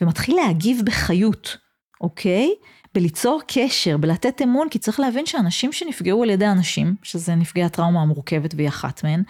ומתחיל 0.00 0.36
להגיב 0.36 0.80
בחיות, 0.84 1.56
אוקיי? 2.00 2.50
בליצור 2.94 3.40
קשר, 3.46 3.96
בלתת 3.96 4.42
אמון, 4.42 4.68
כי 4.68 4.78
צריך 4.78 5.00
להבין 5.00 5.26
שאנשים 5.26 5.72
שנפגעו 5.72 6.22
על 6.22 6.30
ידי 6.30 6.46
אנשים, 6.46 6.94
שזה 7.02 7.34
נפגעי 7.34 7.64
הטראומה 7.64 8.02
המורכבת 8.02 8.54
והיא 8.54 8.68
אחת 8.68 9.04
מהן, 9.04 9.22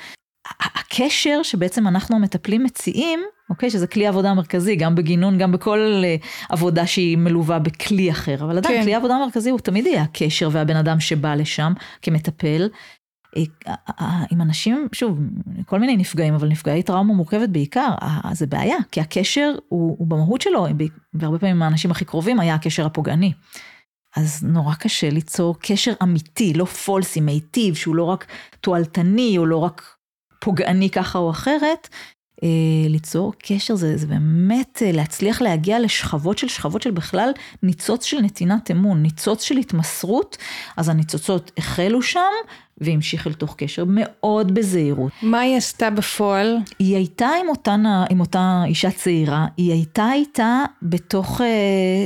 הקשר 0.61 1.41
שבעצם 1.43 1.89
אנחנו 1.89 2.17
המטפלים 2.17 2.65
מציעים, 2.65 3.21
אוקיי, 3.51 3.71
שזה 3.71 3.87
כלי 3.87 4.07
העבודה 4.07 4.31
המרכזי, 4.31 4.77
גם 4.77 4.95
בגינון, 4.95 5.39
גם 5.39 5.53
בכל 5.53 6.03
אה, 6.05 6.17
עבודה 6.49 6.87
שהיא 6.87 7.19
מלווה 7.19 7.59
בכלי 7.59 8.11
אחר, 8.11 8.45
אבל 8.45 8.57
עדיין 8.59 8.75
כן. 8.75 8.83
כלי 8.83 8.95
העבודה 8.95 9.15
המרכזי 9.15 9.51
הוא 9.51 9.59
תמיד 9.59 9.87
יהיה 9.87 10.03
הקשר 10.03 10.49
והבן 10.53 10.77
אדם 10.77 11.01
שבא 11.01 11.35
לשם 11.35 11.73
כמטפל. 12.03 12.69
אה, 13.37 14.25
עם 14.31 14.41
אנשים, 14.41 14.89
שוב, 14.93 15.19
כל 15.67 15.79
מיני 15.79 15.97
נפגעים, 15.97 16.35
אבל 16.35 16.49
נפגעי 16.49 16.83
טראומה 16.83 17.15
מורכבת 17.15 17.49
בעיקר, 17.49 17.95
זה 18.33 18.47
בעיה, 18.47 18.77
כי 18.91 19.01
הקשר 19.01 19.55
הוא, 19.69 19.97
הוא 19.99 20.07
במהות 20.07 20.41
שלו, 20.41 20.67
והרבה 21.15 21.39
פעמים 21.39 21.63
האנשים 21.63 21.91
הכי 21.91 22.05
קרובים 22.05 22.41
היה 22.41 22.55
הקשר 22.55 22.87
הפוגעני. 22.87 23.33
אז 24.17 24.45
נורא 24.45 24.75
קשה 24.75 25.11
ליצור 25.11 25.57
קשר 25.61 25.93
אמיתי, 26.03 26.55
לא 26.55 26.65
פולסי, 26.65 27.21
מיטיב, 27.21 27.75
שהוא 27.75 27.95
לא 27.95 28.05
רק 28.05 28.27
תועלתני, 28.61 29.39
או 29.39 29.47
לא 29.47 29.57
רק 29.57 29.97
פוגעני 30.41 30.91
ככה 30.91 31.19
או 31.19 31.31
אחרת, 31.31 31.89
אה, 31.89 31.89
ליצור 32.89 33.33
קשר 33.39 33.75
זה, 33.75 33.97
זה 33.97 34.07
באמת 34.07 34.83
אה, 34.87 34.93
להצליח 34.93 35.43
להגיע 35.43 35.81
לשכבות 35.81 36.39
של 36.39 36.49
שכבות 36.49 36.83
של 36.83 36.91
בכלל 36.91 37.31
ניצוץ 37.63 38.05
של 38.05 38.21
נתינת 38.21 38.71
אמון, 38.71 39.03
ניצוץ 39.03 39.43
של 39.43 39.57
התמסרות, 39.57 40.37
אז 40.77 40.89
הניצוצות 40.89 41.51
החלו 41.59 42.03
שם 42.03 42.21
והמשיך 42.79 43.27
אל 43.27 43.33
תוך 43.33 43.55
קשר 43.59 43.85
מאוד 43.89 44.55
בזהירות. 44.55 45.13
מה 45.23 45.41
היא 45.41 45.57
עשתה 45.57 45.91
בפועל? 45.91 46.59
היא 46.79 46.97
הייתה 46.97 47.29
עם, 47.43 47.49
אותן, 47.49 47.85
עם 48.11 48.21
אותה 48.21 48.63
אישה 48.67 48.91
צעירה, 48.91 49.47
היא 49.57 49.73
הייתה 49.73 50.13
איתה 50.13 50.65
בתוך 50.83 51.41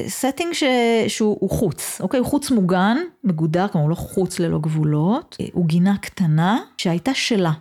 setting 0.09 0.53
uh, 0.53 1.09
שהוא 1.09 1.51
חוץ, 1.51 2.01
אוקיי? 2.01 2.21
הוא 2.21 2.27
חוץ 2.27 2.51
מוגן, 2.51 2.97
מגודר, 3.25 3.69
כלומר 3.69 3.85
הוא 3.85 3.91
לא 3.91 3.95
חוץ 3.95 4.39
ללא 4.39 4.59
גבולות, 4.59 5.37
הוא 5.53 5.67
גינה 5.67 5.97
קטנה 5.97 6.59
שהייתה 6.77 7.15
שלה. 7.15 7.53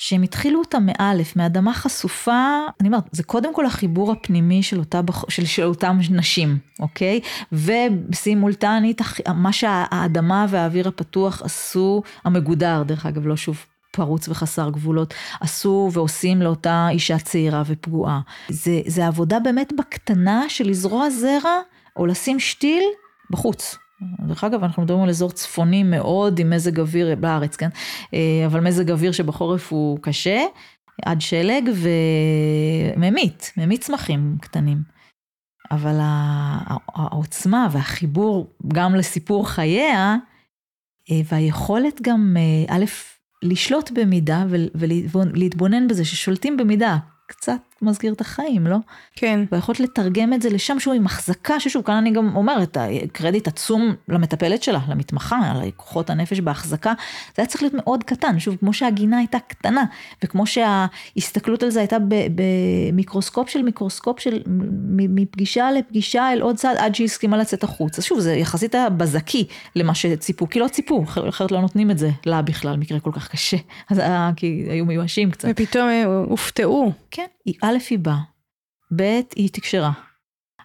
שהם 0.00 0.22
התחילו 0.22 0.58
אותה 0.58 0.78
מאלף, 0.80 1.36
מאדמה 1.36 1.74
חשופה, 1.74 2.58
אני 2.80 2.88
אומרת, 2.88 3.04
זה 3.12 3.22
קודם 3.22 3.54
כל 3.54 3.66
החיבור 3.66 4.12
הפנימי 4.12 4.62
של, 4.62 4.78
אותה, 4.78 5.00
של, 5.28 5.44
של 5.44 5.62
אותם 5.62 5.98
נשים, 6.10 6.58
אוקיי? 6.80 7.20
וסימולטנית, 7.52 9.00
מה 9.34 9.52
שהאדמה 9.52 10.46
והאוויר 10.48 10.88
הפתוח 10.88 11.42
עשו, 11.42 12.02
המגודר, 12.24 12.82
דרך 12.82 13.06
אגב, 13.06 13.26
לא 13.26 13.36
שוב 13.36 13.64
פרוץ 13.90 14.28
וחסר 14.28 14.70
גבולות, 14.70 15.14
עשו 15.40 15.90
ועושים 15.92 16.42
לאותה 16.42 16.88
אישה 16.90 17.18
צעירה 17.18 17.62
ופגועה. 17.66 18.20
זה, 18.48 18.80
זה 18.86 19.06
עבודה 19.06 19.38
באמת 19.40 19.72
בקטנה 19.78 20.44
של 20.48 20.68
לזרוע 20.68 21.10
זרע, 21.10 21.60
או 21.96 22.06
לשים 22.06 22.40
שתיל 22.40 22.84
בחוץ. 23.30 23.76
דרך 24.02 24.44
אגב, 24.44 24.64
אנחנו 24.64 24.82
מדברים 24.82 25.02
על 25.02 25.08
אזור 25.08 25.30
צפוני 25.30 25.82
מאוד 25.82 26.38
עם 26.38 26.50
מזג 26.50 26.80
אוויר 26.80 27.16
בארץ, 27.16 27.56
כן? 27.56 27.68
אה, 28.14 28.42
אבל 28.46 28.60
מזג 28.60 28.90
אוויר 28.90 29.12
שבחורף 29.12 29.72
הוא 29.72 29.98
קשה, 30.02 30.40
עד 31.04 31.20
שלג 31.20 31.70
וממית, 32.96 33.52
ממית 33.56 33.80
צמחים 33.80 34.36
קטנים. 34.40 34.82
אבל 35.70 35.98
העוצמה 36.94 37.68
והחיבור 37.72 38.50
גם 38.68 38.94
לסיפור 38.94 39.48
חייה, 39.48 40.16
אה, 41.10 41.20
והיכולת 41.24 42.02
גם, 42.02 42.36
אה, 42.38 42.76
א', 42.76 42.84
לשלוט 43.42 43.90
במידה 43.90 44.44
ולהתבונן 44.74 45.88
בזה 45.88 46.04
ששולטים 46.04 46.56
במידה, 46.56 46.98
קצת 47.26 47.69
מזכיר 47.82 48.12
את 48.12 48.20
החיים, 48.20 48.66
לא? 48.66 48.76
כן. 49.16 49.40
ויכולת 49.52 49.80
לתרגם 49.80 50.32
את 50.32 50.42
זה 50.42 50.50
לשם 50.50 50.80
שהוא 50.80 50.94
עם 50.94 51.06
החזקה, 51.06 51.60
ששוב, 51.60 51.82
כאן 51.82 51.94
אני 51.94 52.10
גם 52.10 52.36
אומרת, 52.36 52.76
קרדיט 53.12 53.48
עצום 53.48 53.94
למטפלת 54.08 54.62
שלה, 54.62 54.80
למתמחה, 54.88 55.36
על 55.50 55.70
כוחות 55.76 56.10
הנפש 56.10 56.40
בהחזקה, 56.40 56.92
זה 57.36 57.42
היה 57.42 57.46
צריך 57.46 57.62
להיות 57.62 57.74
מאוד 57.74 58.04
קטן, 58.04 58.38
שוב, 58.38 58.56
כמו 58.60 58.72
שהגינה 58.72 59.18
הייתה 59.18 59.38
קטנה, 59.48 59.84
וכמו 60.24 60.44
שההסתכלות 60.46 61.62
על 61.62 61.70
זה 61.70 61.80
הייתה 61.80 61.96
במיקרוסקופ 62.34 63.48
של 63.48 63.62
מיקרוסקופ 63.62 64.20
של 64.20 64.42
מפגישה 64.86 65.70
לפגישה 65.72 66.32
אל 66.32 66.40
עוד 66.40 66.56
צעד, 66.56 66.76
עד 66.76 66.94
שהיא 66.94 67.04
הסכימה 67.04 67.36
לצאת 67.36 67.64
החוצה. 67.64 68.02
שוב, 68.02 68.20
זה 68.20 68.34
יחסית 68.34 68.74
היה 68.74 68.90
בזקי 68.90 69.46
למה 69.76 69.94
שציפו, 69.94 70.48
כי 70.48 70.58
לא 70.58 70.68
ציפו, 70.68 71.04
אחרת 71.28 71.52
לא 71.52 71.60
נותנים 71.60 71.90
את 71.90 71.98
זה 71.98 72.10
לה 72.26 72.42
בכלל, 72.42 72.76
מקרה 72.76 73.00
כל 73.00 73.12
כך 73.12 73.28
קשה. 73.28 73.56
אז 73.90 73.98
היה, 73.98 74.30
כי 74.36 74.66
היו 74.70 74.84
מיואשים 74.84 75.30
קצת. 75.30 75.48
ופתאום 75.50 75.88
הופתעו. 76.28 76.92
כן, 77.10 77.26
היא 77.44 77.54
א', 77.70 77.78
היא 77.90 77.98
באה, 77.98 78.18
ב', 78.96 79.20
היא 79.36 79.48
תקשרה. 79.52 79.92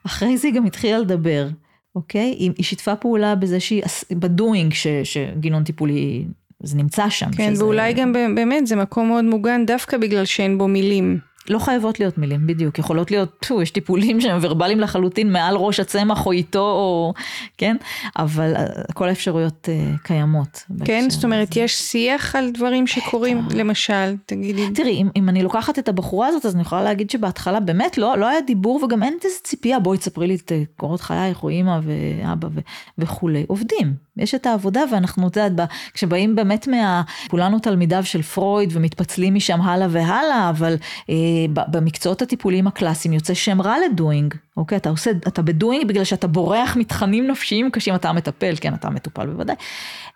אחרי 0.05 0.37
זה 0.37 0.47
היא 0.47 0.55
גם 0.55 0.65
התחילה 0.65 0.99
לדבר, 0.99 1.47
אוקיי? 1.95 2.35
היא, 2.39 2.51
היא 2.57 2.65
שיתפה 2.65 2.95
פעולה 2.95 3.35
בזה 3.35 3.59
שהיא, 3.59 3.83
בדואינג 4.11 4.73
שגינון 5.03 5.63
טיפולי, 5.63 6.25
זה 6.63 6.77
נמצא 6.77 7.09
שם. 7.09 7.31
כן, 7.31 7.53
שזה... 7.53 7.63
ואולי 7.63 7.93
גם 7.93 8.13
באמת 8.13 8.67
זה 8.67 8.75
מקום 8.75 9.07
מאוד 9.07 9.25
מוגן 9.25 9.65
דווקא 9.65 9.97
בגלל 9.97 10.25
שאין 10.25 10.57
בו 10.57 10.67
מילים. 10.67 11.19
לא 11.49 11.59
חייבות 11.59 11.99
להיות 11.99 12.17
מילים, 12.17 12.47
בדיוק. 12.47 12.79
יכולות 12.79 13.11
להיות, 13.11 13.45
פו, 13.47 13.61
יש 13.61 13.71
טיפולים 13.71 14.21
שהם 14.21 14.37
ורבליים 14.41 14.79
לחלוטין 14.79 15.31
מעל 15.31 15.55
ראש 15.55 15.79
הצמח 15.79 16.25
או 16.25 16.31
איתו, 16.31 16.59
או, 16.59 17.13
כן? 17.57 17.77
אבל 18.17 18.55
אה, 18.55 18.65
כל 18.93 19.09
האפשרויות 19.09 19.69
uh, 19.69 19.97
קיימות. 20.03 20.63
כן, 20.85 21.09
זאת 21.09 21.23
אומרת, 21.23 21.53
זה. 21.53 21.59
יש 21.59 21.75
שיח 21.75 22.35
על 22.35 22.51
דברים 22.51 22.87
שקורים, 22.87 23.41
למשל, 23.55 24.15
תגידי. 24.25 24.71
תראי, 24.71 24.91
אם, 24.91 25.09
אם 25.15 25.29
אני 25.29 25.43
לוקחת 25.43 25.79
את 25.79 25.89
הבחורה 25.89 26.27
הזאת, 26.27 26.45
אז 26.45 26.55
אני 26.55 26.61
יכולה 26.61 26.83
להגיד 26.83 27.09
שבהתחלה 27.09 27.59
באמת 27.59 27.97
לא, 27.97 28.17
לא 28.17 28.29
היה 28.29 28.41
דיבור 28.41 28.83
וגם 28.83 29.03
אין 29.03 29.17
איזה 29.23 29.35
ציפייה, 29.43 29.79
בואי 29.79 29.97
תספרי 29.97 30.27
לי 30.27 30.35
את 30.35 30.51
אה, 30.51 30.63
קורות 30.77 31.01
חייך, 31.01 31.43
או 31.43 31.49
אימא 31.49 31.79
ואבא 31.83 32.47
ו, 32.55 32.59
וכולי. 32.97 33.45
עובדים. 33.47 33.93
יש 34.17 34.35
את 34.35 34.45
העבודה 34.45 34.81
ואנחנו, 34.91 35.27
את 35.27 35.37
יודעת, 35.37 35.69
כשבאים 35.93 36.35
באמת 36.35 36.67
מה... 36.67 37.01
כולנו 37.27 37.59
תלמידיו 37.59 38.05
של 38.05 38.21
פרויד 38.21 38.69
ומתפצלים 38.73 39.35
משם 39.35 39.61
הלאה 39.61 39.87
והלאה, 39.89 40.49
אבל 40.49 40.75
אה, 41.09 41.15
במקצועות 41.53 42.21
הטיפוליים 42.21 42.67
הקלאסיים 42.67 43.13
יוצא 43.13 43.33
שם 43.33 43.61
רע 43.61 43.75
לדואינג, 43.85 44.33
אוקיי? 44.57 44.77
אתה 44.77 44.89
עושה, 44.89 45.11
אתה 45.11 45.41
בדואינג 45.41 45.87
בגלל 45.87 46.03
שאתה 46.03 46.27
בורח 46.27 46.77
מתכנים 46.77 47.27
נפשיים 47.27 47.71
קשים, 47.71 47.95
אתה 47.95 48.09
המטפל, 48.09 48.55
כן, 48.61 48.73
אתה 48.73 48.87
המטופל 48.87 49.25
בוודאי. 49.27 49.55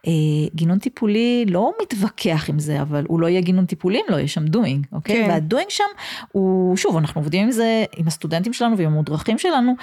אה, 0.08 0.12
גינון 0.56 0.80
טיפולי 0.80 1.46
לא 1.48 1.72
מתווכח 1.82 2.50
עם 2.50 2.60
זה, 2.60 2.82
אבל 2.82 3.06
הוא 3.08 3.20
לא 3.20 3.28
יהיה 3.28 3.42
גינון 3.42 3.66
טיפולי 3.66 3.98
אם 3.98 4.06
לא 4.10 4.16
יהיה 4.16 4.28
שם 4.28 4.46
דואינג, 4.46 4.88
אוקיי? 4.92 5.24
כן. 5.24 5.30
והדואינג 5.30 5.70
שם 5.70 5.84
הוא, 6.32 6.78
שוב, 6.78 6.98
אנחנו 6.98 7.22
עובדים 7.22 7.44
עם 7.44 7.52
זה, 7.52 7.86
עם 7.98 8.08
הסטודנטים 8.08 8.54
שלנו 8.54 8.78
ועם 8.78 8.88
המודרכים 8.88 9.38
שלנו, 9.38 9.76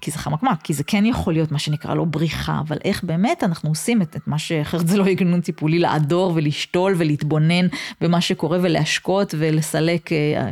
כי 0.00 0.10
זה 0.10 0.18
חמקמק, 0.18 0.62
כי 0.62 0.74
זה 0.74 0.84
כן 0.84 1.06
יכול 1.06 1.32
להיות 1.32 1.52
מה 1.52 1.58
שנקרא 1.58 1.94
לו 1.94 2.06
בריחה, 2.06 2.60
אבל 2.60 2.76
איך 2.84 3.04
באמת 3.04 3.44
אנחנו 3.44 3.68
עושים 3.68 4.02
את, 4.02 4.16
את 4.16 4.26
מה 4.26 4.38
שאחרת 4.38 4.88
זה 4.88 4.96
לא 4.96 5.04
יהיה 5.04 5.40
טיפולי, 5.40 5.78
לעדור 5.78 6.32
ולשתול 6.34 6.94
ולהתבונן 6.98 7.66
במה 8.00 8.20
שקורה 8.20 8.58
ולהשקות 8.62 9.34
ולסלק 9.38 10.12
אה, 10.12 10.16
אה, 10.16 10.48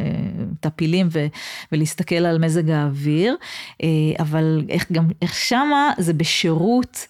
טפילים 0.61 1.09
ו, 1.13 1.27
ולהסתכל 1.73 2.15
על 2.15 2.39
מזג 2.39 2.71
האוויר, 2.71 3.37
אה, 3.83 3.89
אבל 4.19 4.65
איך 4.69 4.93
גם, 4.93 5.09
איך 5.23 5.35
שמה 5.35 5.93
זה 5.99 6.13
בשירות 6.13 7.07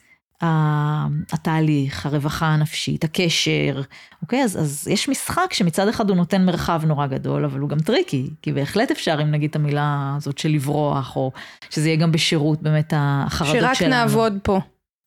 התהליך, 1.32 2.06
הרווחה 2.06 2.46
הנפשית, 2.46 3.04
הקשר, 3.04 3.80
אוקיי? 4.22 4.44
אז, 4.44 4.60
אז 4.60 4.88
יש 4.88 5.08
משחק 5.08 5.52
שמצד 5.52 5.88
אחד 5.88 6.08
הוא 6.08 6.16
נותן 6.16 6.44
מרחב 6.44 6.82
נורא 6.86 7.06
גדול, 7.06 7.44
אבל 7.44 7.60
הוא 7.60 7.68
גם 7.68 7.78
tricky, 7.78 8.30
כי 8.42 8.52
בהחלט 8.52 8.90
אפשר, 8.90 9.18
אם 9.22 9.30
נגיד 9.30 9.50
את 9.50 9.56
המילה 9.56 10.14
הזאת 10.16 10.38
של 10.38 10.48
לברוח, 10.48 11.16
או 11.16 11.32
שזה 11.70 11.88
יהיה 11.88 11.96
גם 11.96 12.12
בשירות 12.12 12.62
באמת 12.62 12.92
החרדות 12.96 13.56
שלנו. 13.56 13.74
שרק 13.74 13.82
נעבוד 13.82 14.38
פה. 14.42 14.60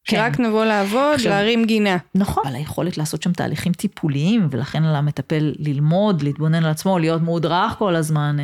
כן. 0.08 0.18
שרק 0.18 0.40
נבוא 0.40 0.66
לעבוד, 0.66 1.14
עכשיו, 1.14 1.32
להרים 1.32 1.66
גינה. 1.66 1.98
נכון, 2.16 2.44
אבל 2.48 2.56
היכולת 2.56 2.98
לעשות 2.98 3.24
שם 3.24 3.32
תהליכים 3.32 3.74
טיפוליים, 3.74 4.48
ולכן 4.52 4.84
על 4.84 4.96
המטפל 4.96 5.54
ללמוד, 5.60 6.22
להתבונן 6.22 6.64
על 6.64 6.72
עצמו, 6.72 7.00
להיות 7.00 7.22
מודרך 7.22 7.76
כל 7.78 7.96
הזמן. 7.96 8.38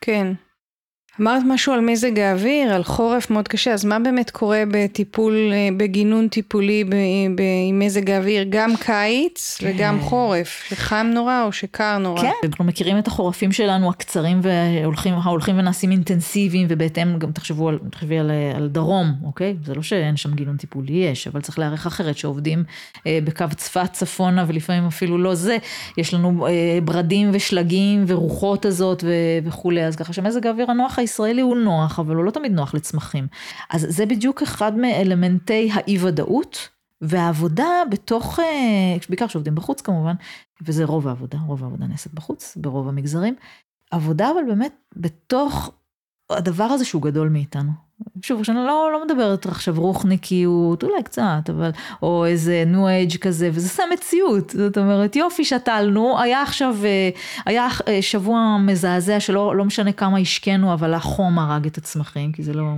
כן. 0.00 0.32
אמרת 1.20 1.42
משהו 1.46 1.72
על 1.72 1.80
מזג 1.80 2.18
האוויר, 2.18 2.74
על 2.74 2.84
חורף 2.84 3.30
מאוד 3.30 3.48
קשה, 3.48 3.72
אז 3.72 3.84
מה 3.84 3.98
באמת 3.98 4.30
קורה 4.30 4.62
בטיפול, 4.70 5.50
אה, 5.52 5.68
בגינון 5.76 6.28
טיפולי 6.28 6.84
ב, 6.84 6.94
ב, 7.36 7.42
עם 7.68 7.78
מזג 7.78 8.10
האוויר, 8.10 8.44
גם 8.50 8.76
קיץ 8.76 9.56
כן. 9.60 9.72
וגם 9.74 10.00
חורף, 10.00 10.64
שחם 10.68 11.10
נורא 11.14 11.42
או 11.44 11.52
שקר 11.52 11.98
נורא? 11.98 12.20
כן, 12.20 12.32
אנחנו 12.44 12.64
מכירים 12.64 12.98
את 12.98 13.06
החורפים 13.06 13.52
שלנו 13.52 13.90
הקצרים 13.90 14.40
וההולכים 14.42 15.58
ונעשים 15.58 15.90
אינטנסיביים, 15.90 16.66
ובהתאם 16.70 17.18
גם 17.18 17.32
תחשבו 17.32 17.68
על, 17.68 17.78
תחשבי 17.90 18.18
על, 18.18 18.30
על 18.56 18.68
דרום, 18.68 19.14
אוקיי? 19.24 19.56
זה 19.64 19.74
לא 19.74 19.82
שאין 19.82 20.16
שם 20.16 20.34
גינון 20.34 20.56
טיפולי, 20.56 20.92
יש, 20.92 21.28
אבל 21.28 21.40
צריך 21.40 21.58
להערך 21.58 21.86
אחרת, 21.86 22.16
שעובדים 22.18 22.64
אה, 23.06 23.18
בקו 23.24 23.44
צפת 23.56 23.92
צפונה 23.92 24.44
ולפעמים 24.48 24.86
אפילו 24.86 25.18
לא 25.18 25.34
זה, 25.34 25.56
יש 25.96 26.14
לנו 26.14 26.46
אה, 26.46 26.78
ברדים 26.84 27.30
ושלגים 27.32 28.04
ורוחות 28.06 28.64
הזאת 28.64 29.04
ו, 29.04 29.12
וכולי, 29.44 29.84
אז 29.84 29.96
ככה 29.96 30.12
שמזג 30.12 30.46
האוויר 30.46 30.70
הנוח 30.70 30.98
הישראלי 31.08 31.40
הוא 31.40 31.56
נוח, 31.56 31.98
אבל 31.98 32.16
הוא 32.16 32.24
לא 32.24 32.30
תמיד 32.30 32.52
נוח 32.52 32.74
לצמחים. 32.74 33.26
אז 33.70 33.86
זה 33.88 34.06
בדיוק 34.06 34.42
אחד 34.42 34.76
מאלמנטי 34.76 35.70
האי-ודאות. 35.72 36.68
והעבודה 37.00 37.66
בתוך, 37.90 38.40
אה, 38.40 38.96
בעיקר 39.08 39.26
כשעובדים 39.26 39.54
בחוץ 39.54 39.80
כמובן, 39.80 40.14
וזה 40.62 40.84
רוב 40.84 41.08
העבודה, 41.08 41.38
רוב 41.46 41.64
העבודה 41.64 41.86
נעשית 41.86 42.14
בחוץ, 42.14 42.56
ברוב 42.56 42.88
המגזרים. 42.88 43.34
עבודה 43.90 44.30
אבל 44.30 44.40
באמת 44.46 44.72
בתוך 44.96 45.72
הדבר 46.30 46.64
הזה 46.64 46.84
שהוא 46.84 47.02
גדול 47.02 47.28
מאיתנו. 47.28 47.87
שוב, 48.22 48.42
שאני 48.42 48.58
לא, 48.58 48.90
לא 48.92 49.04
מדברת 49.04 49.46
עכשיו 49.46 49.74
רוחניקיות, 49.76 50.82
אולי 50.82 51.02
קצת, 51.02 51.50
אבל, 51.50 51.70
או 52.02 52.26
איזה 52.26 52.64
ניו 52.66 52.88
אייג' 52.88 53.16
כזה, 53.16 53.50
וזה 53.52 53.68
סתם 53.68 53.82
מציאות. 53.92 54.50
זאת 54.50 54.78
אומרת, 54.78 55.16
יופי, 55.16 55.44
שתלנו, 55.44 56.20
היה 56.20 56.42
עכשיו, 56.42 56.76
אה, 56.84 57.10
היה 57.46 57.68
אה, 57.88 58.02
שבוע 58.02 58.56
מזעזע 58.60 59.20
שלא 59.20 59.56
לא 59.56 59.64
משנה 59.64 59.92
כמה 59.92 60.18
השקינו, 60.18 60.72
אבל 60.72 60.94
החום 60.94 61.38
הרג 61.38 61.66
את 61.66 61.78
הצמחים, 61.78 62.32
כי 62.32 62.42
זה 62.42 62.54
לא... 62.54 62.72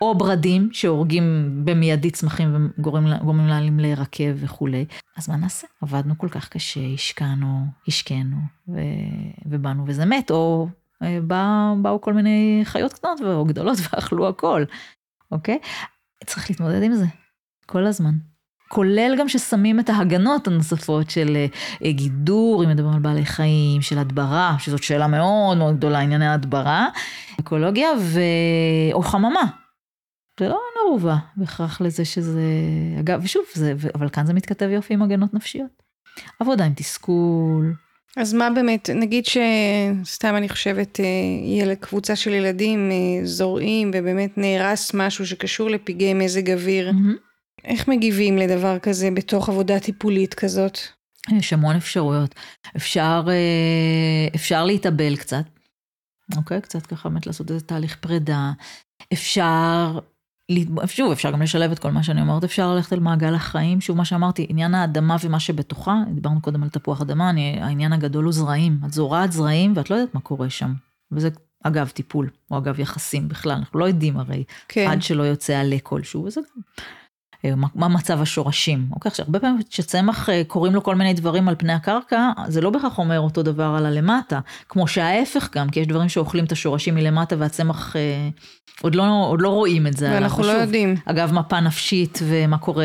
או 0.00 0.14
ברדים 0.14 0.68
שהורגים 0.72 1.50
במיידי 1.64 2.10
צמחים 2.10 2.70
וגורמים 2.78 3.46
להם 3.46 3.80
להירקב 3.80 4.32
וכולי. 4.36 4.84
אז 5.16 5.28
מה 5.28 5.36
נעשה? 5.36 5.66
עבדנו 5.82 6.18
כל 6.18 6.28
כך 6.28 6.48
קשה, 6.48 6.80
השקענו, 6.94 7.64
השקינו, 7.88 8.36
ו... 8.68 8.78
ובאנו 9.46 9.84
וזה 9.86 10.04
מת, 10.04 10.30
או 10.30 10.68
בא, 11.22 11.72
באו 11.82 12.00
כל 12.00 12.12
מיני 12.12 12.60
חיות 12.64 12.92
קטנות 12.92 13.20
או 13.20 13.44
גדולות 13.44 13.78
ואכלו 13.92 14.28
הכל, 14.28 14.64
אוקיי? 15.32 15.58
צריך 16.24 16.50
להתמודד 16.50 16.82
עם 16.82 16.92
זה 16.92 17.06
כל 17.66 17.86
הזמן. 17.86 18.14
כולל 18.68 19.14
גם 19.18 19.28
ששמים 19.28 19.80
את 19.80 19.90
ההגנות 19.90 20.46
הנוספות 20.46 21.10
של 21.10 21.36
אה, 21.84 21.92
גידור, 21.92 22.64
אם 22.64 22.70
מדברים 22.70 22.94
על 22.94 23.00
בעלי 23.00 23.26
חיים, 23.26 23.82
של 23.82 23.98
הדברה, 23.98 24.56
שזאת 24.58 24.82
שאלה 24.82 25.06
מאוד 25.06 25.56
מאוד 25.56 25.76
גדולה, 25.76 25.98
ענייני 25.98 26.28
הדברה, 26.28 26.88
אקולוגיה, 27.40 27.88
ו... 28.00 28.20
או 28.92 29.02
חממה. 29.02 29.44
זה 30.40 30.48
לא 30.48 30.60
ערובה 30.86 31.16
בהכרח 31.36 31.80
לזה 31.80 32.04
שזה, 32.04 32.42
אגב, 33.00 33.20
ושוב, 33.24 33.42
זה, 33.54 33.74
אבל 33.94 34.08
כאן 34.08 34.26
זה 34.26 34.34
מתכתב 34.34 34.68
יופי 34.70 34.94
עם 34.94 35.02
הגנות 35.02 35.34
נפשיות. 35.34 35.82
עבודה 36.40 36.64
עם 36.64 36.72
תסכול, 36.74 37.74
אז 38.16 38.34
מה 38.34 38.50
באמת, 38.50 38.90
נגיד 38.94 39.24
שסתם 39.26 40.36
אני 40.36 40.48
חושבת, 40.48 41.00
אה, 41.00 41.04
ילד, 41.44 41.76
קבוצה 41.76 42.16
של 42.16 42.30
ילדים 42.30 42.90
אה, 42.90 43.26
זורעים 43.26 43.90
ובאמת 43.94 44.38
נהרס 44.38 44.94
משהו 44.94 45.26
שקשור 45.26 45.70
לפגעי 45.70 46.14
מזג 46.14 46.50
אוויר, 46.50 46.90
mm-hmm. 46.90 47.64
איך 47.64 47.88
מגיבים 47.88 48.38
לדבר 48.38 48.78
כזה 48.78 49.10
בתוך 49.14 49.48
עבודה 49.48 49.80
טיפולית 49.80 50.34
כזאת? 50.34 50.78
יש 51.38 51.52
המון 51.52 51.76
אפשרויות. 51.76 52.34
אפשר, 52.76 53.24
אה, 53.28 54.28
אפשר 54.34 54.64
להתאבל 54.64 55.16
קצת, 55.16 55.44
אוקיי? 56.36 56.60
קצת 56.60 56.86
ככה 56.86 57.08
באמת 57.08 57.26
לעשות 57.26 57.50
איזה 57.50 57.64
תהליך 57.64 57.96
פרידה. 57.96 58.52
אפשר 59.12 59.98
שוב, 60.86 61.12
אפשר 61.12 61.30
גם 61.30 61.42
לשלב 61.42 61.70
את 61.70 61.78
כל 61.78 61.90
מה 61.90 62.02
שאני 62.02 62.20
אומרת, 62.20 62.44
אפשר 62.44 62.74
ללכת 62.74 62.92
אל 62.92 63.00
מעגל 63.00 63.34
החיים, 63.34 63.80
שוב 63.80 63.96
מה 63.96 64.04
שאמרתי, 64.04 64.46
עניין 64.48 64.74
האדמה 64.74 65.16
ומה 65.24 65.40
שבתוכה, 65.40 65.96
דיברנו 66.14 66.40
קודם 66.40 66.62
על 66.62 66.68
תפוח 66.68 67.00
אדמה, 67.00 67.30
אני, 67.30 67.58
העניין 67.60 67.92
הגדול 67.92 68.24
הוא 68.24 68.32
זרעים. 68.32 68.78
את 68.86 68.92
זורעת 68.92 69.32
זרעים 69.32 69.72
ואת 69.76 69.90
לא 69.90 69.96
יודעת 69.96 70.14
מה 70.14 70.20
קורה 70.20 70.50
שם. 70.50 70.72
וזה 71.12 71.28
אגב 71.62 71.88
טיפול, 71.88 72.30
או 72.50 72.58
אגב 72.58 72.80
יחסים 72.80 73.28
בכלל, 73.28 73.52
אנחנו 73.52 73.78
לא 73.78 73.84
יודעים 73.84 74.16
הרי, 74.16 74.44
כן. 74.68 74.90
עד 74.90 75.02
שלא 75.02 75.22
יוצא 75.22 75.56
עלה 75.56 75.76
כלשהו, 75.82 76.24
וזה 76.24 76.40
גם 76.40 76.62
מה 77.74 77.88
מצב 77.88 78.22
השורשים. 78.22 78.86
אוקיי, 78.92 79.10
עכשיו, 79.10 79.26
הרבה 79.26 79.38
פעמים 79.38 79.62
כשצמח 79.70 80.28
אה, 80.28 80.42
קוראים 80.46 80.74
לו 80.74 80.82
כל 80.82 80.94
מיני 80.94 81.14
דברים 81.14 81.48
על 81.48 81.54
פני 81.58 81.72
הקרקע, 81.72 82.30
זה 82.48 82.60
לא 82.60 82.70
בהכרח 82.70 82.98
אומר 82.98 83.20
אותו 83.20 83.42
דבר 83.42 83.74
על 83.78 83.86
הלמטה, 83.86 84.40
כמו 84.68 84.88
שההפך 84.88 85.48
גם, 85.54 85.68
כי 85.68 85.80
יש 85.80 85.86
דברים 85.86 86.08
שאוכלים 86.08 86.44
את 86.44 86.52
השורשים 86.52 86.94
מלמטה 86.94 87.36
והצמח 87.38 87.96
אה, 87.96 88.28
עוד 88.82 88.94
לא, 88.94 89.26
עוד 89.28 89.40
לא 89.42 89.48
רואים 89.48 89.86
את 89.86 89.96
זה. 89.96 90.10
ואנחנו 90.12 90.42
לא 90.42 90.52
יודעים. 90.52 90.96
אגב, 91.04 91.32
מפה 91.32 91.60
נפשית 91.60 92.18
ומה 92.22 92.58
קורה 92.58 92.84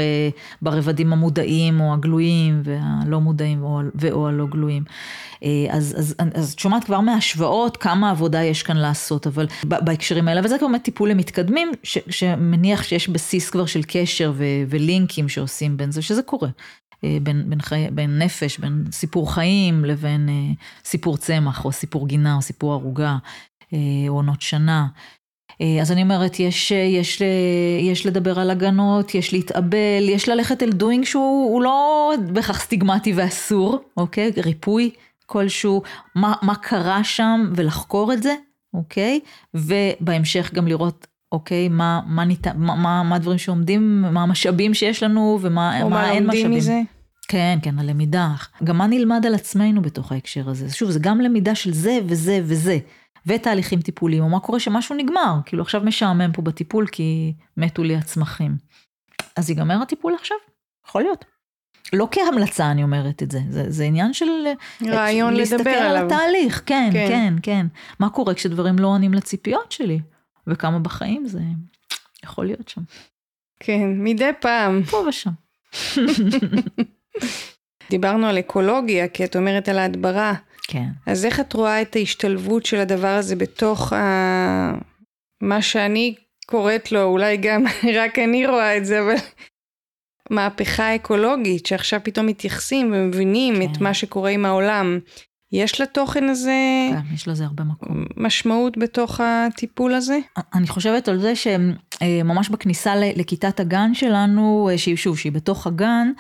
ברבדים 0.62 1.14
המודעים 1.14 1.82
או 1.82 1.94
הגלויים 1.94 2.62
והלא 2.64 3.22
מודעים 3.22 3.64
או, 3.64 3.82
ואו 3.96 4.28
הלא 4.28 4.46
גלויים. 4.46 4.84
אז, 5.70 5.96
אז, 5.98 6.16
אז 6.34 6.54
את 6.54 6.60
שומעת 6.60 6.84
כבר 6.84 7.00
מהשוואות 7.00 7.78
כמה 7.78 8.10
עבודה 8.12 8.44
יש 8.44 8.64
כאן 8.64 8.78
לעשות, 8.78 9.28
אבל 9.28 9.48
בהקשרים 9.64 10.28
האלה, 10.28 10.42
וזה 10.44 10.56
באמת 10.62 10.84
טיפול 10.84 11.10
למתקדמים, 11.10 11.72
ש, 11.84 11.98
שמניח 12.10 12.84
שיש 12.84 13.10
בסיס 13.10 13.50
כבר 13.50 13.66
של 13.66 13.82
קשר 13.88 14.32
ו, 14.36 14.45
ולינקים 14.70 15.30
שעושים 15.30 15.78
בין 15.78 15.92
זה, 15.92 16.02
שזה 16.02 16.22
קורה. 16.22 16.50
אה, 17.06 17.18
בין, 17.24 17.50
בין, 17.50 17.62
חי, 17.62 17.88
בין 17.92 18.20
נפש, 18.20 18.58
בין 18.58 18.84
סיפור 18.92 19.34
חיים 19.34 19.86
לבין 19.86 20.30
אה, 20.30 20.54
סיפור 20.86 21.18
צמח, 21.18 21.66
או 21.66 21.72
סיפור 21.72 22.08
גינה, 22.08 22.36
או 22.36 22.42
סיפור 22.42 22.74
ערוגה, 22.74 23.18
אה, 23.74 23.80
או 24.08 24.14
עונות 24.14 24.42
שנה. 24.42 24.88
אז 25.82 25.92
אני 25.92 26.02
אומרת, 26.02 26.40
יש, 26.40 26.72
יש, 26.72 27.22
יש 27.82 28.06
לדבר 28.06 28.40
על 28.40 28.52
הגנות, 28.52 29.16
יש 29.16 29.34
להתאבל, 29.34 30.10
יש 30.10 30.30
ללכת 30.30 30.64
אל 30.64 30.72
דוינג 30.72 31.06
שהוא 31.06 31.62
לא 31.62 32.12
בהכרח 32.34 32.60
סטיגמטי 32.60 33.14
ואסור, 33.16 33.80
אוקיי? 33.98 34.32
ריפוי 34.38 34.90
כלשהו, 35.26 35.82
מה, 36.16 36.34
מה 36.42 36.56
קרה 36.56 37.04
שם 37.04 37.52
ולחקור 37.56 38.14
את 38.14 38.24
זה, 38.24 38.36
אוקיי? 38.74 39.20
ובהמשך 39.54 40.54
גם 40.54 40.68
לראות 40.68 41.08
אוקיי, 41.36 41.70
מה, 41.70 42.02
מה, 42.06 42.26
ניתן, 42.26 42.58
מה, 42.58 42.76
מה, 42.76 43.04
מה 43.04 43.16
הדברים 43.16 43.38
שעומדים, 43.38 44.02
מה 44.02 44.24
המשאבים 44.24 44.74
שיש 44.74 45.04
לנו 45.04 45.40
ומה 45.42 45.84
מה 45.84 45.90
מה 45.90 46.12
אין 46.12 46.28
משאבים. 46.28 46.52
מזה? 46.52 46.82
כן, 47.28 47.60
כן, 47.62 47.80
הלמידה. 47.80 48.32
גם 48.64 48.78
מה 48.78 48.88
נלמד 48.88 49.26
על 49.26 49.36
עצמנו 49.36 49.82
בתוך 49.82 50.12
ההקשר 50.12 50.50
הזה. 50.50 50.70
שוב, 50.74 50.90
זה 50.90 51.00
גם 51.00 51.22
למידה 51.22 51.56
של 51.56 51.74
זה 51.74 52.00
וזה 52.06 52.40
וזה. 52.44 52.78
ותהליכים 53.26 53.82
טיפוליים, 53.82 54.24
או 54.24 54.30
מה 54.30 54.40
קורה 54.40 54.60
שמשהו 54.60 54.96
נגמר, 54.96 55.36
כאילו 55.46 55.64
עכשיו 55.64 55.82
משעמם 55.82 56.32
פה 56.32 56.42
בטיפול 56.42 56.88
כי 56.88 57.34
מתו 57.58 57.84
לי 57.84 57.96
הצמחים. 57.96 58.56
אז 59.36 59.50
ייגמר 59.50 59.82
הטיפול 59.82 60.16
עכשיו? 60.20 60.38
יכול 60.88 61.02
להיות. 61.02 61.26
לא 61.94 62.08
כהמלצה 62.12 62.72
אני 62.72 62.84
אומרת 62.84 63.24
את 63.24 63.32
זה, 63.32 63.40
זה, 63.50 63.66
זה 63.68 63.84
עניין 63.84 64.14
של 64.14 64.26
רעיון 64.88 65.34
לדבר 65.34 65.54
עליו. 65.54 65.68
להסתכל 65.68 65.70
על 65.70 66.06
התהליך, 66.06 66.64
כן, 66.66 66.90
כן, 66.94 67.08
כן, 67.08 67.34
כן. 67.44 67.68
מה 68.00 68.10
קורה 68.10 68.34
כשדברים 68.34 68.80
לא 68.80 68.88
עונים 68.88 69.14
לציפיות 69.14 69.72
שלי? 69.72 70.00
וכמה 70.48 70.80
בחיים 70.80 71.28
זה 71.28 71.40
יכול 72.24 72.46
להיות 72.46 72.70
שם. 72.70 72.82
כן, 73.60 73.90
מדי 73.98 74.32
פעם. 74.42 74.84
פה 74.84 75.06
ושם. 75.08 75.32
דיברנו 77.90 78.28
על 78.28 78.40
אקולוגיה, 78.40 79.08
כי 79.08 79.26
את 79.26 79.36
אומרת 79.36 79.70
על 79.70 79.80
ההדברה. 79.80 80.34
כן. 80.68 80.88
אז 81.06 81.26
איך 81.26 81.40
את 81.40 81.54
רואה 81.54 81.82
את 81.82 81.96
ההשתלבות 81.96 82.66
של 82.66 82.78
הדבר 82.78 83.08
הזה 83.08 83.36
בתוך 83.36 83.94
ה... 83.94 84.74
מה 85.42 85.62
שאני 85.62 86.16
קוראת 86.46 86.92
לו, 86.92 87.04
אולי 87.04 87.38
גם 87.38 87.64
רק 88.02 88.20
אני 88.20 88.48
רואה 88.48 88.78
את 88.78 88.86
זה, 88.86 89.02
אבל 89.02 89.16
מהפכה 90.30 90.96
אקולוגית, 90.96 91.66
שעכשיו 91.66 92.00
פתאום 92.04 92.26
מתייחסים 92.26 92.94
ומבינים 92.94 93.56
כן. 93.56 93.72
את 93.72 93.82
מה 93.82 93.94
שקורה 93.94 94.30
עם 94.30 94.46
העולם. 94.46 95.00
יש 95.56 95.82
לתוכן 95.82 96.30
הזה... 96.30 96.90
כן, 96.92 97.14
יש 97.14 97.28
לזה 97.28 97.46
הרבה 97.46 97.64
מקום. 97.64 98.06
משמעות 98.18 98.78
בתוך 98.78 99.20
הטיפול 99.24 99.94
הזה? 99.94 100.20
אני 100.54 100.68
חושבת 100.68 101.08
על 101.08 101.20
זה 101.20 101.34
שממש 101.36 102.50
בכניסה 102.50 102.96
לכיתת 102.96 103.60
הגן 103.60 103.94
שלנו, 103.94 104.70
אה, 104.72 104.78
שהיא 104.78 104.96
שוב, 104.96 105.18
שהיא 105.18 105.32
בתוך 105.32 105.68
הגן, 105.68 106.12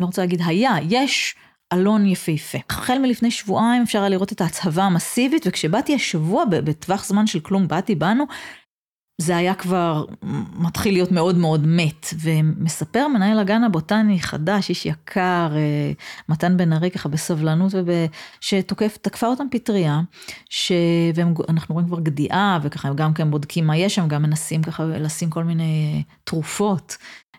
לא 0.00 0.06
רוצה 0.06 0.22
להגיד 0.22 0.40
היה, 0.46 0.76
יש 0.88 1.34
אלון 1.72 2.06
יפהפה. 2.06 2.58
החל 2.70 2.98
מלפני 2.98 3.30
שבועיים 3.30 3.82
אפשר 3.82 4.00
היה 4.00 4.08
לראות 4.08 4.32
את 4.32 4.40
ההצהבה 4.40 4.84
המסיבית, 4.84 5.46
וכשבאתי 5.46 5.94
השבוע, 5.94 6.44
בטווח 6.44 7.04
זמן 7.04 7.26
של 7.26 7.40
כלום, 7.40 7.68
באתי, 7.68 7.94
באנו, 7.94 8.24
זה 9.18 9.36
היה 9.36 9.54
כבר 9.54 10.04
מתחיל 10.56 10.94
להיות 10.94 11.12
מאוד 11.12 11.36
מאוד 11.36 11.66
מת. 11.66 12.06
ומספר 12.20 13.08
מנהל 13.08 13.38
הגן 13.38 13.64
הבוטני 13.64 14.20
חדש, 14.20 14.68
איש 14.68 14.86
יקר, 14.86 15.48
אה, 15.56 15.92
מתן 16.28 16.56
בן 16.56 16.72
ארי 16.72 16.90
ככה 16.90 17.08
בסבלנות, 17.08 17.72
וב... 17.74 17.88
שתוקף, 18.40 18.98
תקפה 19.02 19.26
אותם 19.26 19.46
פטריה, 19.50 20.00
שאנחנו 20.50 21.74
רואים 21.74 21.86
כבר 21.86 22.00
גדיעה, 22.00 22.58
וככה 22.62 22.92
גם 22.94 23.14
כן 23.14 23.30
בודקים 23.30 23.66
מה 23.66 23.76
יש 23.76 23.94
שם, 23.94 24.08
גם 24.08 24.22
מנסים 24.22 24.62
ככה 24.62 24.84
לשים 24.84 25.30
כל 25.30 25.44
מיני 25.44 26.02
תרופות. 26.24 26.96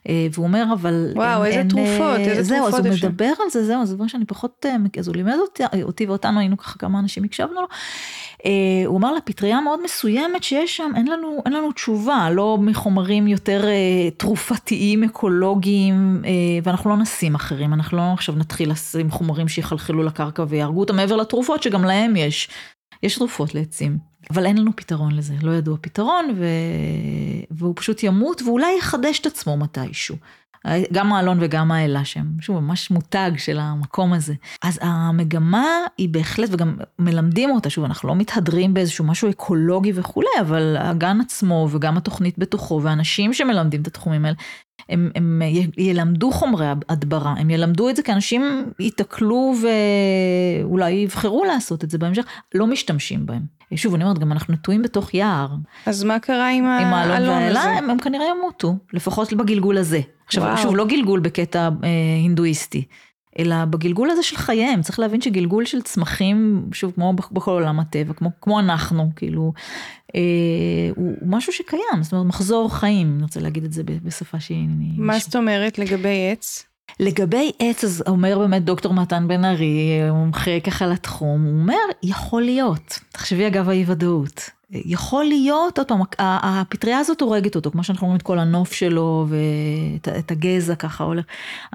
אה, 0.09 0.27
והוא 0.31 0.43
אומר, 0.43 0.65
אבל... 0.73 1.11
וואו, 1.15 1.45
אין, 1.45 1.45
איזה 1.45 1.59
אין, 1.59 1.67
תרופות, 1.67 2.19
איזה 2.19 2.43
זהו, 2.43 2.69
תרופות 2.69 2.79
אז 2.79 2.85
הוא 2.85 3.09
מדבר 3.09 3.33
על 3.43 3.49
זה, 3.49 3.65
זהו, 3.65 3.85
זה 3.85 3.95
דבר 3.95 4.07
שאני 4.07 4.25
פחות, 4.25 4.65
אה, 4.65 4.75
אז 4.99 5.07
הוא 5.07 5.15
לימד 5.15 5.35
אותי, 5.41 5.63
אותי 5.83 6.05
ואותנו, 6.05 6.39
היינו 6.39 6.57
ככה 6.57 6.79
כמה 6.79 6.99
אנשים 6.99 7.23
הקשבנו 7.23 7.61
לו. 7.61 7.67
אה, 8.45 8.51
הוא 8.85 8.97
אמר 8.97 9.11
לה, 9.13 9.21
פטריה 9.21 9.61
מאוד 9.61 9.83
מסוימת 9.83 10.43
שיש 10.43 10.77
שם, 10.77 10.91
אין 10.95 11.07
לנו, 11.07 11.41
אין 11.45 11.53
לנו 11.53 11.71
תשובה, 11.71 12.29
לא 12.31 12.57
מחומרים 12.61 13.27
יותר 13.27 13.65
תרופתיים, 14.17 15.03
אקולוגיים, 15.03 16.21
ואנחנו 16.63 16.89
לא 16.89 16.97
נשים 16.97 17.35
אחרים, 17.35 17.73
אנחנו 17.73 17.97
לא 17.97 18.13
עכשיו 18.13 18.35
נתחיל 18.35 18.71
לשים 18.71 19.11
חומרים 19.11 19.47
שיחלחלו 19.47 20.03
לקרקע 20.03 20.45
ויהרגו 20.47 20.79
אותם 20.79 20.95
מעבר 20.95 21.15
לתרופות, 21.15 21.63
שגם 21.63 21.83
להם 21.83 22.15
יש. 22.15 22.49
יש 23.03 23.15
תרופות 23.15 23.55
לעצים, 23.55 23.97
אבל 24.31 24.45
אין 24.45 24.57
לנו 24.57 24.71
פתרון 24.75 25.15
לזה, 25.15 25.33
לא 25.41 25.51
ידוע 25.51 25.77
פתרון, 25.81 26.25
ו... 26.35 26.45
והוא 27.51 27.73
פשוט 27.75 28.03
ימות, 28.03 28.41
ואולי 28.41 28.77
יחדש 28.77 29.19
את 29.19 29.25
עצמו 29.25 29.57
מתישהו. 29.57 30.15
גם 30.91 31.13
האלון 31.13 31.37
וגם 31.41 31.71
האלה 31.71 32.05
שהם, 32.05 32.25
שוב, 32.41 32.59
ממש 32.59 32.91
מותג 32.91 33.31
של 33.37 33.59
המקום 33.59 34.13
הזה. 34.13 34.33
אז 34.63 34.79
המגמה 34.81 35.65
היא 35.97 36.09
בהחלט, 36.09 36.49
וגם 36.51 36.77
מלמדים 36.99 37.51
אותה, 37.51 37.69
שוב, 37.69 37.83
אנחנו 37.83 38.09
לא 38.09 38.15
מתהדרים 38.15 38.73
באיזשהו 38.73 39.05
משהו 39.05 39.29
אקולוגי 39.29 39.91
וכולי, 39.95 40.27
אבל 40.41 40.75
הגן 40.79 41.21
עצמו 41.21 41.67
וגם 41.71 41.97
התוכנית 41.97 42.37
בתוכו, 42.37 42.79
ואנשים 42.83 43.33
שמלמדים 43.33 43.81
את 43.81 43.87
התחומים 43.87 44.25
האלה, 44.25 44.35
הם, 44.89 45.11
הם 45.15 45.41
ילמדו 45.77 46.31
חומרי 46.31 46.65
הדברה, 46.89 47.33
הם 47.37 47.49
ילמדו 47.49 47.89
את 47.89 47.95
זה 47.95 48.03
כי 48.03 48.11
אנשים 48.11 48.71
ייתקלו 48.79 49.53
ואולי 49.61 50.91
יבחרו 50.91 51.43
לעשות 51.45 51.83
את 51.83 51.89
זה 51.89 51.97
בהמשך, 51.97 52.25
לא 52.55 52.67
משתמשים 52.67 53.25
בהם. 53.25 53.41
שוב, 53.75 53.93
אני 53.95 54.03
אומרת, 54.03 54.19
גם 54.19 54.31
אנחנו 54.31 54.53
נטועים 54.53 54.81
בתוך 54.81 55.13
יער. 55.13 55.47
אז 55.85 56.03
מה 56.03 56.19
קרה 56.19 56.49
עם 56.49 56.65
האלון 56.65 57.32
הזה? 57.37 57.59
הם, 57.61 57.89
הם 57.89 57.99
כנראה 57.99 58.25
ימותו, 58.37 58.75
לפחות 58.93 59.33
בגלגול 59.33 59.77
הזה. 59.77 60.01
עכשיו, 60.25 60.43
וואו. 60.43 60.57
שוב, 60.57 60.75
לא 60.75 60.85
גלגול 60.85 61.19
בקטע 61.19 61.69
אה, 61.83 61.89
הינדואיסטי. 62.21 62.85
אלא 63.39 63.65
בגלגול 63.65 64.09
הזה 64.09 64.23
של 64.23 64.37
חייהם, 64.37 64.81
צריך 64.81 64.99
להבין 64.99 65.21
שגלגול 65.21 65.65
של 65.65 65.81
צמחים, 65.81 66.65
שוב, 66.73 66.91
כמו 66.95 67.13
בכל 67.13 67.51
עולם 67.51 67.79
הטבע, 67.79 68.13
כמו, 68.13 68.29
כמו 68.41 68.59
אנחנו, 68.59 69.09
כאילו, 69.15 69.53
אה, 70.15 70.21
הוא, 70.95 71.13
הוא 71.21 71.29
משהו 71.29 71.53
שקיים, 71.53 72.01
זאת 72.03 72.13
אומרת, 72.13 72.27
מחזור 72.27 72.75
חיים, 72.75 73.13
אני 73.15 73.23
רוצה 73.23 73.39
להגיד 73.39 73.63
את 73.63 73.73
זה 73.73 73.83
בשפה 73.85 74.39
שהיא... 74.39 74.67
מה 74.97 75.19
זאת 75.19 75.35
אומרת 75.35 75.79
לגבי 75.79 76.31
עץ? 76.31 76.65
לגבי 76.99 77.51
עץ, 77.59 77.83
אז 77.83 78.03
אומר 78.07 78.39
באמת 78.39 78.63
דוקטור 78.63 78.93
מתן 78.93 79.27
בן 79.27 79.45
ארי, 79.45 80.11
מומחה 80.11 80.59
ככה 80.59 80.87
לתחום, 80.87 81.43
הוא 81.43 81.59
אומר, 81.59 81.75
יכול 82.03 82.41
להיות, 82.41 82.99
תחשבי 83.11 83.47
אגב 83.47 83.69
האי 83.69 83.83
ודאות. 83.87 84.49
יכול 84.73 85.25
להיות, 85.25 85.77
עוד 85.77 85.87
פעם, 85.87 85.99
הפטריה 86.19 86.99
הזאת 86.99 87.21
הורגת 87.21 87.55
אותו, 87.55 87.71
כמו 87.71 87.83
שאנחנו 87.83 88.07
רואים 88.07 88.17
את 88.17 88.21
כל 88.21 88.39
הנוף 88.39 88.73
שלו 88.73 89.27
ואת 89.29 90.31
הגזע 90.31 90.75
ככה 90.75 91.03
הולך. 91.03 91.25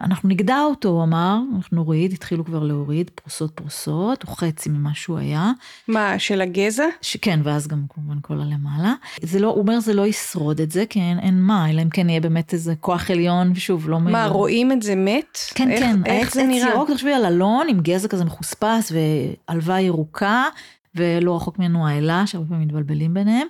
אנחנו 0.01 0.29
נגדע 0.29 0.61
אותו, 0.61 0.89
הוא 0.89 1.03
אמר, 1.03 1.39
אנחנו 1.57 1.77
נוריד, 1.77 2.13
התחילו 2.13 2.45
כבר 2.45 2.63
להוריד, 2.63 3.11
פרוסות 3.15 3.51
פרוסות, 3.51 4.23
הוא 4.23 4.37
חצי 4.37 4.69
ממה 4.69 4.91
שהוא 4.95 5.19
היה. 5.19 5.53
מה, 5.89 6.19
של 6.19 6.41
הגזע? 6.41 6.85
ש, 7.03 7.17
כן, 7.17 7.41
ואז 7.43 7.69
גם 7.69 7.83
כמובן 7.95 8.19
כל 8.23 8.35
הלמעלה. 8.35 8.95
זה 9.23 9.39
לא, 9.39 9.49
הוא 9.49 9.59
אומר 9.59 9.81
זה 9.81 9.95
לא 9.95 10.07
ישרוד 10.07 10.61
את 10.61 10.71
זה, 10.71 10.85
כי 10.87 11.01
אין, 11.01 11.19
אין 11.19 11.43
מה, 11.43 11.71
אלא 11.71 11.83
אם 11.83 11.91
כן 11.91 12.09
יהיה 12.09 12.21
באמת 12.21 12.53
איזה 12.53 12.75
כוח 12.81 13.11
עליון, 13.11 13.53
ושוב, 13.55 13.89
לא... 13.89 14.01
מה, 14.01 14.29
מ... 14.29 14.33
רואים 14.33 14.73
את 14.73 14.83
זה 14.83 14.95
מת? 14.97 15.39
כן, 15.55 15.71
איך, 15.71 15.81
כן, 15.81 16.01
איך 16.07 16.35
זה 16.35 16.43
נראה? 16.43 16.71
ירוק, 16.71 16.91
תחשבי 16.91 17.13
על 17.13 17.25
אלון 17.25 17.67
עם 17.69 17.81
גזע 17.81 18.09
כזה 18.09 18.25
מחוספס 18.25 18.93
ועלווה 19.49 19.81
ירוקה. 19.81 20.45
ולא 20.99 21.37
רחוק 21.37 21.59
ממנו 21.59 21.89
האלה, 21.89 22.27
שהרבה 22.27 22.49
פעמים 22.49 22.69
מתבלבלים 22.69 23.15
ביניהם. 23.15 23.47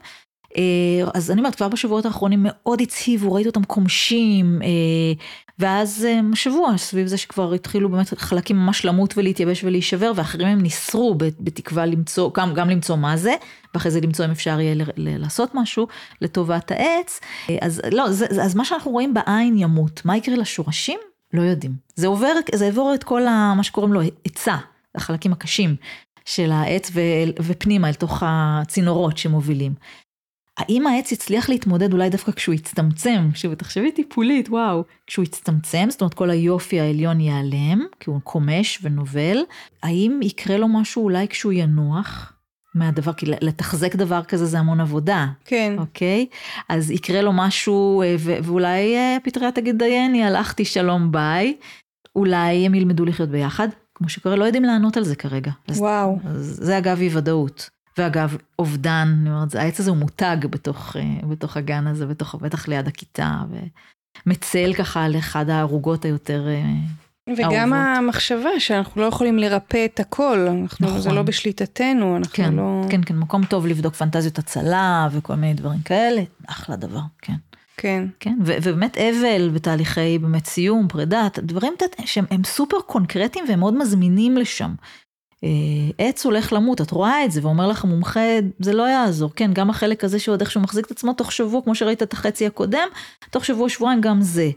אה, 0.57 1.11
אז 1.14 1.30
אני 1.30 1.40
אומרת, 1.40 1.55
כבר 1.55 1.68
בשבועות 1.68 2.07
האחרונים 2.07 2.40
מאוד 2.42 2.80
הצהיבו, 2.80 3.32
ראיתי 3.32 3.49
אותם 3.49 3.64
קומשים, 3.64 4.62
אה, 4.62 4.68
ואז 5.59 6.07
אה, 6.09 6.20
שבוע 6.34 6.76
סביב 6.76 7.07
זה 7.07 7.16
שכבר 7.16 7.53
התחילו 7.53 7.88
באמת 7.88 8.14
חלקים 8.18 8.57
ממש 8.57 8.84
למות 8.84 9.18
ולהתייבש 9.18 9.64
ולהישבר, 9.64 10.12
ואחרים 10.16 10.49
הם 10.49 10.61
ניסרו 10.61 11.14
בתקווה 11.14 11.86
למצוא, 11.86 12.30
גם, 12.34 12.55
גם 12.55 12.70
למצוא 12.70 12.96
מה 12.96 13.16
זה, 13.16 13.34
ואחרי 13.74 13.90
זה 13.90 14.01
למצוא 14.01 14.24
אם 14.24 14.30
אפשר 14.30 14.61
יהיה 14.61 14.84
לעשות 14.96 15.51
משהו 15.55 15.86
לטובת 16.20 16.70
העץ. 16.70 17.20
אז 17.61 17.82
לא, 17.92 18.11
זה, 18.11 18.26
אז 18.42 18.55
מה 18.55 18.64
שאנחנו 18.64 18.90
רואים 18.90 19.14
בעין 19.14 19.59
ימות, 19.59 20.03
מה 20.05 20.16
יקרה 20.16 20.36
לשורשים? 20.36 20.99
לא 21.32 21.42
יודעים. 21.42 21.72
זה 21.94 22.07
עובר, 22.07 22.32
זה 22.55 22.66
עבור 22.66 22.94
את 22.94 23.05
כל 23.05 23.26
ה, 23.26 23.55
מה 23.57 23.62
שקוראים 23.62 23.92
לו 23.92 24.01
עצה, 24.24 24.57
החלקים 24.94 25.32
הקשים 25.32 25.76
של 26.29 26.53
העץ 26.53 26.91
ו, 26.95 27.01
ופנימה 27.43 27.89
אל 27.89 27.95
תוך 27.95 28.22
הצינורות 28.26 29.18
שמובילים. 29.18 29.72
האם 30.59 30.87
העץ 30.87 31.12
יצליח 31.12 31.49
להתמודד 31.49 31.93
אולי 31.93 32.11
דווקא 32.11 32.33
כשהוא 32.33 32.55
יצטמצם, 32.55 33.31
שוב 33.35 33.55
תחשבי 33.55 33.93
טיפולית, 33.93 34.49
וואו, 34.49 34.85
כשהוא 35.07 35.22
יצטמצם, 35.22 35.87
זאת 35.91 36.01
אומרת 36.01 36.14
כל 36.14 36.31
היופי 36.31 36.81
העליון 36.81 37.20
ייעלם, 37.20 37.87
כי 38.01 38.11
הוא 38.11 38.20
קומש 38.24 38.79
ונובל, 38.83 39.39
האם 39.83 40.20
יקרה 40.22 40.57
לו 40.57 40.68
משהו 40.68 41.05
אולי 41.05 41.29
כשהוא 41.29 41.53
ינוח? 41.53 42.33
מהדבר, 42.74 43.12
כי 43.12 43.26
לתחזק 43.26 43.97
דבר 43.97 44.24
כזה 44.24 44.47
זה 44.47 44.59
המון 44.59 44.81
עבודה. 44.81 45.26
כן. 45.45 45.74
אוקיי? 45.79 46.26
אז 46.68 46.91
יקרה 46.91 47.22
לו 47.22 47.33
משהו, 47.35 48.03
אה, 48.03 48.16
ו- 48.18 48.39
ואולי 48.43 48.97
אה, 48.97 49.51
תגיד 49.55 49.79
דייני, 49.79 50.24
הלכתי 50.24 50.64
שלום 50.64 51.12
ביי. 51.12 51.57
אולי 52.16 52.66
הם 52.66 52.74
ילמדו 52.74 53.05
לחיות 53.05 53.29
ביחד, 53.29 53.68
כמו 53.99 54.09
שקורה, 54.09 54.36
לא 54.36 54.44
יודעים 54.44 54.64
לענות 54.64 54.96
על 54.96 55.05
זה 55.05 55.16
כרגע. 55.16 55.51
וואו. 55.68 56.18
אז 56.24 56.59
זה 56.62 56.78
אגב 56.78 57.01
אי 57.01 57.16
ודאות. 57.16 57.70
ואגב, 57.99 58.36
אובדן, 58.59 59.14
אני 59.20 59.30
אומרת, 59.30 59.55
העץ 59.55 59.80
הזה 59.80 59.90
הוא 59.90 59.99
מותג 59.99 60.36
בתוך, 60.51 60.96
אה, 60.96 61.28
בתוך 61.28 61.57
הגן 61.57 61.86
הזה, 61.86 62.07
בתוך, 62.07 62.34
בטח 62.34 62.68
ליד 62.68 62.88
הכיתה, 62.88 63.36
ומצל 64.26 64.72
ככה 64.78 65.05
על 65.05 65.18
אחד 65.18 65.51
הערוגות 65.51 66.05
היותר 66.05 66.49
אה, 66.49 66.62
וגם 67.36 67.74
אהובות. 67.74 67.99
המחשבה 67.99 68.51
שאנחנו 68.59 69.03
לא 69.03 69.07
יכולים 69.07 69.38
לרפא 69.38 69.84
את 69.84 70.01
הכל, 70.01 70.46
אנחנו, 70.49 70.86
נכון. 70.86 71.01
זה 71.01 71.12
לא 71.12 71.22
בשליטתנו, 71.22 72.16
אנחנו 72.16 72.34
כן, 72.34 72.55
לא... 72.55 72.82
כן, 72.90 73.01
כן, 73.07 73.16
מקום 73.16 73.44
טוב 73.44 73.66
לבדוק 73.66 73.94
פנטזיות 73.94 74.38
הצלה 74.38 75.09
וכל 75.12 75.34
מיני 75.34 75.55
דברים 75.55 75.80
כאלה, 75.80 76.22
אחלה 76.46 76.76
דבר, 76.76 77.01
כן. 77.22 77.34
כן. 77.79 78.05
כן, 78.20 78.39
ו- 78.45 78.57
ובאמת 78.62 78.99
אבל 78.99 79.51
ותהליכי 79.53 80.18
באמת 80.18 80.47
סיום, 80.47 80.89
פרידה, 80.89 81.29
דברים 81.39 81.74
שהם 82.05 82.45
סופר 82.45 82.81
קונקרטיים 82.81 83.45
והם 83.49 83.59
מאוד 83.59 83.74
מזמינים 83.74 84.37
לשם. 84.37 84.74
אה, 85.45 85.49
עץ 85.99 86.24
הולך 86.24 86.53
למות, 86.53 86.81
את 86.81 86.91
רואה 86.91 87.24
את 87.24 87.33
זה, 87.33 87.41
ואומר 87.43 87.68
לך 87.68 87.85
המומחה, 87.85 88.20
זה 88.59 88.72
לא 88.72 88.83
יעזור, 88.83 89.31
כן, 89.37 89.53
גם 89.53 89.70
החלק 89.70 90.05
הזה 90.05 90.18
שעוד 90.18 90.41
איכשהו 90.41 90.61
מחזיק 90.61 90.87
את 90.87 90.91
עצמו 90.91 91.12
תוך 91.12 91.33
שבוע, 91.33 91.62
כמו 91.62 91.74
שראית 91.74 92.03
את 92.03 92.12
החצי 92.12 92.47
הקודם, 92.47 92.89
תוך 93.31 93.45
שבוע, 93.45 93.68
שבועיים 93.68 94.01
גם 94.01 94.20
זה. 94.20 94.51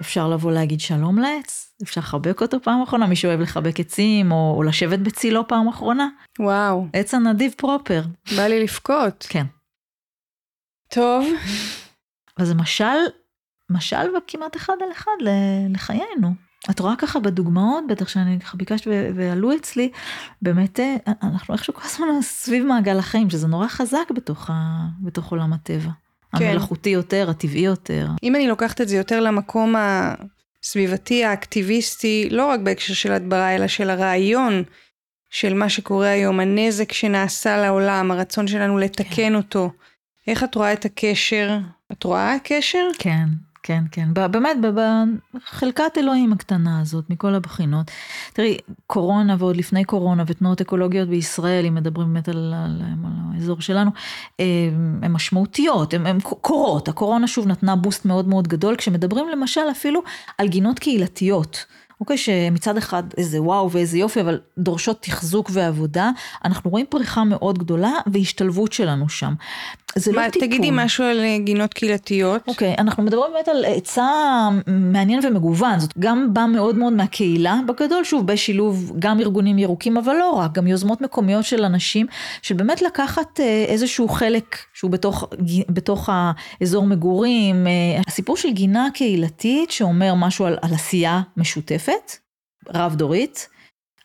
אפשר 0.00 0.28
לבוא 0.28 0.52
להגיד 0.52 0.80
שלום 0.80 1.18
לעץ, 1.18 1.74
אפשר 1.82 2.00
לחבק 2.00 2.42
אותו 2.42 2.60
פעם 2.62 2.82
אחרונה, 2.82 3.06
מישהו 3.06 3.28
אוהב 3.28 3.40
לחבק 3.40 3.80
עצים, 3.80 4.32
או, 4.32 4.54
או 4.56 4.62
לשבת 4.62 4.98
בצילו 4.98 5.48
פעם 5.48 5.68
אחרונה. 5.68 6.08
וואו. 6.38 6.86
עץ 6.92 7.14
הנדיב 7.14 7.54
פרופר. 7.56 8.02
בא 8.36 8.46
לי 8.46 8.60
לבכות. 8.62 9.26
כן. 9.28 9.44
טוב. 10.88 11.26
וזה 12.38 12.54
משל, 12.54 12.98
משל 13.70 14.16
וכמעט 14.16 14.56
אחד 14.56 14.74
על 14.80 14.92
אחד 14.92 15.12
לחיינו. 15.70 16.34
את 16.70 16.80
רואה 16.80 16.96
ככה 16.96 17.20
בדוגמאות, 17.20 17.84
בטח 17.88 18.08
שאני 18.08 18.40
ככה 18.40 18.56
ביקשת 18.56 18.86
ועלו 19.14 19.56
אצלי, 19.56 19.90
באמת 20.42 20.80
אה, 20.80 20.96
אנחנו 21.22 21.54
איכשהו 21.54 21.74
כל 21.74 21.82
הזמן 21.84 22.06
סביב 22.22 22.64
מעגל 22.64 22.98
החיים, 22.98 23.30
שזה 23.30 23.46
נורא 23.46 23.68
חזק 23.68 24.10
בתוך, 24.14 24.50
ה, 24.50 24.86
בתוך 25.02 25.30
עולם 25.30 25.52
הטבע. 25.52 25.90
כן. 26.38 26.44
המלאכותי 26.44 26.90
יותר, 26.90 27.30
הטבעי 27.30 27.60
יותר. 27.60 28.08
אם 28.22 28.36
אני 28.36 28.48
לוקחת 28.48 28.80
את 28.80 28.88
זה 28.88 28.96
יותר 28.96 29.20
למקום 29.20 29.74
הסביבתי, 29.78 31.24
האקטיביסטי, 31.24 32.28
לא 32.30 32.46
רק 32.46 32.60
בהקשר 32.60 32.94
של 32.94 33.12
הדברה, 33.12 33.54
אלא 33.54 33.66
של 33.66 33.90
הרעיון 33.90 34.62
של 35.30 35.54
מה 35.54 35.68
שקורה 35.68 36.08
היום, 36.08 36.40
הנזק 36.40 36.92
שנעשה 36.92 37.56
לעולם, 37.56 38.10
הרצון 38.10 38.46
שלנו 38.46 38.78
לתקן 38.78 39.14
כן. 39.14 39.34
אותו. 39.34 39.70
איך 40.26 40.44
את 40.44 40.54
רואה 40.54 40.72
את 40.72 40.84
הקשר? 40.84 41.58
את 41.98 42.04
רואה 42.04 42.36
קשר? 42.44 42.88
כן, 42.98 43.28
כן, 43.62 43.84
כן. 43.92 44.08
באמת, 44.30 44.56
בחלקת 45.34 45.98
אלוהים 45.98 46.32
הקטנה 46.32 46.80
הזאת, 46.80 47.10
מכל 47.10 47.34
הבחינות. 47.34 47.90
תראי, 48.32 48.58
קורונה 48.86 49.36
ועוד 49.38 49.56
לפני 49.56 49.84
קורונה 49.84 50.24
ותנועות 50.26 50.60
אקולוגיות 50.60 51.08
בישראל, 51.08 51.66
אם 51.66 51.74
מדברים 51.74 52.12
באמת 52.12 52.28
על, 52.28 52.54
על, 52.56 52.82
על 52.82 53.12
האזור 53.34 53.60
שלנו, 53.60 53.90
הן 55.02 55.12
משמעותיות, 55.12 55.94
הן 55.94 56.20
קורות. 56.20 56.88
הקורונה 56.88 57.26
שוב 57.26 57.46
נתנה 57.46 57.76
בוסט 57.76 58.04
מאוד 58.04 58.28
מאוד 58.28 58.48
גדול, 58.48 58.76
כשמדברים 58.76 59.28
למשל 59.28 59.70
אפילו 59.70 60.02
על 60.38 60.48
גינות 60.48 60.78
קהילתיות. 60.78 61.66
אוקיי, 62.00 62.16
שמצד 62.16 62.76
אחד 62.76 63.02
איזה 63.16 63.42
וואו 63.42 63.70
ואיזה 63.70 63.98
יופי, 63.98 64.20
אבל 64.20 64.40
דורשות 64.58 65.02
תחזוק 65.02 65.50
ועבודה, 65.52 66.10
אנחנו 66.44 66.70
רואים 66.70 66.86
פריחה 66.88 67.24
מאוד 67.24 67.58
גדולה 67.58 67.92
והשתלבות 68.06 68.72
שלנו 68.72 69.08
שם. 69.08 69.34
זה 69.96 70.12
לא 70.12 70.18
מה, 70.18 70.26
לא 70.26 70.30
טיפול. 70.30 70.48
תגידי 70.48 70.70
משהו 70.72 71.04
על 71.04 71.20
אה, 71.20 71.38
גינות 71.38 71.74
קהילתיות. 71.74 72.42
אוקיי, 72.48 72.74
אנחנו 72.78 73.02
מדברים 73.02 73.32
באמת 73.32 73.48
על 73.48 73.64
עצה 73.64 74.08
מעניין 74.66 75.20
ומגוון, 75.26 75.78
זאת 75.78 75.98
גם 75.98 76.34
בא 76.34 76.46
מאוד 76.46 76.76
מאוד 76.76 76.92
מהקהילה 76.92 77.60
בגדול, 77.66 78.04
שוב, 78.04 78.26
בשילוב 78.26 78.92
גם 78.98 79.20
ארגונים 79.20 79.58
ירוקים, 79.58 79.96
אבל 79.96 80.12
לא 80.12 80.30
רק, 80.30 80.52
גם 80.52 80.66
יוזמות 80.66 81.00
מקומיות 81.00 81.44
של 81.44 81.64
אנשים, 81.64 82.06
של 82.42 82.54
באמת 82.54 82.82
לקחת 82.82 83.40
אה, 83.40 83.64
איזשהו 83.68 84.08
חלק 84.08 84.56
שהוא 84.74 84.90
בתוך, 84.90 85.24
בתוך 85.68 86.10
האזור 86.12 86.86
מגורים, 86.86 87.66
אה, 87.66 87.72
הסיפור 88.06 88.36
של 88.36 88.50
גינה 88.50 88.88
קהילתית 88.94 89.70
שאומר 89.70 90.14
משהו 90.14 90.44
על, 90.44 90.56
על 90.62 90.74
עשייה 90.74 91.20
משותפת, 91.36 91.83
רב 92.68 92.94
דורית, 92.94 93.48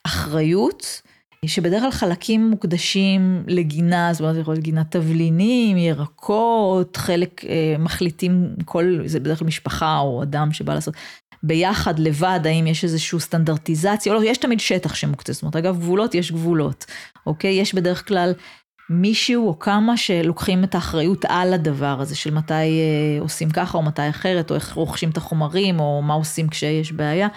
אחריות, 0.06 1.02
שבדרך 1.46 1.82
כלל 1.82 1.90
חלקים 1.90 2.50
מוקדשים 2.50 3.44
לגינה, 3.46 4.12
זאת 4.12 4.20
אומרת, 4.20 4.34
זה 4.34 4.40
יכול 4.40 4.54
להיות 4.54 4.64
גינת 4.64 4.90
תבלינים, 4.90 5.76
ירקות, 5.76 6.96
חלק 6.96 7.44
אה, 7.44 7.76
מחליטים, 7.78 8.54
כל, 8.64 8.98
זה 9.04 9.20
בדרך 9.20 9.38
כלל 9.38 9.46
משפחה 9.46 9.98
או 9.98 10.22
אדם 10.22 10.52
שבא 10.52 10.74
לעשות. 10.74 10.94
ביחד, 11.42 11.98
לבד, 11.98 12.40
האם 12.44 12.66
יש 12.66 12.84
איזושהי 12.84 13.20
סטנדרטיזציה, 13.20 14.12
או 14.12 14.18
לא, 14.18 14.24
יש 14.24 14.38
תמיד 14.38 14.60
שטח 14.60 14.94
שמוקצה, 14.94 15.32
זאת 15.32 15.42
אומרת, 15.42 15.56
אגב, 15.56 15.76
גבולות, 15.76 16.14
יש 16.14 16.32
גבולות, 16.32 16.86
אוקיי? 17.26 17.54
יש 17.54 17.74
בדרך 17.74 18.08
כלל 18.08 18.32
מישהו 18.90 19.48
או 19.48 19.58
כמה 19.58 19.96
שלוקחים 19.96 20.64
את 20.64 20.74
האחריות 20.74 21.24
על 21.28 21.54
הדבר 21.54 22.00
הזה, 22.00 22.16
של 22.16 22.34
מתי 22.34 22.54
אה, 22.54 23.20
עושים 23.20 23.50
ככה 23.50 23.78
או 23.78 23.82
מתי 23.82 24.08
אחרת, 24.08 24.50
או 24.50 24.54
איך 24.54 24.72
רוכשים 24.72 25.10
את 25.10 25.16
החומרים, 25.16 25.80
או 25.80 26.02
מה 26.02 26.14
עושים 26.14 26.48
כשיש 26.48 26.92
בעיה. 26.92 27.28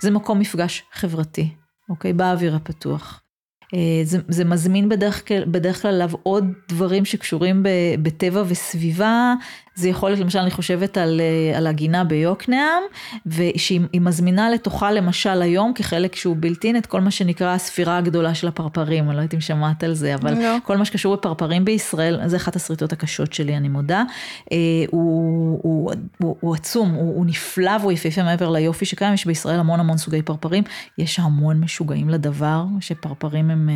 זה 0.00 0.10
מקום 0.10 0.38
מפגש 0.38 0.82
חברתי, 0.92 1.54
אוקיי? 1.88 2.12
באוויר 2.12 2.56
הפתוח. 2.56 3.22
אה, 3.74 4.00
זה, 4.04 4.18
זה 4.28 4.44
מזמין 4.44 4.88
בדרך, 4.88 5.22
בדרך 5.46 5.82
כלל 5.82 6.02
עוד 6.22 6.44
דברים 6.68 7.04
שקשורים 7.04 7.62
בטבע 8.02 8.42
וסביבה, 8.48 9.34
זה 9.78 9.88
יכול 9.88 10.10
להיות, 10.10 10.20
למשל, 10.20 10.38
אני 10.38 10.50
חושבת 10.50 10.98
על, 10.98 11.20
על 11.56 11.66
הגינה 11.66 12.04
ביוקנעם, 12.04 12.82
ושהיא 13.26 13.80
מזמינה 14.00 14.50
לתוכה 14.50 14.92
למשל 14.92 15.42
היום, 15.42 15.72
כחלק 15.74 16.16
שהוא 16.16 16.36
בלתי 16.40 16.68
את 16.78 16.86
כל 16.86 17.00
מה 17.00 17.10
שנקרא 17.10 17.54
הספירה 17.54 17.96
הגדולה 17.96 18.34
של 18.34 18.48
הפרפרים, 18.48 19.08
אני 19.08 19.16
לא 19.16 19.20
יודעת 19.20 19.34
אם 19.34 19.40
שמעת 19.40 19.84
על 19.84 19.94
זה, 19.94 20.14
אבל 20.14 20.34
לא. 20.34 20.56
כל 20.64 20.76
מה 20.76 20.84
שקשור 20.84 21.16
בפרפרים 21.16 21.64
בישראל, 21.64 22.28
זה 22.28 22.36
אחת 22.36 22.56
השריטות 22.56 22.92
הקשות 22.92 23.32
שלי, 23.32 23.56
אני 23.56 23.68
מודה. 23.68 24.04
הוא, 24.48 24.58
הוא, 24.90 25.60
הוא, 25.62 25.92
הוא, 26.18 26.36
הוא 26.40 26.54
עצום, 26.54 26.90
הוא, 26.94 27.14
הוא 27.16 27.26
נפלא 27.26 27.72
והוא 27.80 27.92
יפהפה 27.92 28.22
מעבר 28.22 28.50
ליופי 28.50 28.84
שקיים, 28.84 29.14
יש 29.14 29.26
בישראל 29.26 29.60
המון 29.60 29.80
המון 29.80 29.98
סוגי 29.98 30.22
פרפרים, 30.22 30.64
יש 30.98 31.18
המון 31.18 31.60
משוגעים 31.60 32.08
לדבר, 32.08 32.64
שפרפרים 32.80 33.50
הם 33.50 33.68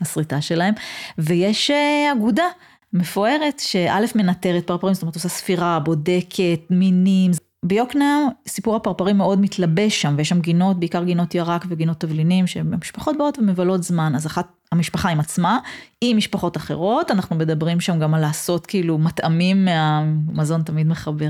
הסריטה 0.00 0.40
שלהם, 0.40 0.74
ויש 1.18 1.70
אגודה. 2.12 2.44
מפוארת, 2.92 3.58
שא' 3.58 4.00
מנטרת 4.14 4.66
פרפרים, 4.66 4.94
זאת 4.94 5.02
אומרת 5.02 5.14
עושה 5.14 5.28
ספירה, 5.28 5.78
בודקת, 5.78 6.60
מינים. 6.70 7.30
ביוקנעם 7.64 8.28
סיפור 8.48 8.76
הפרפרים 8.76 9.16
מאוד 9.16 9.40
מתלבש 9.40 10.02
שם, 10.02 10.14
ויש 10.18 10.28
שם 10.28 10.40
גינות, 10.40 10.80
בעיקר 10.80 11.04
גינות 11.04 11.34
ירק 11.34 11.64
וגינות 11.68 12.00
תבלינים, 12.00 12.46
שמשפחות 12.46 13.16
באות 13.18 13.38
ומבלות 13.38 13.82
זמן, 13.82 14.12
אז 14.14 14.26
אחת 14.26 14.59
המשפחה 14.72 15.08
עם 15.08 15.20
עצמה, 15.20 15.58
עם 16.00 16.16
משפחות 16.16 16.56
אחרות, 16.56 17.10
אנחנו 17.10 17.36
מדברים 17.36 17.80
שם 17.80 17.98
גם 17.98 18.14
על 18.14 18.20
לעשות 18.20 18.66
כאילו 18.66 18.98
מטעמים 18.98 19.64
מהמזון 19.64 20.62
תמיד 20.62 20.86
מחבר, 20.86 21.28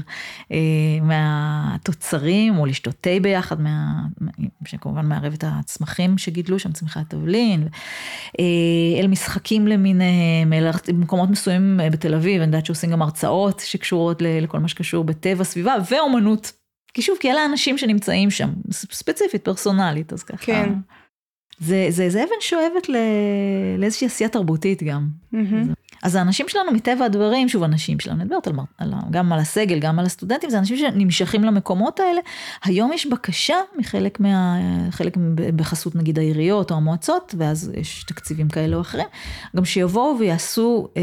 אה, 0.53 0.57
מהתוצרים, 1.03 2.59
או 2.59 2.67
לשתות 2.67 2.95
תה 3.01 3.11
ביחד, 3.23 3.61
מה, 3.61 4.03
שכמובן 4.65 5.07
מערב 5.07 5.33
את 5.33 5.45
הצמחים 5.47 6.19
שגידלו 6.19 6.59
שם, 6.59 6.73
צמחי 6.73 7.01
התבלין, 7.01 7.69
אה, 8.41 9.01
אל 9.01 9.07
משחקים 9.07 9.67
למיניהם, 9.67 10.53
אל 10.53 10.71
מקומות 10.95 11.31
מסוימים 11.31 11.81
אה, 11.81 11.91
בתל 11.91 12.15
אביב, 12.15 12.37
אני 12.37 12.47
יודעת 12.47 12.67
שעושים 12.67 12.91
גם 12.91 13.03
הרצאות 13.03 13.61
שקשורות 13.61 14.23
לכל 14.23 14.59
מה 14.59 14.69
שקשור 14.69 15.05
בטבע, 15.05 15.45
סביבה, 15.45 15.75
ואומנות. 15.91 16.53
כי 16.95 17.03
שוב, 17.03 17.17
כי 17.21 17.31
אלה 17.31 17.41
האנשים 17.41 17.79
שנמצאים 17.79 18.31
שם, 18.31 18.51
ספציפית, 18.71 19.45
פרסונלית, 19.45 20.13
אז 20.13 20.23
ככה. 20.23 20.47
כן. 20.47 20.73
זה, 21.61 21.87
זה, 21.91 22.11
זה 22.11 22.23
אבן 22.25 22.41
שואבת 22.41 22.89
ל, 22.89 22.97
לאיזושהי 23.79 24.07
עשייה 24.07 24.31
תרבותית 24.31 24.83
גם. 24.83 25.09
Mm-hmm. 25.35 25.37
אז 26.03 26.15
האנשים 26.15 26.49
שלנו 26.49 26.73
מטבע 26.73 27.05
הדברים, 27.05 27.49
שוב 27.49 27.63
אנשים 27.63 28.01
שלנו, 28.01 28.17
אני 28.17 28.25
מדברת 28.25 28.47
על, 28.47 28.55
על, 28.79 28.95
גם 29.11 29.33
על 29.33 29.39
הסגל, 29.39 29.79
גם 29.79 29.99
על 29.99 30.07
הסטודנטים, 30.07 30.51
זה 30.51 30.59
אנשים 30.59 30.77
שנמשכים 30.77 31.45
למקומות 31.45 32.01
האלה. 32.01 32.21
היום 32.65 32.93
יש 32.93 33.07
בקשה 33.07 33.57
מחלק 33.79 34.21
מה... 34.21 34.57
חלק 34.91 35.17
בחסות 35.57 35.97
נגיד 35.97 36.19
העיריות 36.19 36.71
או 36.71 36.77
המועצות, 36.77 37.35
ואז 37.39 37.73
יש 37.77 38.05
תקציבים 38.05 38.49
כאלה 38.49 38.77
או 38.77 38.81
אחרים, 38.81 39.07
גם 39.57 39.65
שיבואו 39.65 40.17
ויעשו 40.19 40.89
אה, 40.97 41.03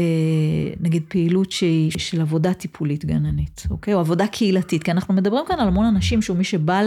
נגיד 0.80 1.02
פעילות 1.08 1.52
שהיא 1.52 1.90
של 1.98 2.20
עבודה 2.20 2.54
טיפולית 2.54 3.04
גננית, 3.04 3.62
אוקיי? 3.70 3.94
או 3.94 4.00
עבודה 4.00 4.26
קהילתית, 4.26 4.82
כי 4.82 4.90
אנחנו 4.90 5.14
מדברים 5.14 5.44
כאן 5.48 5.60
על 5.60 5.68
המון 5.68 5.86
אנשים, 5.86 6.22
שהוא 6.22 6.36
מי 6.36 6.44
שבא 6.44 6.82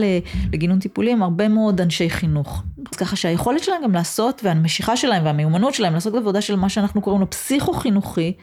לגינון 0.54 0.80
טיפולי, 0.80 1.12
הם 1.12 1.24
הרבה 1.24 1.48
מאוד 1.48 1.82
אנשי 1.82 2.10
חינוך. 2.10 2.64
אז 2.92 2.98
ככה 2.98 3.16
שהיכולת 3.16 3.64
שלהם 3.64 3.84
גם 3.84 3.94
לעשות, 3.94 4.42
והמשיכה 4.44 4.98
שלהם 4.98 5.26
והמיומנות 5.26 5.74
שלהם 5.74 5.94
לעשות 5.94 6.16
עבודה 6.16 6.42
של 6.42 6.56
מה 6.56 6.70
שאנחנו 6.70 7.02
קוראים 7.02 7.22
לו 7.22 7.30
פסיכו-חינוך. 7.30 8.01
חינוכי, 8.02 8.34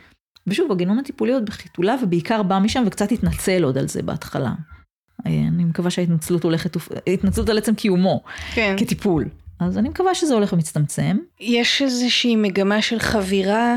ושוב, 0.46 0.72
הגינון 0.72 0.98
הטיפולי 0.98 1.32
עוד 1.32 1.46
בחיתולה 1.46 1.96
ובעיקר 2.02 2.42
בא 2.42 2.58
משם 2.58 2.84
וקצת 2.86 3.12
התנצל 3.12 3.62
עוד 3.62 3.78
על 3.78 3.88
זה 3.88 4.02
בהתחלה. 4.02 4.52
אה, 5.26 5.32
אני 5.48 5.64
מקווה 5.64 5.90
שההתנצלות 5.90 6.44
הולכת, 6.44 6.76
התנצלות 7.06 7.48
על 7.48 7.58
עצם 7.58 7.74
קיומו, 7.74 8.22
כן. 8.54 8.76
כטיפול. 8.78 9.24
אז 9.60 9.78
אני 9.78 9.88
מקווה 9.88 10.14
שזה 10.14 10.34
הולך 10.34 10.52
ומצטמצם. 10.52 11.16
יש 11.40 11.82
איזושהי 11.82 12.36
מגמה 12.36 12.82
של 12.82 12.98
חבירה 12.98 13.76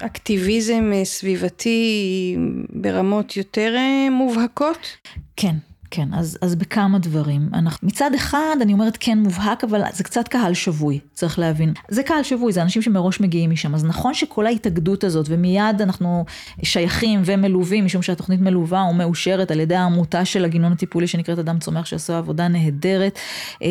לאקטיביזם 0.00 0.90
סביבתי 1.04 2.36
ברמות 2.70 3.36
יותר 3.36 3.74
אה, 3.76 4.10
מובהקות? 4.10 4.96
כן, 5.36 5.54
כן, 5.96 6.08
אז, 6.14 6.38
אז 6.42 6.54
בכמה 6.54 6.98
דברים. 6.98 7.48
אנחנו, 7.52 7.88
מצד 7.88 8.14
אחד, 8.14 8.56
אני 8.62 8.72
אומרת 8.72 8.96
כן 9.00 9.18
מובהק, 9.18 9.64
אבל 9.64 9.82
זה 9.92 10.04
קצת 10.04 10.28
קהל 10.28 10.54
שבוי, 10.54 11.00
צריך 11.12 11.38
להבין. 11.38 11.72
זה 11.88 12.02
קהל 12.02 12.22
שבוי, 12.22 12.52
זה 12.52 12.62
אנשים 12.62 12.82
שמראש 12.82 13.20
מגיעים 13.20 13.50
משם. 13.50 13.74
אז 13.74 13.84
נכון 13.84 14.14
שכל 14.14 14.46
ההתאגדות 14.46 15.04
הזאת, 15.04 15.26
ומיד 15.28 15.82
אנחנו 15.82 16.24
שייכים 16.62 17.22
ומלווים, 17.24 17.84
משום 17.84 18.02
שהתוכנית 18.02 18.40
מלווה 18.40 18.82
או 18.82 18.94
מאושרת 18.94 19.50
על 19.50 19.60
ידי 19.60 19.74
העמותה 19.74 20.24
של 20.24 20.44
הגינון 20.44 20.72
הטיפולי 20.72 21.06
שנקראת 21.06 21.38
אדם 21.38 21.58
צומח, 21.58 21.86
שעשו 21.86 22.12
עבודה 22.12 22.48
נהדרת, 22.48 23.18
אה, 23.62 23.68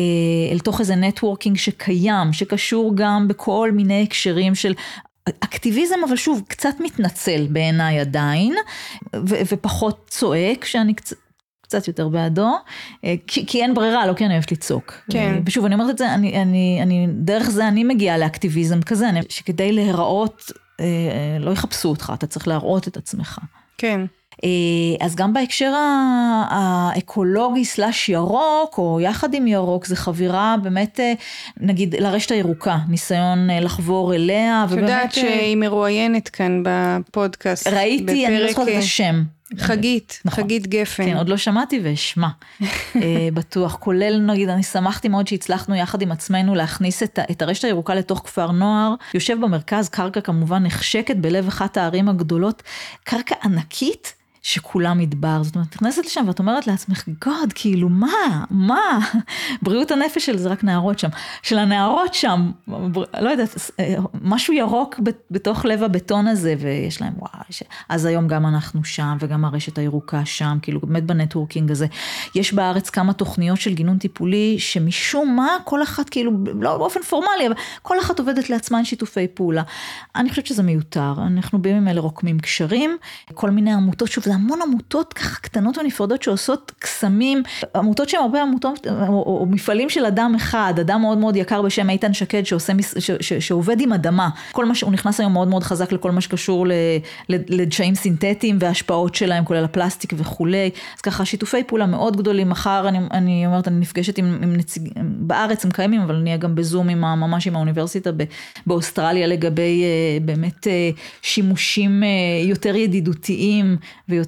אל 0.52 0.58
תוך 0.58 0.80
איזה 0.80 0.96
נטוורקינג 0.96 1.56
שקיים, 1.56 2.32
שקשור 2.32 2.92
גם 2.94 3.28
בכל 3.28 3.70
מיני 3.72 4.02
הקשרים 4.02 4.54
של 4.54 4.74
אקטיביזם, 5.28 5.96
אבל 6.08 6.16
שוב, 6.16 6.42
קצת 6.48 6.74
מתנצל 6.80 7.46
בעיניי 7.50 8.00
עדיין, 8.00 8.54
ו- 9.16 9.40
ופחות 9.48 10.06
צועק, 10.10 10.64
שאני 10.64 10.94
קצת... 10.94 11.23
קצת 11.74 11.88
יותר 11.88 12.08
בעדו, 12.08 12.50
אה, 13.04 13.14
כי, 13.26 13.46
כי 13.46 13.62
אין 13.62 13.74
ברירה, 13.74 14.06
לא 14.06 14.12
כי 14.12 14.24
אני 14.24 14.34
אוהבת 14.34 14.52
לצעוק. 14.52 14.94
כן. 15.10 15.42
ושוב, 15.46 15.64
אני 15.64 15.74
אומרת 15.74 15.90
את 15.90 15.98
זה, 15.98 16.14
אני, 16.14 16.42
אני, 16.42 16.78
אני, 16.82 17.06
דרך 17.10 17.50
זה 17.50 17.68
אני 17.68 17.84
מגיעה 17.84 18.18
לאקטיביזם 18.18 18.82
כזה, 18.82 19.08
אני, 19.08 19.20
שכדי 19.28 19.72
להיראות, 19.72 20.52
אה, 20.80 20.84
אה, 20.84 21.38
לא 21.40 21.50
יחפשו 21.50 21.88
אותך, 21.88 22.12
אתה 22.14 22.26
צריך 22.26 22.48
להראות 22.48 22.88
את 22.88 22.96
עצמך. 22.96 23.38
כן. 23.78 24.00
אז 25.00 25.14
גם 25.14 25.32
בהקשר 25.32 25.72
האקולוגי 26.50 27.64
סלאש 27.64 28.08
ירוק, 28.08 28.78
או 28.78 28.98
יחד 29.00 29.34
עם 29.34 29.46
ירוק, 29.46 29.86
זה 29.86 29.96
חבירה 29.96 30.56
באמת, 30.62 31.00
נגיד, 31.60 31.94
לרשת 31.94 32.30
הירוקה, 32.30 32.78
ניסיון 32.88 33.50
לחבור 33.60 34.14
אליה. 34.14 34.66
את 34.72 34.78
יודעת 34.78 35.12
שהיא 35.12 35.56
מרואיינת 35.56 36.28
כאן 36.28 36.62
בפודקאסט. 36.64 37.66
ראיתי, 37.66 38.26
אני 38.26 38.40
לא 38.40 38.48
זוכרת 38.48 38.68
את 38.68 38.74
השם. 38.78 39.22
חגית, 39.58 40.20
נכון. 40.24 40.44
חגית 40.44 40.66
גפן. 40.66 41.04
כן, 41.04 41.16
עוד 41.16 41.28
לא 41.28 41.36
שמעתי 41.36 41.80
ואשמע, 41.82 42.28
אה, 42.96 43.28
בטוח. 43.34 43.76
כולל, 43.80 44.20
נגיד, 44.20 44.48
אני 44.48 44.62
שמחתי 44.62 45.08
מאוד 45.08 45.26
שהצלחנו 45.28 45.74
יחד 45.74 46.02
עם 46.02 46.12
עצמנו 46.12 46.54
להכניס 46.54 47.02
את, 47.02 47.18
את 47.30 47.42
הרשת 47.42 47.64
הירוקה 47.64 47.94
לתוך 47.94 48.18
כפר 48.18 48.50
נוער. 48.50 48.94
יושב 49.14 49.36
במרכז, 49.40 49.88
קרקע 49.88 50.20
כמובן 50.20 50.62
נחשקת 50.62 51.16
בלב 51.16 51.48
אחת 51.48 51.76
הערים 51.76 52.08
הגדולות, 52.08 52.62
קרקע 53.04 53.34
ענקית. 53.44 54.14
שכולם 54.44 54.98
מדבר, 54.98 55.42
זאת 55.42 55.54
אומרת, 55.54 55.74
נכנסת 55.74 56.06
לשם 56.06 56.24
ואת 56.28 56.38
אומרת 56.38 56.66
לעצמך, 56.66 57.04
גוד, 57.24 57.52
כאילו, 57.54 57.88
מה, 57.88 58.44
מה? 58.50 58.98
בריאות 59.62 59.90
הנפש 59.90 60.26
של 60.26 60.36
זה 60.36 60.48
רק 60.48 60.64
נערות 60.64 60.98
שם, 60.98 61.08
של 61.42 61.58
הנערות 61.58 62.14
שם, 62.14 62.50
לא 63.20 63.30
יודעת, 63.30 63.70
משהו 64.22 64.54
ירוק 64.54 65.00
בתוך 65.30 65.64
לב 65.64 65.82
הבטון 65.82 66.26
הזה, 66.26 66.54
ויש 66.60 67.00
להם, 67.00 67.12
וואי, 67.18 67.44
ש... 67.50 67.62
אז 67.88 68.04
היום 68.04 68.28
גם 68.28 68.46
אנחנו 68.46 68.84
שם, 68.84 69.16
וגם 69.20 69.44
הרשת 69.44 69.78
הירוקה 69.78 70.24
שם, 70.24 70.58
כאילו, 70.62 70.80
באמת 70.80 71.04
בנטוורקינג 71.04 71.70
הזה. 71.70 71.86
יש 72.34 72.52
בארץ 72.52 72.90
כמה 72.90 73.12
תוכניות 73.12 73.60
של 73.60 73.74
גינון 73.74 73.98
טיפולי, 73.98 74.56
שמשום 74.58 75.36
מה, 75.36 75.48
כל 75.64 75.82
אחת, 75.82 76.08
כאילו, 76.08 76.32
לא 76.60 76.78
באופן 76.78 77.02
פורמלי, 77.02 77.46
אבל 77.46 77.54
כל 77.82 78.00
אחת 78.00 78.18
עובדת 78.18 78.50
לעצמה 78.50 78.78
עם 78.78 78.84
שיתופי 78.84 79.28
פעולה. 79.28 79.62
אני 80.16 80.30
חושבת 80.30 80.46
שזה 80.46 80.62
מיותר, 80.62 81.14
אנחנו 81.26 81.62
בימים 81.62 81.88
אלה 81.88 82.00
רוקמים 82.00 82.38
קשרים, 82.38 82.96
כל 83.34 83.50
מיני 83.50 83.72
עמותות, 83.72 84.08
שוב, 84.08 84.24
זה 84.24 84.33
המון 84.34 84.62
עמותות 84.62 85.12
ככה 85.12 85.40
קטנות 85.40 85.78
ונפרדות 85.78 86.22
שעושות 86.22 86.72
קסמים, 86.78 87.42
עמותות 87.76 88.08
שהן 88.08 88.20
הרבה 88.20 88.42
עמותות, 88.42 88.86
או, 88.86 89.06
או, 89.08 89.38
או 89.40 89.46
מפעלים 89.46 89.90
של 89.90 90.06
אדם 90.06 90.32
אחד, 90.36 90.74
אדם 90.80 91.00
מאוד 91.00 91.18
מאוד 91.18 91.36
יקר 91.36 91.62
בשם 91.62 91.90
איתן 91.90 92.14
שקד 92.14 92.46
שעושה, 92.46 92.72
ש, 92.98 93.10
ש, 93.10 93.32
שעובד 93.32 93.80
עם 93.80 93.92
אדמה. 93.92 94.28
כל 94.52 94.64
מה 94.64 94.74
שהוא 94.74 94.92
נכנס 94.92 95.20
היום 95.20 95.32
מאוד 95.32 95.48
מאוד 95.48 95.62
חזק 95.62 95.92
לכל 95.92 96.10
מה 96.10 96.20
שקשור 96.20 96.66
לדשאים 97.28 97.94
סינתטיים 97.94 98.56
וההשפעות 98.60 99.14
שלהם, 99.14 99.44
כולל 99.44 99.64
הפלסטיק 99.64 100.12
וכולי. 100.16 100.70
אז 100.96 101.00
ככה 101.00 101.24
שיתופי 101.24 101.64
פעולה 101.64 101.86
מאוד 101.86 102.16
גדולים. 102.16 102.48
מחר 102.48 102.88
אני, 102.88 102.98
אני 103.10 103.46
אומרת, 103.46 103.68
אני 103.68 103.80
נפגשת 103.80 104.18
עם, 104.18 104.38
עם 104.42 104.56
נציג, 104.56 104.88
בארץ 104.96 105.64
הם 105.64 105.70
קיימים, 105.70 106.00
אבל 106.00 106.16
נהיה 106.16 106.36
גם 106.36 106.54
בזום 106.54 106.88
עם, 106.88 107.00
ממש 107.00 107.46
עם 107.46 107.56
האוניברסיטה 107.56 108.10
באוסטרליה 108.66 109.26
לגבי 109.26 109.82
אה, 109.84 110.18
באמת 110.24 110.66
אה, 110.66 110.90
שימושים 111.22 112.02
אה, 112.02 112.08
יותר 112.44 112.76
ידידותיים 112.76 113.76
ויותר 114.08 114.23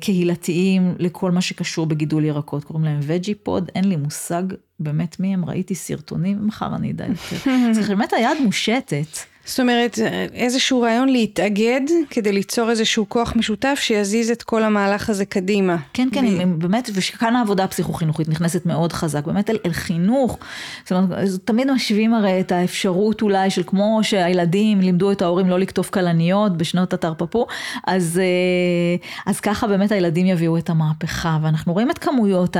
קהילתיים 0.00 0.94
לכל 0.98 1.30
מה 1.30 1.40
שקשור 1.40 1.86
בגידול 1.86 2.24
ירקות. 2.24 2.64
קוראים 2.64 2.84
להם 2.84 3.00
וג'י 3.02 3.34
פוד, 3.34 3.70
אין 3.74 3.84
לי 3.84 3.96
מושג 3.96 4.42
באמת 4.80 5.20
מי 5.20 5.34
הם, 5.34 5.44
ראיתי 5.44 5.74
סרטונים, 5.74 6.46
מחר 6.46 6.74
אני 6.76 6.90
אדע 6.90 7.06
יותר. 7.06 7.50
צריך 7.74 7.88
באמת 7.88 8.12
היד 8.12 8.38
מושטת. 8.44 9.31
זאת 9.44 9.60
אומרת, 9.60 9.98
איזשהו 10.34 10.80
רעיון 10.80 11.08
להתאגד 11.08 11.80
כדי 12.10 12.32
ליצור 12.32 12.70
איזשהו 12.70 13.08
כוח 13.08 13.36
משותף 13.36 13.78
שיזיז 13.82 14.30
את 14.30 14.42
כל 14.42 14.62
המהלך 14.62 15.10
הזה 15.10 15.24
קדימה. 15.24 15.76
כן, 15.92 16.08
כן, 16.12 16.24
ו... 16.24 16.58
באמת, 16.58 16.90
וכאן 16.94 17.36
העבודה 17.36 17.64
הפסיכו-חינוכית 17.64 18.28
נכנסת 18.28 18.66
מאוד 18.66 18.92
חזק, 18.92 19.24
באמת 19.24 19.50
אל, 19.50 19.58
אל 19.66 19.72
חינוך. 19.72 20.38
זאת 20.84 20.92
אומרת, 20.92 21.28
תמיד 21.44 21.70
משווים 21.70 22.14
הרי 22.14 22.40
את 22.40 22.52
האפשרות 22.52 23.22
אולי 23.22 23.50
של 23.50 23.62
כמו 23.66 23.98
שהילדים 24.02 24.80
לימדו 24.80 25.12
את 25.12 25.22
ההורים 25.22 25.48
לא 25.48 25.58
לקטוף 25.58 25.90
כלניות 25.90 26.56
בשנות 26.56 26.92
התרפפו, 26.92 27.46
אז, 27.86 28.20
אה, 28.22 29.06
אז 29.26 29.40
ככה 29.40 29.66
באמת 29.66 29.92
הילדים 29.92 30.26
יביאו 30.26 30.58
את 30.58 30.70
המהפכה, 30.70 31.38
ואנחנו 31.42 31.72
רואים 31.72 31.90
את 31.90 31.98
כמויות 31.98 32.56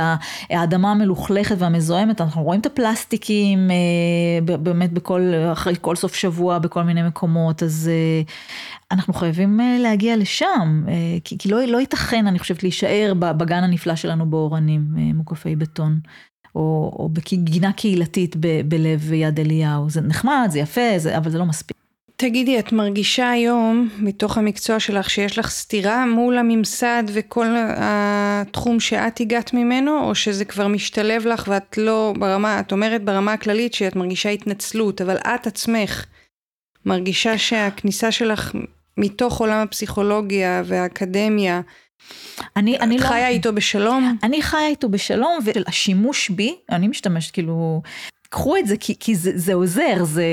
האדמה 0.49 0.91
המלוכלכת 0.91 1.55
והמזוהמת, 1.59 2.21
אנחנו 2.21 2.43
רואים 2.43 2.61
את 2.61 2.65
הפלסטיקים 2.65 3.71
אה, 3.71 4.57
באמת 4.57 4.93
בכל, 4.93 5.31
אחרי 5.51 5.73
כל 5.81 5.95
סוף 5.95 6.15
שבוע, 6.15 6.59
בכל 6.73 6.83
מיני 6.83 7.03
מקומות, 7.03 7.63
אז 7.63 7.89
אנחנו 8.91 9.13
חייבים 9.13 9.59
להגיע 9.79 10.17
לשם, 10.17 10.85
כי, 11.23 11.37
כי 11.37 11.49
לא, 11.49 11.65
לא 11.65 11.77
ייתכן, 11.77 12.27
אני 12.27 12.39
חושבת, 12.39 12.63
להישאר 12.63 13.13
בגן 13.19 13.63
הנפלא 13.63 13.95
שלנו 13.95 14.29
באורנים, 14.29 14.85
מוקפי 15.13 15.55
בטון. 15.55 15.99
או, 16.55 16.91
או 16.99 17.09
בגינה 17.09 17.73
קהילתית 17.73 18.35
ב, 18.39 18.61
בלב 18.65 19.13
יד 19.13 19.39
אליהו. 19.39 19.89
זה 19.89 20.01
נחמד, 20.01 20.47
זה 20.49 20.59
יפה, 20.59 20.97
זה, 20.97 21.17
אבל 21.17 21.31
זה 21.31 21.37
לא 21.37 21.45
מספיק. 21.45 21.77
תגידי, 22.15 22.59
את 22.59 22.71
מרגישה 22.71 23.29
היום, 23.29 23.89
מתוך 23.99 24.37
המקצוע 24.37 24.79
שלך, 24.79 25.09
שיש 25.09 25.39
לך 25.39 25.49
סתירה 25.49 26.05
מול 26.05 26.37
הממסד 26.37 27.03
וכל 27.07 27.55
התחום 27.77 28.79
שאת 28.79 29.19
הגעת 29.19 29.53
ממנו, 29.53 30.03
או 30.03 30.15
שזה 30.15 30.45
כבר 30.45 30.67
משתלב 30.67 31.25
לך 31.25 31.47
ואת 31.47 31.77
לא 31.77 32.13
ברמה, 32.19 32.59
את 32.59 32.71
אומרת 32.71 33.03
ברמה 33.03 33.33
הכללית 33.33 33.73
שאת 33.73 33.95
מרגישה 33.95 34.29
התנצלות, 34.29 35.01
אבל 35.01 35.17
את 35.17 35.47
עצמך 35.47 36.05
מרגישה 36.85 37.37
שהכניסה 37.37 38.11
שלך 38.11 38.51
מתוך 38.97 39.39
עולם 39.39 39.57
הפסיכולוגיה 39.57 40.63
והאקדמיה, 40.65 41.61
אני, 42.55 42.79
אני 42.79 42.97
לא... 42.97 43.07
חיה 43.07 43.27
איתו 43.27 43.53
בשלום? 43.53 44.17
אני 44.23 44.41
חיה 44.41 44.67
איתו 44.67 44.89
בשלום, 44.89 45.39
והשימוש 45.43 46.29
בי, 46.29 46.55
אני 46.71 46.87
משתמשת 46.87 47.33
כאילו, 47.33 47.81
קחו 48.29 48.57
את 48.57 48.67
זה 48.67 48.77
כי, 48.77 48.95
כי 48.99 49.15
זה, 49.15 49.31
זה 49.35 49.53
עוזר, 49.53 50.03
זה... 50.03 50.25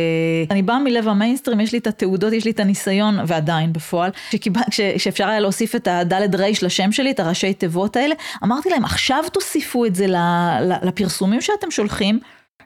אני 0.50 0.62
באה 0.62 0.78
מלב 0.78 1.08
המיינסטרים, 1.08 1.60
יש 1.60 1.72
לי 1.72 1.78
את 1.78 1.86
התעודות, 1.86 2.32
יש 2.32 2.44
לי 2.44 2.50
את 2.50 2.60
הניסיון, 2.60 3.18
ועדיין 3.26 3.72
בפועל, 3.72 4.10
שקיבל, 4.30 4.60
ש, 4.70 4.80
שאפשר 4.80 5.28
היה 5.28 5.40
להוסיף 5.40 5.74
את 5.74 5.88
הדלת 5.88 6.34
רייש 6.34 6.62
לשם 6.62 6.92
שלי, 6.92 7.10
את 7.10 7.20
הראשי 7.20 7.54
תיבות 7.54 7.96
האלה, 7.96 8.14
אמרתי 8.44 8.70
להם, 8.70 8.84
עכשיו 8.84 9.24
תוסיפו 9.32 9.86
את 9.86 9.94
זה 9.94 10.06
לפרסומים 10.82 11.40
שאתם 11.40 11.70
שולחים. 11.70 12.20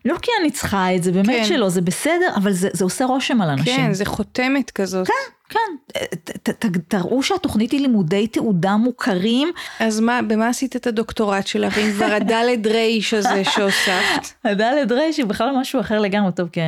לא 0.04 0.16
כי 0.22 0.30
אני 0.40 0.50
צריכה 0.50 0.94
את 0.94 1.02
זה, 1.02 1.12
באמת 1.12 1.36
כן. 1.36 1.44
שלא, 1.44 1.68
זה 1.68 1.80
בסדר, 1.80 2.28
אבל 2.36 2.52
זה, 2.52 2.68
זה 2.72 2.84
עושה 2.84 3.04
רושם 3.04 3.40
על 3.40 3.50
אנשים. 3.50 3.76
כן, 3.76 3.92
זה 3.92 4.04
חותמת 4.04 4.70
כזאת. 4.70 5.06
כן, 5.06 5.12
כן. 5.48 5.98
ת, 6.24 6.30
ת, 6.30 6.66
ת, 6.66 6.78
תראו 6.88 7.22
שהתוכנית 7.22 7.72
היא 7.72 7.80
לימודי 7.80 8.26
תעודה 8.26 8.76
מוכרים. 8.76 9.52
אז 9.80 10.00
מה, 10.00 10.22
במה 10.22 10.48
עשית 10.48 10.76
את 10.76 10.86
הדוקטורט 10.86 11.46
שלך, 11.46 11.78
אם 11.78 11.92
כבר 11.92 12.12
הדלת 12.12 12.66
רייש 12.66 13.14
הזה 13.14 13.44
שהוספת? 13.44 14.34
הדלת 14.44 14.92
רייש 14.92 15.16
היא 15.16 15.26
בכלל 15.26 15.50
משהו 15.60 15.80
אחר 15.80 16.00
לגמרי, 16.00 16.32
טוב, 16.32 16.48
כי 16.48 16.60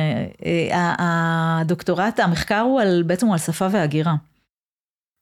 אה, 0.73 0.95
הדוקטורט, 0.99 2.19
המחקר 2.19 2.59
הוא 2.59 2.81
על, 2.81 3.03
בעצם 3.05 3.25
הוא 3.25 3.33
על 3.33 3.39
שפה 3.39 3.67
והגירה. 3.71 4.15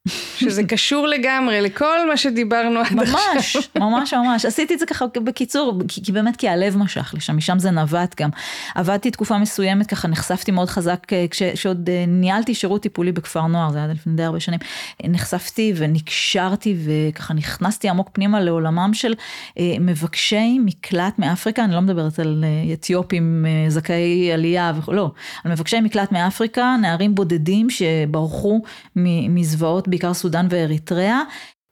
שזה 0.07 0.63
קשור 0.63 1.07
לגמרי 1.07 1.61
לכל 1.61 2.07
מה 2.09 2.17
שדיברנו 2.17 2.79
עד 2.79 2.99
עכשיו. 2.99 3.19
ממש, 3.33 3.57
ממש 3.75 4.13
ממש. 4.13 4.45
עשיתי 4.45 4.73
את 4.73 4.79
זה 4.79 4.85
ככה 4.85 5.05
בקיצור, 5.23 5.81
כי, 5.87 6.03
כי 6.03 6.11
באמת 6.11 6.35
כי 6.35 6.49
הלב 6.49 6.77
משך 6.77 7.13
לשם, 7.17 7.37
משם 7.37 7.59
זה 7.59 7.71
נבט 7.71 8.21
גם. 8.21 8.29
עבדתי 8.75 9.11
תקופה 9.11 9.37
מסוימת, 9.37 9.87
ככה 9.87 10.07
נחשפתי 10.07 10.51
מאוד 10.51 10.69
חזק, 10.69 11.13
אה, 11.13 11.25
כשעוד 11.31 11.89
אה, 11.89 12.05
ניהלתי 12.07 12.55
שירות 12.55 12.81
טיפולי 12.81 13.11
בכפר 13.11 13.47
נוער, 13.47 13.71
זה 13.71 13.77
היה 13.77 13.87
לפני 13.87 14.13
די 14.13 14.23
הרבה 14.23 14.39
שנים. 14.39 14.59
נחשפתי 15.03 15.73
ונקשרתי 15.75 16.75
וככה 16.85 17.33
נכנסתי 17.33 17.89
עמוק 17.89 18.09
פנימה 18.13 18.39
לעולמם 18.39 18.91
של 18.93 19.13
אה, 19.59 19.75
מבקשי 19.79 20.59
מקלט 20.59 21.19
מאפריקה, 21.19 21.63
אני 21.63 21.73
לא 21.73 21.81
מדברת 21.81 22.19
על 22.19 22.45
אתיופים 22.73 23.45
זכאי 23.67 24.31
עלייה 24.33 24.73
וכו', 24.77 24.93
לא, 24.93 25.11
על 25.43 25.51
מבקשי 25.51 25.81
מקלט 25.81 26.11
מאפריקה, 26.11 26.75
נערים 26.81 27.15
בודדים 27.15 27.67
שברחו 27.69 28.61
מזוועות. 29.29 29.87
בעיקר 29.95 30.13
סודאן 30.13 30.47
ואריתריאה, 30.49 31.21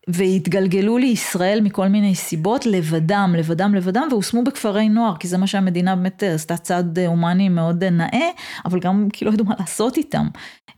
והתגלגלו 0.07 0.97
לישראל 0.97 1.61
מכל 1.61 1.87
מיני 1.87 2.15
סיבות, 2.15 2.65
לבדם, 2.65 3.35
לבדם, 3.37 3.75
לבדם, 3.75 4.07
והושמו 4.11 4.43
בכפרי 4.43 4.89
נוער, 4.89 5.15
כי 5.17 5.27
זה 5.27 5.37
מה 5.37 5.47
שהמדינה 5.47 5.95
באמת 5.95 6.23
עשתה 6.23 6.57
צעד 6.57 6.99
הומני 6.99 7.49
מאוד 7.49 7.83
נאה, 7.83 8.29
אבל 8.65 8.79
גם 8.79 9.07
כי 9.13 9.25
לא 9.25 9.31
ידעו 9.31 9.45
מה 9.45 9.55
לעשות 9.59 9.97
איתם. 9.97 10.27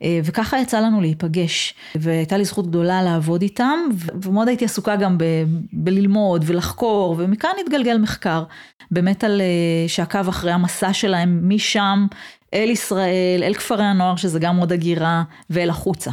אה, 0.02 0.20
וככה 0.24 0.58
יצא 0.58 0.80
לנו 0.80 1.00
להיפגש, 1.00 1.74
והייתה 1.94 2.36
לי 2.36 2.44
זכות 2.44 2.66
גדולה 2.66 3.02
לעבוד 3.02 3.42
איתם, 3.42 3.78
ומאוד 4.22 4.48
הייתי 4.48 4.64
עסוקה 4.64 4.96
גם 4.96 5.18
ב- 5.18 5.44
בללמוד 5.72 6.44
ולחקור, 6.46 7.14
ומכאן 7.18 7.50
התגלגל 7.60 7.98
מחקר, 7.98 8.44
באמת 8.90 9.24
על 9.24 9.40
אה, 9.40 9.88
שעקב 9.88 10.28
אחרי 10.28 10.52
המסע 10.52 10.92
שלהם 10.92 11.48
משם 11.48 12.06
אל 12.54 12.70
ישראל, 12.70 13.42
אל 13.42 13.54
כפרי 13.54 13.84
הנוער, 13.84 14.16
שזה 14.16 14.38
גם 14.38 14.56
עוד 14.56 14.72
הגירה, 14.72 15.22
ואל 15.50 15.70
החוצה. 15.70 16.10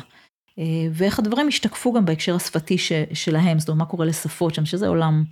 אה, 0.59 0.63
ואיך 0.91 1.19
הדברים 1.19 1.47
השתקפו 1.47 1.93
גם 1.93 2.05
בהקשר 2.05 2.35
השפתי 2.35 2.77
ש, 2.77 2.91
שלהם, 3.13 3.59
זאת 3.59 3.69
אומרת, 3.69 3.79
מה 3.79 3.85
קורה 3.85 4.05
לשפות 4.05 4.55
שם, 4.55 4.65
שזה 4.65 4.87
עולם 4.87 5.23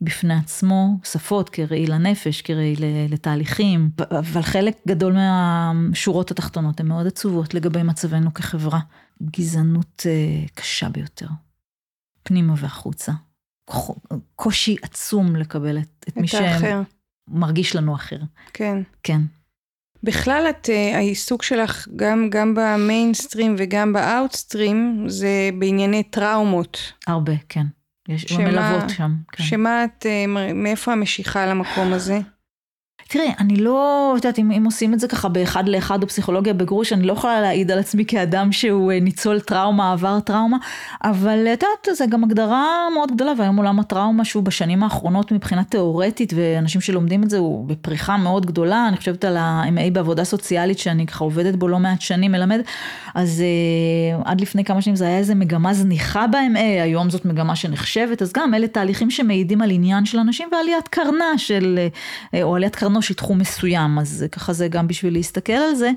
בפני 0.00 0.34
עצמו, 0.34 0.98
שפות 1.04 1.48
כראי 1.48 1.86
לנפש, 1.86 2.42
כראי 2.42 2.74
לתהליכים, 3.08 3.90
אבל 4.10 4.42
חלק 4.42 4.76
גדול 4.88 5.12
מהשורות 5.12 6.30
התחתונות 6.30 6.80
הן 6.80 6.86
מאוד 6.86 7.06
עצובות 7.06 7.54
לגבי 7.54 7.82
מצבנו 7.82 8.34
כחברה. 8.34 8.80
גזענות 9.22 10.06
אה, 10.06 10.46
קשה 10.54 10.88
ביותר, 10.88 11.28
פנימה 12.22 12.54
והחוצה. 12.56 13.12
קושי 14.36 14.76
עצום 14.82 15.36
לקבל 15.36 15.78
את, 15.78 15.88
את, 16.00 16.08
את 16.08 16.16
מי 16.16 16.28
שמרגיש 16.28 17.76
לנו 17.76 17.94
אחר. 17.94 18.20
כן. 18.52 18.82
כן. 19.02 19.20
בכלל 20.08 20.46
את, 20.50 20.68
uh, 20.68 20.96
העיסוק 20.96 21.42
שלך 21.42 21.88
גם, 21.96 22.30
גם 22.30 22.54
במיינסטרים 22.54 23.54
וגם 23.58 23.92
באאוטסטרים 23.92 25.04
זה 25.06 25.50
בענייני 25.58 26.02
טראומות. 26.02 26.92
הרבה, 27.06 27.32
כן. 27.48 27.66
יש 28.08 28.22
שמה, 28.22 28.44
מלוות 28.44 28.90
שם. 28.90 29.12
כן. 29.32 29.44
שמה 29.44 29.84
את, 29.84 30.06
uh, 30.06 30.28
מאיפה 30.54 30.92
המשיכה 30.92 31.46
למקום 31.46 31.92
הזה? 31.92 32.20
תראי, 33.10 33.32
אני 33.38 33.56
לא 33.56 34.12
יודעת 34.16 34.38
אם, 34.38 34.50
אם 34.50 34.64
עושים 34.64 34.94
את 34.94 35.00
זה 35.00 35.08
ככה 35.08 35.28
באחד 35.28 35.68
לאחד 35.68 36.00
בפסיכולוגיה 36.00 36.54
בגרוש, 36.54 36.92
אני 36.92 37.02
לא 37.02 37.12
יכולה 37.12 37.40
להעיד 37.40 37.70
על 37.70 37.78
עצמי 37.78 38.04
כאדם 38.04 38.52
שהוא 38.52 38.92
אה, 38.92 39.00
ניצול 39.00 39.40
טראומה, 39.40 39.92
עבר 39.92 40.20
טראומה, 40.20 40.56
אבל 41.04 41.46
את 41.52 41.62
יודעת, 41.62 41.98
זו 41.98 42.04
גם 42.08 42.24
הגדרה 42.24 42.88
מאוד 42.94 43.12
גדולה, 43.12 43.32
והיום 43.38 43.56
עולם 43.56 43.80
הטראומה 43.80 44.24
שהוא 44.24 44.42
בשנים 44.42 44.82
האחרונות 44.82 45.32
מבחינה 45.32 45.64
תיאורטית, 45.64 46.32
ואנשים 46.36 46.80
שלומדים 46.80 47.22
את 47.22 47.30
זה 47.30 47.38
הוא 47.38 47.66
בפריחה 47.66 48.16
מאוד 48.16 48.46
גדולה, 48.46 48.88
אני 48.88 48.96
חושבת 48.96 49.24
על 49.24 49.36
ה-MA 49.36 49.90
בעבודה 49.92 50.24
סוציאלית 50.24 50.78
שאני 50.78 51.06
ככה 51.06 51.24
עובדת 51.24 51.56
בו 51.56 51.68
לא 51.68 51.78
מעט 51.78 52.00
שנים, 52.00 52.32
מלמד, 52.32 52.60
אז 53.14 53.42
uh, 53.42 54.22
עד 54.28 54.40
לפני 54.40 54.64
כמה 54.64 54.82
שנים 54.82 54.96
זה 54.96 55.06
היה 55.06 55.18
איזה 55.18 55.34
מגמה 55.34 55.74
זניחה 55.74 56.26
ב-MA, 56.26 56.82
היום 56.82 57.10
זאת 57.10 57.24
מגמה 57.24 57.56
שנחשבת, 57.56 58.22
אז 58.22 58.32
גם 58.32 58.54
אלה 58.54 58.66
תהליכים 58.66 59.10
שמעידים 59.10 59.62
על 59.62 59.70
עניין 59.70 60.04
של 60.04 60.18
אנשים 60.18 60.48
ועליית 60.52 60.88
קרנה 60.88 61.38
של, 61.38 61.78
uh, 62.32 62.36
או 62.42 62.56
עליית 62.56 62.76
קרנו 62.76 62.97
של 63.02 63.14
תחום 63.14 63.38
מסוים, 63.38 63.98
אז 63.98 64.24
ככה 64.32 64.52
זה 64.52 64.68
גם 64.68 64.88
בשביל 64.88 65.12
להסתכל 65.12 65.52
על 65.52 65.74
זה. 65.74 65.90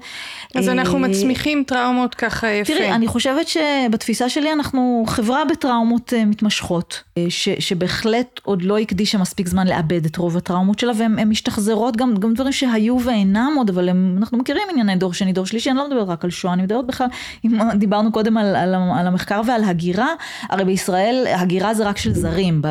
אז 0.55 0.69
אנחנו 0.69 0.97
אה, 0.97 1.01
מצמיחים 1.09 1.63
טראומות 1.67 2.15
ככה 2.15 2.47
יפה. 2.47 2.73
תראי, 2.73 2.91
אני 2.91 3.07
חושבת 3.07 3.47
שבתפיסה 3.47 4.29
שלי 4.29 4.53
אנחנו 4.53 5.03
חברה 5.07 5.45
בטראומות 5.45 6.13
אה, 6.13 6.25
מתמשכות, 6.25 7.03
אה, 7.17 7.25
ש, 7.29 7.49
שבהחלט 7.49 8.39
עוד 8.43 8.61
לא 8.61 8.77
הקדישה 8.77 9.17
מספיק 9.17 9.47
זמן 9.47 9.67
לאבד 9.67 10.05
את 10.05 10.17
רוב 10.17 10.37
הטראומות 10.37 10.79
שלה, 10.79 10.91
והן 10.97 11.29
משתחזרות 11.29 11.97
גם, 11.97 12.17
גם 12.17 12.33
דברים 12.33 12.51
שהיו 12.51 12.97
ואינם 13.03 13.53
עוד, 13.57 13.69
אבל 13.69 13.89
הם, 13.89 14.15
אנחנו 14.19 14.37
מכירים 14.37 14.63
ענייני 14.71 14.95
דור 14.95 15.13
שני, 15.13 15.33
דור 15.33 15.45
שלישי, 15.45 15.69
אני 15.69 15.77
לא 15.77 15.87
מדברת 15.87 16.07
רק 16.07 16.23
על 16.23 16.29
שואה, 16.29 16.53
אני 16.53 16.63
מדברת 16.63 16.85
בכלל, 16.85 17.07
אם 17.45 17.59
דיברנו 17.75 18.11
קודם 18.11 18.37
על, 18.37 18.55
על, 18.55 18.75
על 18.75 19.07
המחקר 19.07 19.41
ועל 19.47 19.63
הגירה, 19.63 20.07
הרי 20.49 20.65
בישראל 20.65 21.25
הגירה 21.35 21.73
זה 21.73 21.87
רק 21.87 21.97
של 21.97 22.13
זרים, 22.13 22.61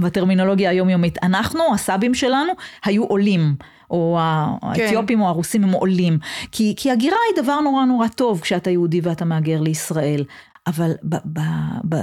בטרמינולוגיה 0.00 0.70
היומיומית. 0.70 1.18
אנחנו, 1.22 1.74
הסבים 1.74 2.14
שלנו, 2.14 2.52
היו 2.84 3.04
עולים. 3.04 3.49
או 3.90 4.18
כן. 4.74 4.82
האתיופים 4.82 5.18
כן. 5.18 5.24
או 5.24 5.28
הרוסים 5.28 5.64
הם 5.64 5.70
עולים. 5.70 6.18
כי, 6.52 6.74
כי 6.76 6.90
הגירה 6.90 7.16
היא 7.28 7.42
דבר 7.42 7.60
נורא 7.60 7.84
נורא 7.84 8.08
טוב 8.08 8.40
כשאתה 8.40 8.70
יהודי 8.70 9.00
ואתה 9.00 9.24
מהגר 9.24 9.60
לישראל. 9.60 10.24
אבל 10.70 10.92
ב, 11.02 11.16
ב, 11.24 11.40
ב, 11.88 11.96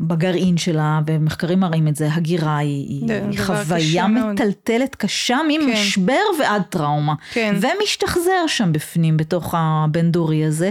בגרעין 0.00 0.56
שלה, 0.56 1.00
ומחקרים 1.06 1.60
מראים 1.60 1.88
את 1.88 1.96
זה, 1.96 2.08
הגירה 2.12 2.56
היא, 2.56 3.04
היא 3.30 3.38
חוויה 3.38 4.08
מטלטלת 4.08 4.94
קשה 4.94 5.38
ממשבר 5.48 6.12
כן. 6.12 6.42
ועד 6.42 6.62
טראומה. 6.62 7.14
כן. 7.32 7.54
ומשתחזר 7.60 8.46
שם 8.46 8.72
בפנים, 8.72 9.16
בתוך 9.16 9.54
הבין-דורי 9.58 10.44
הזה, 10.44 10.70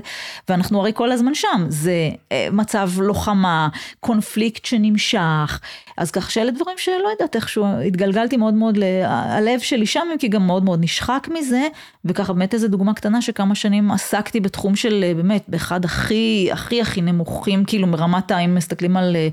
ואנחנו 0.49 0.79
הרי 0.79 0.91
כל 0.95 1.11
הזמן 1.11 1.35
שם. 1.35 1.65
זה 1.67 2.09
אה, 2.31 2.47
מצב 2.51 2.89
לוחמה, 2.97 3.69
קונפליקט 3.99 4.65
שנמשך, 4.65 5.59
אז 5.97 6.11
כך 6.11 6.31
שאלה 6.31 6.51
דברים 6.51 6.77
שלא 6.77 7.09
יודעת 7.11 7.35
איכשהו, 7.35 7.65
התגלגלתי 7.87 8.37
מאוד 8.37 8.53
מאוד, 8.53 8.77
הלב 9.05 9.59
שלי 9.59 9.85
שם, 9.85 10.07
כי 10.19 10.27
גם 10.27 10.47
מאוד 10.47 10.63
מאוד 10.63 10.83
נשחק 10.83 11.27
מזה, 11.33 11.67
וככה 12.05 12.33
באמת 12.33 12.53
איזו 12.53 12.67
דוגמה 12.67 12.93
קטנה 12.93 13.21
שכמה 13.21 13.55
שנים 13.55 13.91
עסקתי 13.91 14.39
בתחום 14.39 14.75
של 14.75 15.03
אה, 15.07 15.13
באמת, 15.13 15.43
באחד 15.47 15.85
הכי 15.85 16.49
הכי 16.51 16.81
הכי 16.81 17.01
נמוכים, 17.41 17.65
כאילו 17.65 17.87
מרמת 17.87 18.31
האם 18.31 18.55
מסתכלים 18.55 18.97
על... 18.97 19.15
אה, 19.15 19.29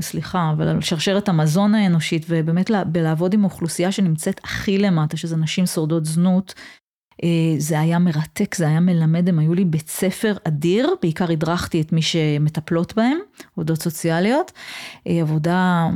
סליחה, 0.00 0.52
אבל 0.56 0.68
על 0.68 0.80
שרשרת 0.80 1.28
המזון 1.28 1.74
האנושית, 1.74 2.26
ובאמת 2.28 2.70
בלעבוד 2.86 3.34
עם 3.34 3.44
אוכלוסייה 3.44 3.92
שנמצאת 3.92 4.40
הכי 4.44 4.78
למטה, 4.78 5.16
שזה 5.16 5.36
נשים 5.36 5.66
שורדות 5.66 6.04
זנות, 6.04 6.54
אה, 7.22 7.54
זה 7.58 7.80
היה 7.80 7.98
מרתק, 7.98 8.54
זה 8.54 8.68
היה 8.68 8.80
מלמד, 8.80 9.28
הם 9.28 9.38
היו 9.38 9.54
לי 9.54 9.64
בית 9.64 9.88
ספר 9.88 10.36
אדיר, 10.44 10.94
בעיקר 11.02 11.32
הדרכתי 11.32 11.80
את 11.80 11.92
מי 11.92 12.02
שמטפלות 12.02 12.94
בהם, 12.96 13.18
עובדות 13.54 13.82
סוציאליות, 13.82 14.52
עבודה 15.04 15.88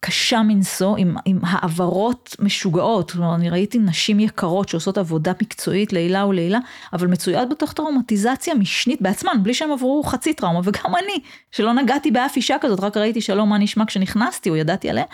קשה 0.00 0.42
מנשוא, 0.42 0.96
עם, 0.96 1.16
עם 1.24 1.38
העברות 1.42 2.36
משוגעות, 2.38 3.10
כלומר 3.10 3.34
אני 3.34 3.50
ראיתי 3.50 3.78
נשים 3.78 4.20
יקרות 4.20 4.68
שעושות 4.68 4.98
עבודה 4.98 5.32
מקצועית 5.42 5.92
לעילה 5.92 6.26
ולעילה, 6.26 6.58
אבל 6.92 7.06
מצויות 7.06 7.48
בתוך 7.48 7.72
טראומטיזציה 7.72 8.54
משנית 8.54 9.02
בעצמן, 9.02 9.32
בלי 9.42 9.54
שהם 9.54 9.72
עברו 9.72 10.02
חצי 10.02 10.34
טראומה, 10.34 10.60
וגם 10.64 10.96
אני, 10.96 11.20
שלא 11.50 11.72
נגעתי 11.72 12.10
באף 12.10 12.36
אישה 12.36 12.56
כזאת, 12.60 12.80
רק 12.80 12.96
ראיתי 12.96 13.20
שלום 13.20 13.48
מה 13.48 13.58
נשמע 13.58 13.86
כשנכנסתי, 13.86 14.50
או 14.50 14.56
ידעתי 14.56 14.90
עליה, 14.90 15.04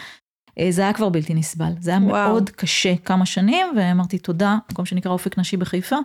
אה, 0.58 0.66
זה 0.70 0.82
היה 0.82 0.92
כבר 0.92 1.08
בלתי 1.08 1.34
נסבל, 1.34 1.72
זה 1.80 1.90
היה 1.90 2.00
וואו. 2.02 2.28
מאוד 2.28 2.50
קשה 2.50 2.96
כמה 3.04 3.26
שנים, 3.26 3.66
ואמרתי 3.76 4.18
תודה, 4.18 4.56
מקום 4.72 4.86
שנקרא 4.86 5.12
אופק 5.12 5.38
נשי 5.38 5.56
בחיפה, 5.56 5.96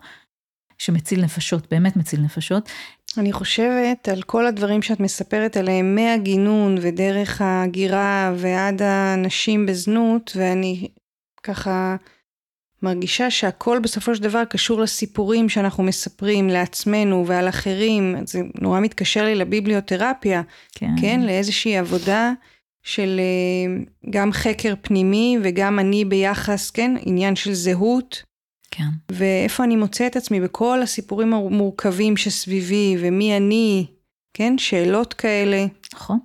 שמציל 0.80 1.24
נפשות, 1.24 1.72
באמת 1.72 1.96
מציל 1.96 2.22
נפשות. 2.22 2.70
אני 3.18 3.32
חושבת 3.32 4.08
על 4.08 4.22
כל 4.22 4.46
הדברים 4.46 4.82
שאת 4.82 5.00
מספרת 5.00 5.58
עליהם, 5.58 5.96
מהגינון 5.96 6.78
ודרך 6.82 7.42
ההגירה 7.42 8.34
ועד 8.38 8.82
הנשים 8.82 9.66
בזנות, 9.66 10.32
ואני 10.36 10.88
ככה 11.44 11.96
מרגישה 12.84 13.32
שהכל 13.32 13.80
בסופו 13.80 14.16
של 14.16 14.24
דבר 14.24 14.46
קשור 14.46 14.82
לסיפורים 14.82 15.50
שאנחנו 15.50 15.84
מספרים 15.84 16.50
לעצמנו 16.50 17.24
ועל 17.28 17.50
אחרים, 17.50 18.16
זה 18.26 18.42
נורא 18.62 18.80
מתקשר 18.80 19.24
לי 19.24 19.36
לביבליותרפיה, 19.36 20.42
כן, 20.76 20.92
כן 21.02 21.22
לאיזושהי 21.22 21.78
עבודה 21.78 22.32
של 22.84 23.20
אה, 23.20 23.84
גם 24.10 24.32
חקר 24.32 24.74
פנימי 24.82 25.38
וגם 25.44 25.80
אני 25.80 26.06
ביחס, 26.06 26.72
כן, 26.72 26.96
עניין 27.02 27.36
של 27.36 27.54
זהות. 27.54 28.29
כן. 28.72 28.90
ואיפה 29.12 29.64
אני 29.64 29.76
מוצא 29.76 30.08
את 30.08 30.16
עצמי 30.16 30.42
בכל 30.42 30.82
הסיפורים 30.82 31.34
המורכבים 31.34 32.18
שסביבי, 32.18 32.98
ומי 33.00 33.38
אני, 33.38 33.86
כן? 34.34 34.58
שאלות 34.58 35.14
כאלה. 35.14 35.66
נכון. 35.94 36.20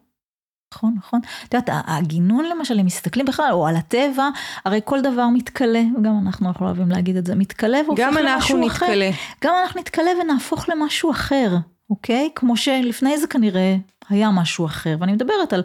נכון, 0.75 0.95
נכון. 0.99 1.21
את 1.49 1.55
יודעת, 1.55 1.77
הגינון 1.87 2.45
למשל, 2.45 2.81
אם 2.81 2.87
מסתכלים 2.87 3.27
בכלל, 3.27 3.49
או 3.53 3.67
על 3.67 3.77
הטבע, 3.77 4.29
הרי 4.65 4.81
כל 4.85 5.01
דבר 5.01 5.29
מתכלה, 5.29 5.83
וגם 5.99 6.19
אנחנו 6.27 6.49
אנחנו 6.49 6.67
אוהבים 6.67 6.89
להגיד 6.89 7.17
את 7.17 7.27
זה, 7.27 7.35
מתכלה 7.35 7.79
והופך 7.87 8.03
למשהו 8.03 8.17
אחר. 8.17 8.27
גם 8.27 8.35
אנחנו 8.35 8.67
נתכלה. 8.67 9.11
גם 9.45 9.55
אנחנו 9.63 9.81
נתכלה 9.81 10.11
ונהפוך 10.23 10.69
למשהו 10.69 11.11
אחר, 11.11 11.57
אוקיי? 11.91 12.31
כמו 12.35 12.57
שלפני 12.57 13.19
זה 13.19 13.27
כנראה 13.27 13.77
היה 14.09 14.31
משהו 14.31 14.67
אחר, 14.67 14.97
ואני 15.01 15.13
מדברת 15.13 15.53
על 15.53 15.63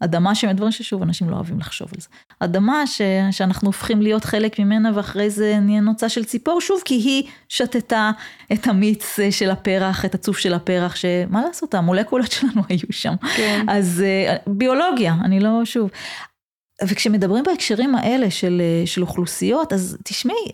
אדמה 0.00 0.34
שהם 0.34 0.56
דברים 0.56 0.72
ששוב 0.72 1.02
אנשים 1.02 1.30
לא 1.30 1.36
אוהבים 1.36 1.58
לחשוב 1.58 1.88
על 1.94 2.00
זה. 2.00 2.08
אדמה 2.40 2.86
ש, 2.86 3.00
שאנחנו 3.30 3.68
הופכים 3.68 4.02
להיות 4.02 4.24
חלק 4.24 4.58
ממנה 4.58 4.90
ואחרי 4.94 5.30
זה 5.30 5.58
נהיה 5.60 5.80
נוצה 5.80 6.08
של 6.08 6.24
ציפור 6.24 6.60
שוב 6.60 6.80
כי 6.84 6.94
היא 6.94 7.30
שתתה 7.48 8.10
את 8.52 8.66
המיץ 8.66 9.20
אה, 9.20 9.32
של 9.32 9.50
הפרח, 9.50 10.04
את 10.04 10.14
הצוף 10.14 10.38
של 10.38 10.54
הפרח, 10.54 10.96
שמה 10.96 11.42
לעשות 11.46 11.74
המולקולות 11.74 12.32
שלנו 12.32 12.62
היו 12.68 12.86
שם. 12.90 13.14
כן. 13.36 13.66
אז 13.68 14.02
אה, 14.06 14.36
ביולוגיה, 14.46 15.14
אני 15.24 15.40
לא 15.40 15.64
שוב. 15.64 15.90
וכשמדברים 16.88 17.44
בהקשרים 17.44 17.94
האלה 17.94 18.30
של, 18.30 18.62
אה, 18.64 18.86
של 18.86 19.02
אוכלוסיות 19.02 19.72
אז 19.72 19.98
תשמעי, 20.04 20.52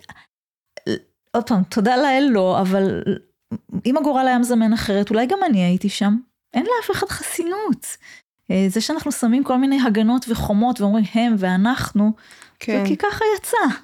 עוד 1.31 1.47
פעם 1.47 1.63
תודה 1.63 1.97
לאל 1.97 2.27
לא 2.31 2.61
אבל 2.61 3.03
אם 3.85 3.97
הגורל 3.97 4.27
היה 4.27 4.39
מזמן 4.39 4.73
אחרת 4.73 5.09
אולי 5.09 5.25
גם 5.25 5.39
אני 5.49 5.63
הייתי 5.63 5.89
שם. 5.89 6.17
אין 6.53 6.65
לאף 6.65 6.91
אחד 6.91 7.07
חסינות. 7.07 7.97
אה, 8.51 8.65
זה 8.69 8.81
שאנחנו 8.81 9.11
שמים 9.11 9.43
כל 9.43 9.57
מיני 9.57 9.81
הגנות 9.81 10.25
וחומות 10.29 10.81
ואומרים 10.81 11.05
הם 11.13 11.35
ואנחנו, 11.37 12.11
כן. 12.59 12.83
כי 12.87 12.97
ככה 12.97 13.25
יצא. 13.37 13.75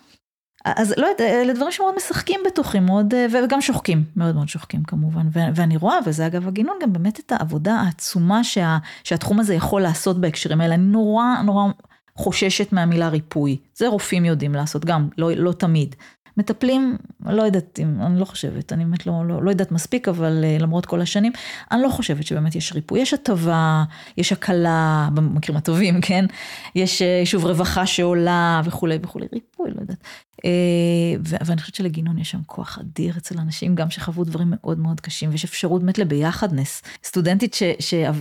אז 0.65 0.93
לא 0.97 1.05
יודעת, 1.05 1.21
אלה 1.21 1.53
דברים 1.53 1.71
שמאוד 1.71 1.95
משחקים 1.97 2.39
בתוכי, 2.45 2.79
מאוד, 2.79 3.13
אה, 3.13 3.25
וגם 3.45 3.61
שוחקים, 3.61 4.03
מאוד 4.15 4.35
מאוד 4.35 4.49
שוחקים 4.49 4.83
כמובן. 4.83 5.27
ואני 5.33 5.77
רואה, 5.77 5.97
וזה 6.05 6.27
אגב 6.27 6.47
הגינון, 6.47 6.77
גם 6.81 6.93
באמת 6.93 7.19
את 7.19 7.31
העבודה 7.31 7.75
העצומה 7.75 8.43
שה, 8.43 8.77
שהתחום 9.03 9.39
הזה 9.39 9.53
יכול 9.53 9.81
לעשות 9.81 10.21
בהקשרים 10.21 10.61
האלה. 10.61 10.75
אני 10.75 10.83
נורא 10.83 11.25
נורא 11.45 11.71
חוששת 12.15 12.73
מהמילה 12.73 13.09
ריפוי. 13.09 13.57
זה 13.75 13.87
רופאים 13.87 14.25
יודעים 14.25 14.53
לעשות, 14.53 14.85
גם 14.85 15.09
לא, 15.17 15.31
לא 15.35 15.51
תמיד. 15.51 15.95
מטפלים, 16.37 16.97
לא 17.25 17.43
יודעת 17.43 17.79
אם, 17.83 18.01
אני 18.01 18.19
לא 18.19 18.25
חושבת, 18.25 18.73
אני 18.73 18.85
באמת 18.85 19.07
לא, 19.07 19.25
לא, 19.27 19.43
לא 19.43 19.49
יודעת 19.49 19.71
מספיק, 19.71 20.07
אבל 20.07 20.43
uh, 20.43 20.61
למרות 20.61 20.85
כל 20.85 21.01
השנים, 21.01 21.31
אני 21.71 21.81
לא 21.81 21.89
חושבת 21.89 22.25
שבאמת 22.25 22.55
יש 22.55 22.73
ריפוי. 22.73 22.99
יש 22.99 23.13
הטבה, 23.13 23.83
יש 24.17 24.31
הקלה, 24.31 25.09
במקרים 25.13 25.57
הטובים, 25.57 26.01
כן? 26.01 26.25
יש 26.75 27.01
uh, 27.01 27.25
שוב 27.25 27.45
רווחה 27.45 27.85
שעולה 27.85 28.61
וכולי 28.65 28.97
וכולי, 29.01 29.27
ריפוי, 29.33 29.71
לא 29.71 29.81
יודעת. 29.81 29.97
Uh, 30.43 30.45
ואני 31.45 31.61
חושבת 31.61 31.75
שלגינון 31.75 32.17
יש 32.17 32.31
שם 32.31 32.39
כוח 32.45 32.79
אדיר 32.79 33.13
אצל 33.17 33.39
אנשים, 33.39 33.75
גם 33.75 33.89
שחוו 33.89 34.23
דברים 34.23 34.47
מאוד 34.51 34.79
מאוד 34.79 35.01
קשים, 35.01 35.29
ויש 35.29 35.43
אפשרות 35.43 35.81
באמת 35.81 35.97
לביחדנס. 35.97 36.81
סטודנטית 37.03 37.55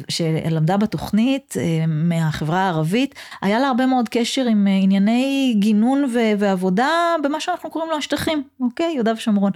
שלמדה 0.08 0.76
בתוכנית 0.76 1.54
uh, 1.56 1.86
מהחברה 1.86 2.60
הערבית, 2.60 3.14
היה 3.42 3.58
לה 3.58 3.68
הרבה 3.68 3.86
מאוד 3.86 4.08
קשר 4.08 4.44
עם 4.44 4.66
uh, 4.66 4.84
ענייני 4.84 5.54
גינון 5.58 6.04
ועבודה 6.38 6.90
במה 7.24 7.40
שאנחנו 7.40 7.70
קוראים 7.70 7.90
לו 7.90 7.96
השטחים, 7.96 8.42
אוקיי? 8.60 8.92
יהודה 8.94 9.12
ושומרון. 9.12 9.52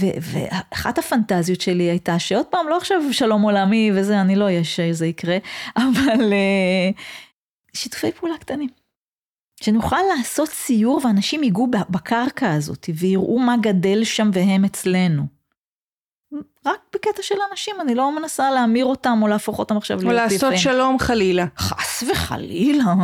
ואחת 0.00 0.98
הפנטזיות 0.98 1.60
שלי 1.60 1.84
הייתה 1.84 2.18
שעוד 2.18 2.46
פעם, 2.46 2.68
לא 2.68 2.76
עכשיו 2.76 3.02
שלום 3.12 3.42
עולמי 3.42 3.90
וזה, 3.94 4.20
אני 4.20 4.36
לא 4.36 4.44
אהיה 4.44 4.64
שזה 4.64 5.06
יקרה, 5.06 5.38
אבל 5.76 6.32
שיתופי 7.74 8.12
פעולה 8.12 8.38
קטנים. 8.38 8.81
שנוכל 9.62 9.96
לעשות 10.16 10.48
סיור 10.48 11.00
ואנשים 11.04 11.42
ייגעו 11.42 11.66
בקרקע 11.90 12.52
הזאת 12.52 12.86
ויראו 12.98 13.38
מה 13.38 13.56
גדל 13.60 14.04
שם 14.04 14.30
והם 14.32 14.64
אצלנו. 14.64 15.22
רק 16.66 16.80
בקטע 16.94 17.22
של 17.22 17.34
אנשים, 17.50 17.76
אני 17.80 17.94
לא 17.94 18.16
מנסה 18.20 18.50
להמיר 18.50 18.84
אותם 18.84 19.18
או 19.22 19.28
להפוך 19.28 19.58
אותם 19.58 19.76
עכשיו 19.76 19.96
להיות 19.96 20.32
יפים. 20.32 20.46
או 20.46 20.50
לעשות 20.50 20.52
שלום 20.58 20.98
חלילה. 20.98 21.46
חס 21.58 22.02
וחלילה. 22.10 22.94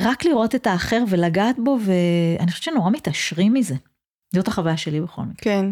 רק 0.00 0.24
לראות 0.24 0.54
את 0.54 0.66
האחר 0.66 1.04
ולגעת 1.08 1.56
בו, 1.58 1.78
ואני 1.80 2.50
חושבת 2.50 2.62
שנורא 2.62 2.90
מתעשרים 2.90 3.54
מזה. 3.54 3.74
זאת 4.34 4.48
החוויה 4.48 4.76
שלי 4.76 5.00
בכל 5.00 5.22
מקרה. 5.22 5.34
כן. 5.44 5.66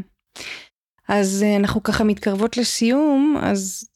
אז 1.08 1.42
אה, 1.42 1.56
אנחנו 1.56 1.82
ככה 1.82 2.04
מתקרבות 2.04 2.56
לסיום, 2.56 3.36
אז 3.42 3.87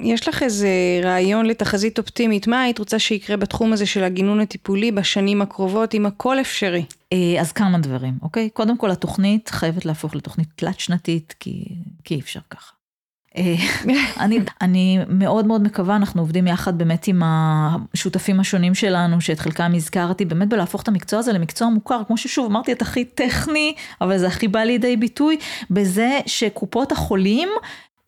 יש 0.00 0.28
לך 0.28 0.42
איזה 0.42 0.68
רעיון 1.02 1.46
לתחזית 1.46 1.98
אופטימית, 1.98 2.46
מה 2.46 2.62
היית 2.62 2.78
רוצה 2.78 2.98
שיקרה 2.98 3.36
בתחום 3.36 3.72
הזה 3.72 3.86
של 3.86 4.04
הגינון 4.04 4.40
הטיפולי 4.40 4.92
בשנים 4.92 5.42
הקרובות, 5.42 5.94
אם 5.94 6.06
הכל 6.06 6.40
אפשרי? 6.40 6.84
אה, 7.12 7.40
אז 7.40 7.52
כמה 7.52 7.78
דברים, 7.78 8.14
אוקיי? 8.22 8.50
קודם 8.50 8.78
כל 8.78 8.90
התוכנית 8.90 9.48
חייבת 9.48 9.84
להפוך 9.84 10.14
לתוכנית 10.14 10.48
תלת 10.56 10.80
שנתית, 10.80 11.34
כי, 11.40 11.64
כי 12.04 12.14
אי 12.14 12.20
אפשר 12.20 12.40
ככה. 12.50 12.72
אה, 13.36 13.54
אני, 14.24 14.40
אני 14.60 14.98
מאוד 15.08 15.46
מאוד 15.46 15.62
מקווה, 15.62 15.96
אנחנו 15.96 16.22
עובדים 16.22 16.46
יחד 16.46 16.78
באמת 16.78 17.08
עם 17.08 17.22
השותפים 17.24 18.40
השונים 18.40 18.74
שלנו, 18.74 19.20
שאת 19.20 19.38
חלקם 19.38 19.72
הזכרתי, 19.74 20.24
באמת 20.24 20.48
בלהפוך 20.48 20.82
את 20.82 20.88
המקצוע 20.88 21.18
הזה 21.18 21.32
למקצוע 21.32 21.68
מוכר, 21.68 22.00
כמו 22.06 22.16
ששוב 22.16 22.46
אמרתי, 22.46 22.72
את 22.72 22.82
הכי 22.82 23.04
טכני, 23.04 23.74
אבל 24.00 24.18
זה 24.18 24.26
הכי 24.26 24.48
בא 24.48 24.60
לידי 24.60 24.96
ביטוי, 24.96 25.36
בזה 25.70 26.18
שקופות 26.26 26.92
החולים 26.92 27.48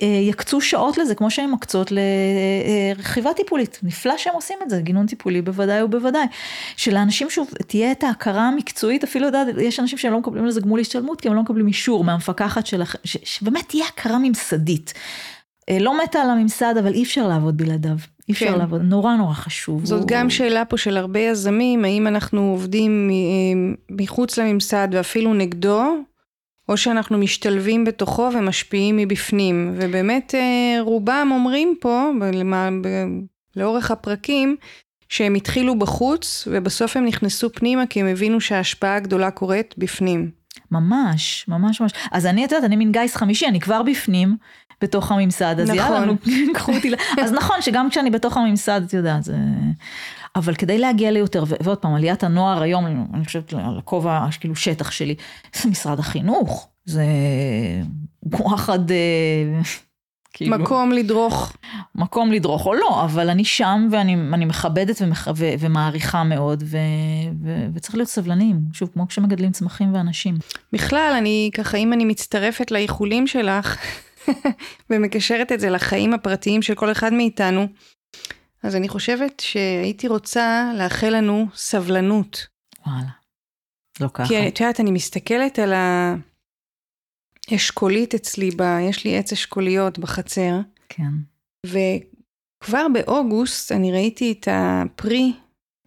יקצו 0.01 0.61
שעות 0.61 0.99
לזה, 0.99 1.15
כמו 1.15 1.31
שהן 1.31 1.51
מקצות 1.51 1.93
לרכיבה 2.97 3.35
טיפולית. 3.35 3.81
נפלא 3.83 4.19
שהם 4.19 4.35
עושים 4.35 4.59
את 4.63 4.71
זה, 4.71 4.81
גינון 4.81 5.07
טיפולי 5.07 5.43
בוודאי 5.43 5.83
ובוודאי. 5.83 6.27
שלאנשים 6.77 7.31
שוב 7.31 7.51
תהיה 7.67 7.93
את 7.93 8.05
ההכרה 8.05 8.49
המקצועית, 8.49 9.05
אפילו 9.05 9.27
יודעת, 9.27 9.49
יש 9.61 9.81
אנשים 9.81 9.99
שהם 9.99 10.13
לא 10.13 10.19
מקבלים 10.19 10.47
לזה 10.47 10.61
גמול 10.61 10.81
השתלמות, 10.81 11.21
כי 11.21 11.29
הם 11.29 11.35
לא 11.35 11.43
מקבלים 11.43 11.67
אישור 11.67 12.05
מהמפקחת 12.05 12.67
שלכם, 12.67 12.99
שבאמת 13.05 13.69
תהיה 13.69 13.85
הכרה 13.87 14.19
ממסדית. 14.19 14.95
אה, 15.69 15.79
לא 15.81 16.03
מתה 16.03 16.19
על 16.19 16.31
הממסד, 16.31 16.75
אבל 16.79 16.93
אי 16.93 17.03
אפשר 17.03 17.29
לעבוד 17.29 17.57
בלעדיו. 17.57 17.97
אי 18.29 18.33
אפשר 18.33 18.47
כן. 18.47 18.59
לעבוד, 18.59 18.83
נורא 18.83 19.17
נורא 19.17 19.35
חשוב. 19.35 19.85
זאת 19.85 20.01
הוא... 20.01 20.09
גם 20.09 20.31
שאלה 20.31 20.65
פה 20.65 20.77
של 20.77 20.97
הרבה 20.97 21.21
יזמים, 21.21 21.85
האם 21.85 22.07
אנחנו 22.07 22.51
עובדים 22.51 23.11
אה, 23.11 23.75
מחוץ 23.91 24.39
לממסד 24.39 24.89
ואפילו 24.93 25.35
נגדו, 25.35 25.83
או 26.69 26.77
שאנחנו 26.77 27.19
משתלבים 27.19 27.85
בתוכו 27.85 28.31
ומשפיעים 28.35 28.97
מבפנים. 28.97 29.75
ובאמת 29.77 30.35
אה, 30.35 30.83
רובם 30.83 31.29
אומרים 31.33 31.75
פה, 31.81 32.11
לאורך 33.57 33.91
הפרקים, 33.91 34.57
שהם 35.09 35.35
התחילו 35.35 35.79
בחוץ 35.79 36.49
ובסוף 36.51 36.97
הם 36.97 37.05
נכנסו 37.05 37.53
פנימה 37.53 37.87
כי 37.87 38.01
הם 38.01 38.07
הבינו 38.07 38.41
שההשפעה 38.41 38.97
הגדולה 38.97 39.31
קורית 39.31 39.75
בפנים. 39.79 40.31
ממש, 40.71 41.45
ממש 41.49 41.81
ממש. 41.81 41.93
אז 42.13 42.27
אני, 42.27 42.45
את 42.45 42.53
יודעת, 42.53 42.65
אני 42.65 42.77
מין 42.77 42.93
גיס 42.93 43.17
חמישי, 43.17 43.47
אני 43.47 43.61
כבר 43.61 43.83
בפנים, 43.83 44.37
בתוך 44.83 45.13
הממסד, 45.13 45.61
אז 45.61 45.71
נכון. 45.71 45.93
יאללה, 45.93 46.13
קחו 46.55 46.73
אותי. 46.73 46.93
אז 47.23 47.33
נכון 47.33 47.63
שגם 47.63 47.91
כשאני 47.91 48.11
בתוך 48.11 48.37
הממסד, 48.37 48.81
את 48.87 48.93
יודעת, 48.93 49.25
זה... 49.25 49.37
אבל 50.39 50.55
כדי 50.55 50.79
להגיע 50.79 51.11
ליותר, 51.11 51.45
ועוד 51.63 51.79
פעם, 51.79 51.95
עליית 51.95 52.25
הנוער 52.25 52.63
היום, 52.63 53.07
אני 53.15 53.25
חושבת 53.25 53.53
על 53.53 53.79
הכובע, 53.79 54.27
כאילו 54.41 54.57
שטח 54.57 54.91
שלי, 54.91 55.15
זה 55.57 55.71
משרד 55.71 55.99
החינוך, 55.99 56.69
זה 56.85 57.05
וואחד, 58.23 58.91
אה, 58.91 58.97
כאילו, 60.33 60.59
מקום 60.59 60.93
לדרוך. 60.93 61.57
מקום 61.95 62.33
לדרוך 62.33 62.67
או 62.67 62.75
לא, 62.75 63.05
אבל 63.05 63.31
אני 63.31 63.45
שם 63.45 63.89
ואני 63.91 64.45
מכבדת 64.45 65.03
ומח, 65.03 65.29
ו, 65.37 65.51
ומעריכה 65.59 66.25
מאוד, 66.25 66.63
ו, 66.67 66.77
ו, 67.45 67.67
וצריך 67.75 67.95
להיות 67.95 68.09
סבלניים, 68.09 68.61
שוב, 68.73 68.91
כמו 68.95 69.09
כשמגדלים 69.09 69.53
צמחים 69.53 69.95
ואנשים. 69.95 70.35
בכלל, 70.73 71.15
אני 71.19 71.51
ככה, 71.55 71.77
אם 71.77 71.93
אני 71.93 72.05
מצטרפת 72.05 72.71
לאיחולים 72.71 73.27
שלך, 73.27 73.79
ומקשרת 74.91 75.53
את 75.53 75.61
זה 75.61 75.71
לחיים 75.71 76.15
הפרטיים 76.15 76.63
של 76.63 76.75
כל 76.75 76.93
אחד 76.93 77.13
מאיתנו, 77.13 77.67
אז 78.63 78.77
אני 78.77 78.89
חושבת 78.89 79.41
שהייתי 79.41 80.09
רוצה 80.09 80.73
לאחל 80.79 81.09
לנו 81.17 81.47
סבלנות. 81.55 82.47
וואלה. 82.87 83.11
לא 84.01 84.09
ככה. 84.15 84.29
כי 84.29 84.49
את 84.49 84.61
יודעת, 84.61 84.81
אני 84.81 84.91
מסתכלת 84.91 85.59
על 85.59 85.73
האשכולית 87.51 88.15
אצלי, 88.15 88.51
ב... 88.51 88.63
יש 88.91 89.05
לי 89.05 89.19
עץ 89.19 89.33
אשכוליות 89.33 89.99
בחצר, 89.99 90.61
כן. 90.89 91.13
וכבר 91.67 92.87
באוגוסט 92.95 93.73
אני 93.73 93.93
ראיתי 93.93 94.33
את 94.33 94.49
הפרי 94.51 95.33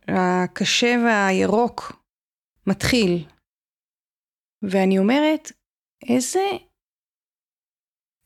הקשה 0.08 0.96
והירוק 1.06 2.04
מתחיל. 2.68 3.28
ואני 4.64 5.00
אומרת, 5.00 5.52
איזה 6.10 6.48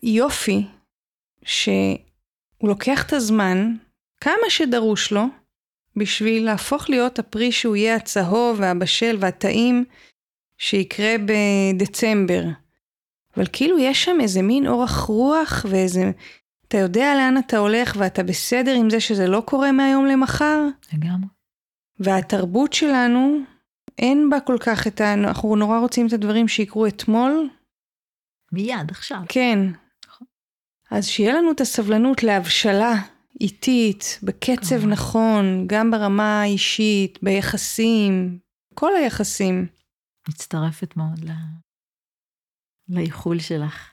יופי 0.04 0.68
שהוא 1.46 2.00
לוקח 2.64 3.08
את 3.08 3.14
הזמן, 3.14 3.58
כמה 4.22 4.50
שדרוש 4.50 5.12
לו, 5.12 5.26
בשביל 5.96 6.46
להפוך 6.46 6.90
להיות 6.90 7.20
הפרי 7.20 7.52
שהוא 7.52 7.76
יהיה 7.76 7.96
הצהוב 7.96 8.58
והבשל 8.60 9.18
והטעים 9.20 9.86
שיקרה 10.58 11.16
בדצמבר. 11.26 12.44
אבל 13.38 13.46
כאילו 13.54 13.80
יש 13.80 14.04
שם 14.04 14.18
איזה 14.22 14.42
מין 14.42 14.68
אורך 14.68 14.98
רוח 15.00 15.66
ואיזה... 15.70 16.12
אתה 16.68 16.78
יודע 16.78 17.16
לאן 17.16 17.38
אתה 17.38 17.58
הולך 17.58 17.96
ואתה 18.00 18.24
בסדר 18.24 18.76
עם 18.76 18.90
זה 18.90 19.00
שזה 19.00 19.28
לא 19.28 19.44
קורה 19.46 19.72
מהיום 19.72 20.06
למחר? 20.06 20.62
לגמרי. 20.94 21.28
והתרבות 22.00 22.74
שלנו, 22.74 23.40
אין 23.98 24.30
בה 24.30 24.40
כל 24.40 24.58
כך 24.60 24.88
את 24.88 25.02
ה... 25.02 25.14
אנחנו 25.14 25.56
נורא 25.56 25.80
רוצים 25.80 26.08
את 26.08 26.14
הדברים 26.14 26.48
שיקרו 26.48 26.88
אתמול. 26.88 27.50
מיד, 28.52 28.92
עכשיו. 28.92 29.18
כן. 29.30 29.60
נכון. 30.08 30.28
אז 30.92 31.08
שיהיה 31.08 31.34
לנו 31.34 31.52
את 31.52 31.62
הסבלנות 31.62 32.24
להבשלה 32.24 32.94
איטית, 33.42 34.20
בקצב 34.24 34.76
כמובן. 34.76 34.90
נכון, 34.90 35.68
גם 35.68 35.92
ברמה 35.92 36.42
האישית, 36.42 37.20
ביחסים, 37.24 38.40
כל 38.74 38.96
היחסים. 38.96 39.68
מצטרפת 40.30 40.98
מאוד 40.98 41.20
ל... 41.20 41.32
לאיחול 42.90 43.40
שלך. 43.40 43.92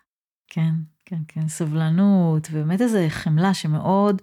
כן, 0.49 0.73
כן, 1.05 1.21
כן, 1.29 1.49
סבלנות, 1.49 2.49
ובאמת 2.51 2.81
איזו 2.81 2.99
חמלה 3.09 3.55
שמאוד 3.55 4.23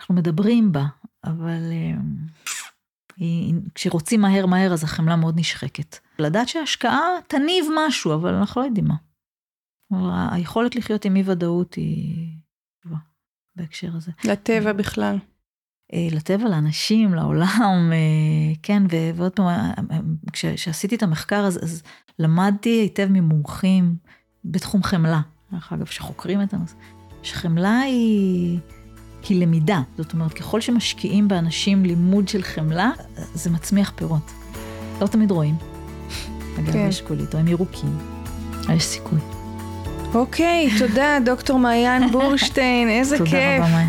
אנחנו 0.00 0.14
מדברים 0.14 0.72
בה, 0.72 0.84
אבל 1.24 1.72
אה, 1.72 2.00
היא, 3.16 3.54
כשרוצים 3.74 4.20
מהר 4.20 4.46
מהר 4.46 4.72
אז 4.72 4.84
החמלה 4.84 5.16
מאוד 5.16 5.34
נשחקת. 5.38 5.96
לדעת 6.18 6.48
שההשקעה 6.48 7.02
תניב 7.28 7.66
משהו, 7.76 8.14
אבל 8.14 8.34
אנחנו 8.34 8.60
לא 8.60 8.66
יודעים 8.66 8.86
מה. 8.88 8.96
היכולת 10.32 10.76
לחיות 10.76 11.04
עם 11.04 11.16
אי 11.16 11.22
ודאות 11.26 11.74
היא 11.74 12.36
בהקשר 13.56 13.88
הזה. 13.96 14.10
לטבע 14.24 14.72
בכלל. 14.72 15.18
אה, 15.92 16.08
לטבע, 16.12 16.48
לאנשים, 16.48 17.14
לעולם, 17.14 17.90
אה, 17.92 18.54
כן, 18.62 18.82
ועוד 19.16 19.32
פעם, 19.32 19.46
אה, 19.48 19.70
כש- 20.32 20.44
כשעשיתי 20.46 20.94
את 20.94 21.02
המחקר 21.02 21.36
אז, 21.36 21.58
אז 21.62 21.82
למדתי 22.18 22.68
היטב 22.68 23.06
ממומחים 23.10 23.96
בתחום 24.44 24.82
חמלה, 24.82 25.20
דרך 25.52 25.72
אגב, 25.72 25.86
שחוקרים 25.86 26.42
את 26.42 26.54
הנושא, 26.54 26.74
שחמלה 27.22 27.78
היא, 27.80 28.58
היא 29.28 29.40
למידה, 29.40 29.80
זאת 29.98 30.12
אומרת, 30.12 30.32
ככל 30.32 30.60
שמשקיעים 30.60 31.28
באנשים 31.28 31.84
לימוד 31.84 32.28
של 32.28 32.42
חמלה, 32.42 32.90
זה 33.34 33.50
מצמיח 33.50 33.92
פירות. 33.96 34.30
לא 35.00 35.06
תמיד 35.06 35.30
רואים. 35.30 35.54
אגב, 36.58 36.72
כן. 36.72 36.86
יש 36.88 37.00
קולית, 37.00 37.34
או 37.34 37.38
הם 37.38 37.48
ירוקים, 37.48 37.98
יש 38.74 38.84
סיכוי. 38.84 39.35
אוקיי, 40.14 40.70
תודה, 40.78 41.18
דוקטור 41.24 41.58
מעיין 41.58 42.10
בורשטיין, 42.10 42.88
איזה 42.88 43.18
תודה 43.18 43.30
כיף. 43.30 43.60
רבה, 43.60 43.70
מאיה. 43.70 43.86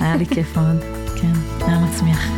היה 0.00 0.16
לי 0.16 0.26
כיף 0.26 0.56
מאוד, 0.56 0.80
כן, 1.20 1.64
היה 1.66 1.78
מצמיח. 1.78 2.28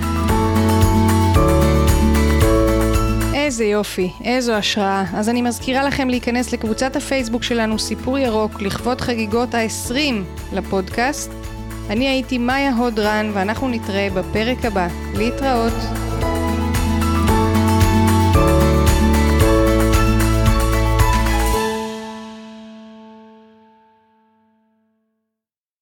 איזה 3.35 3.65
יופי, 3.65 4.11
איזו 4.25 4.53
השראה. 4.53 5.05
אז 5.15 5.29
אני 5.29 5.43
מזכירה 5.43 5.85
לכם 5.85 6.09
להיכנס 6.09 6.53
לקבוצת 6.53 6.97
הפייסבוק 6.97 7.43
שלנו, 7.43 7.79
סיפור 7.79 8.19
ירוק, 8.19 8.63
לכבוד 8.63 9.01
חגיגות 9.01 9.55
ה-20 9.55 9.93
לפודקאסט. 10.53 11.31
אני 11.91 12.09
הייתי 12.09 12.39
מאיה 12.39 12.77
הודרן, 12.77 13.31
ואנחנו 13.35 13.69
נתראה 13.69 14.09
בפרק 14.15 14.65
הבא. 14.65 14.89
להתראות. 15.15 16.06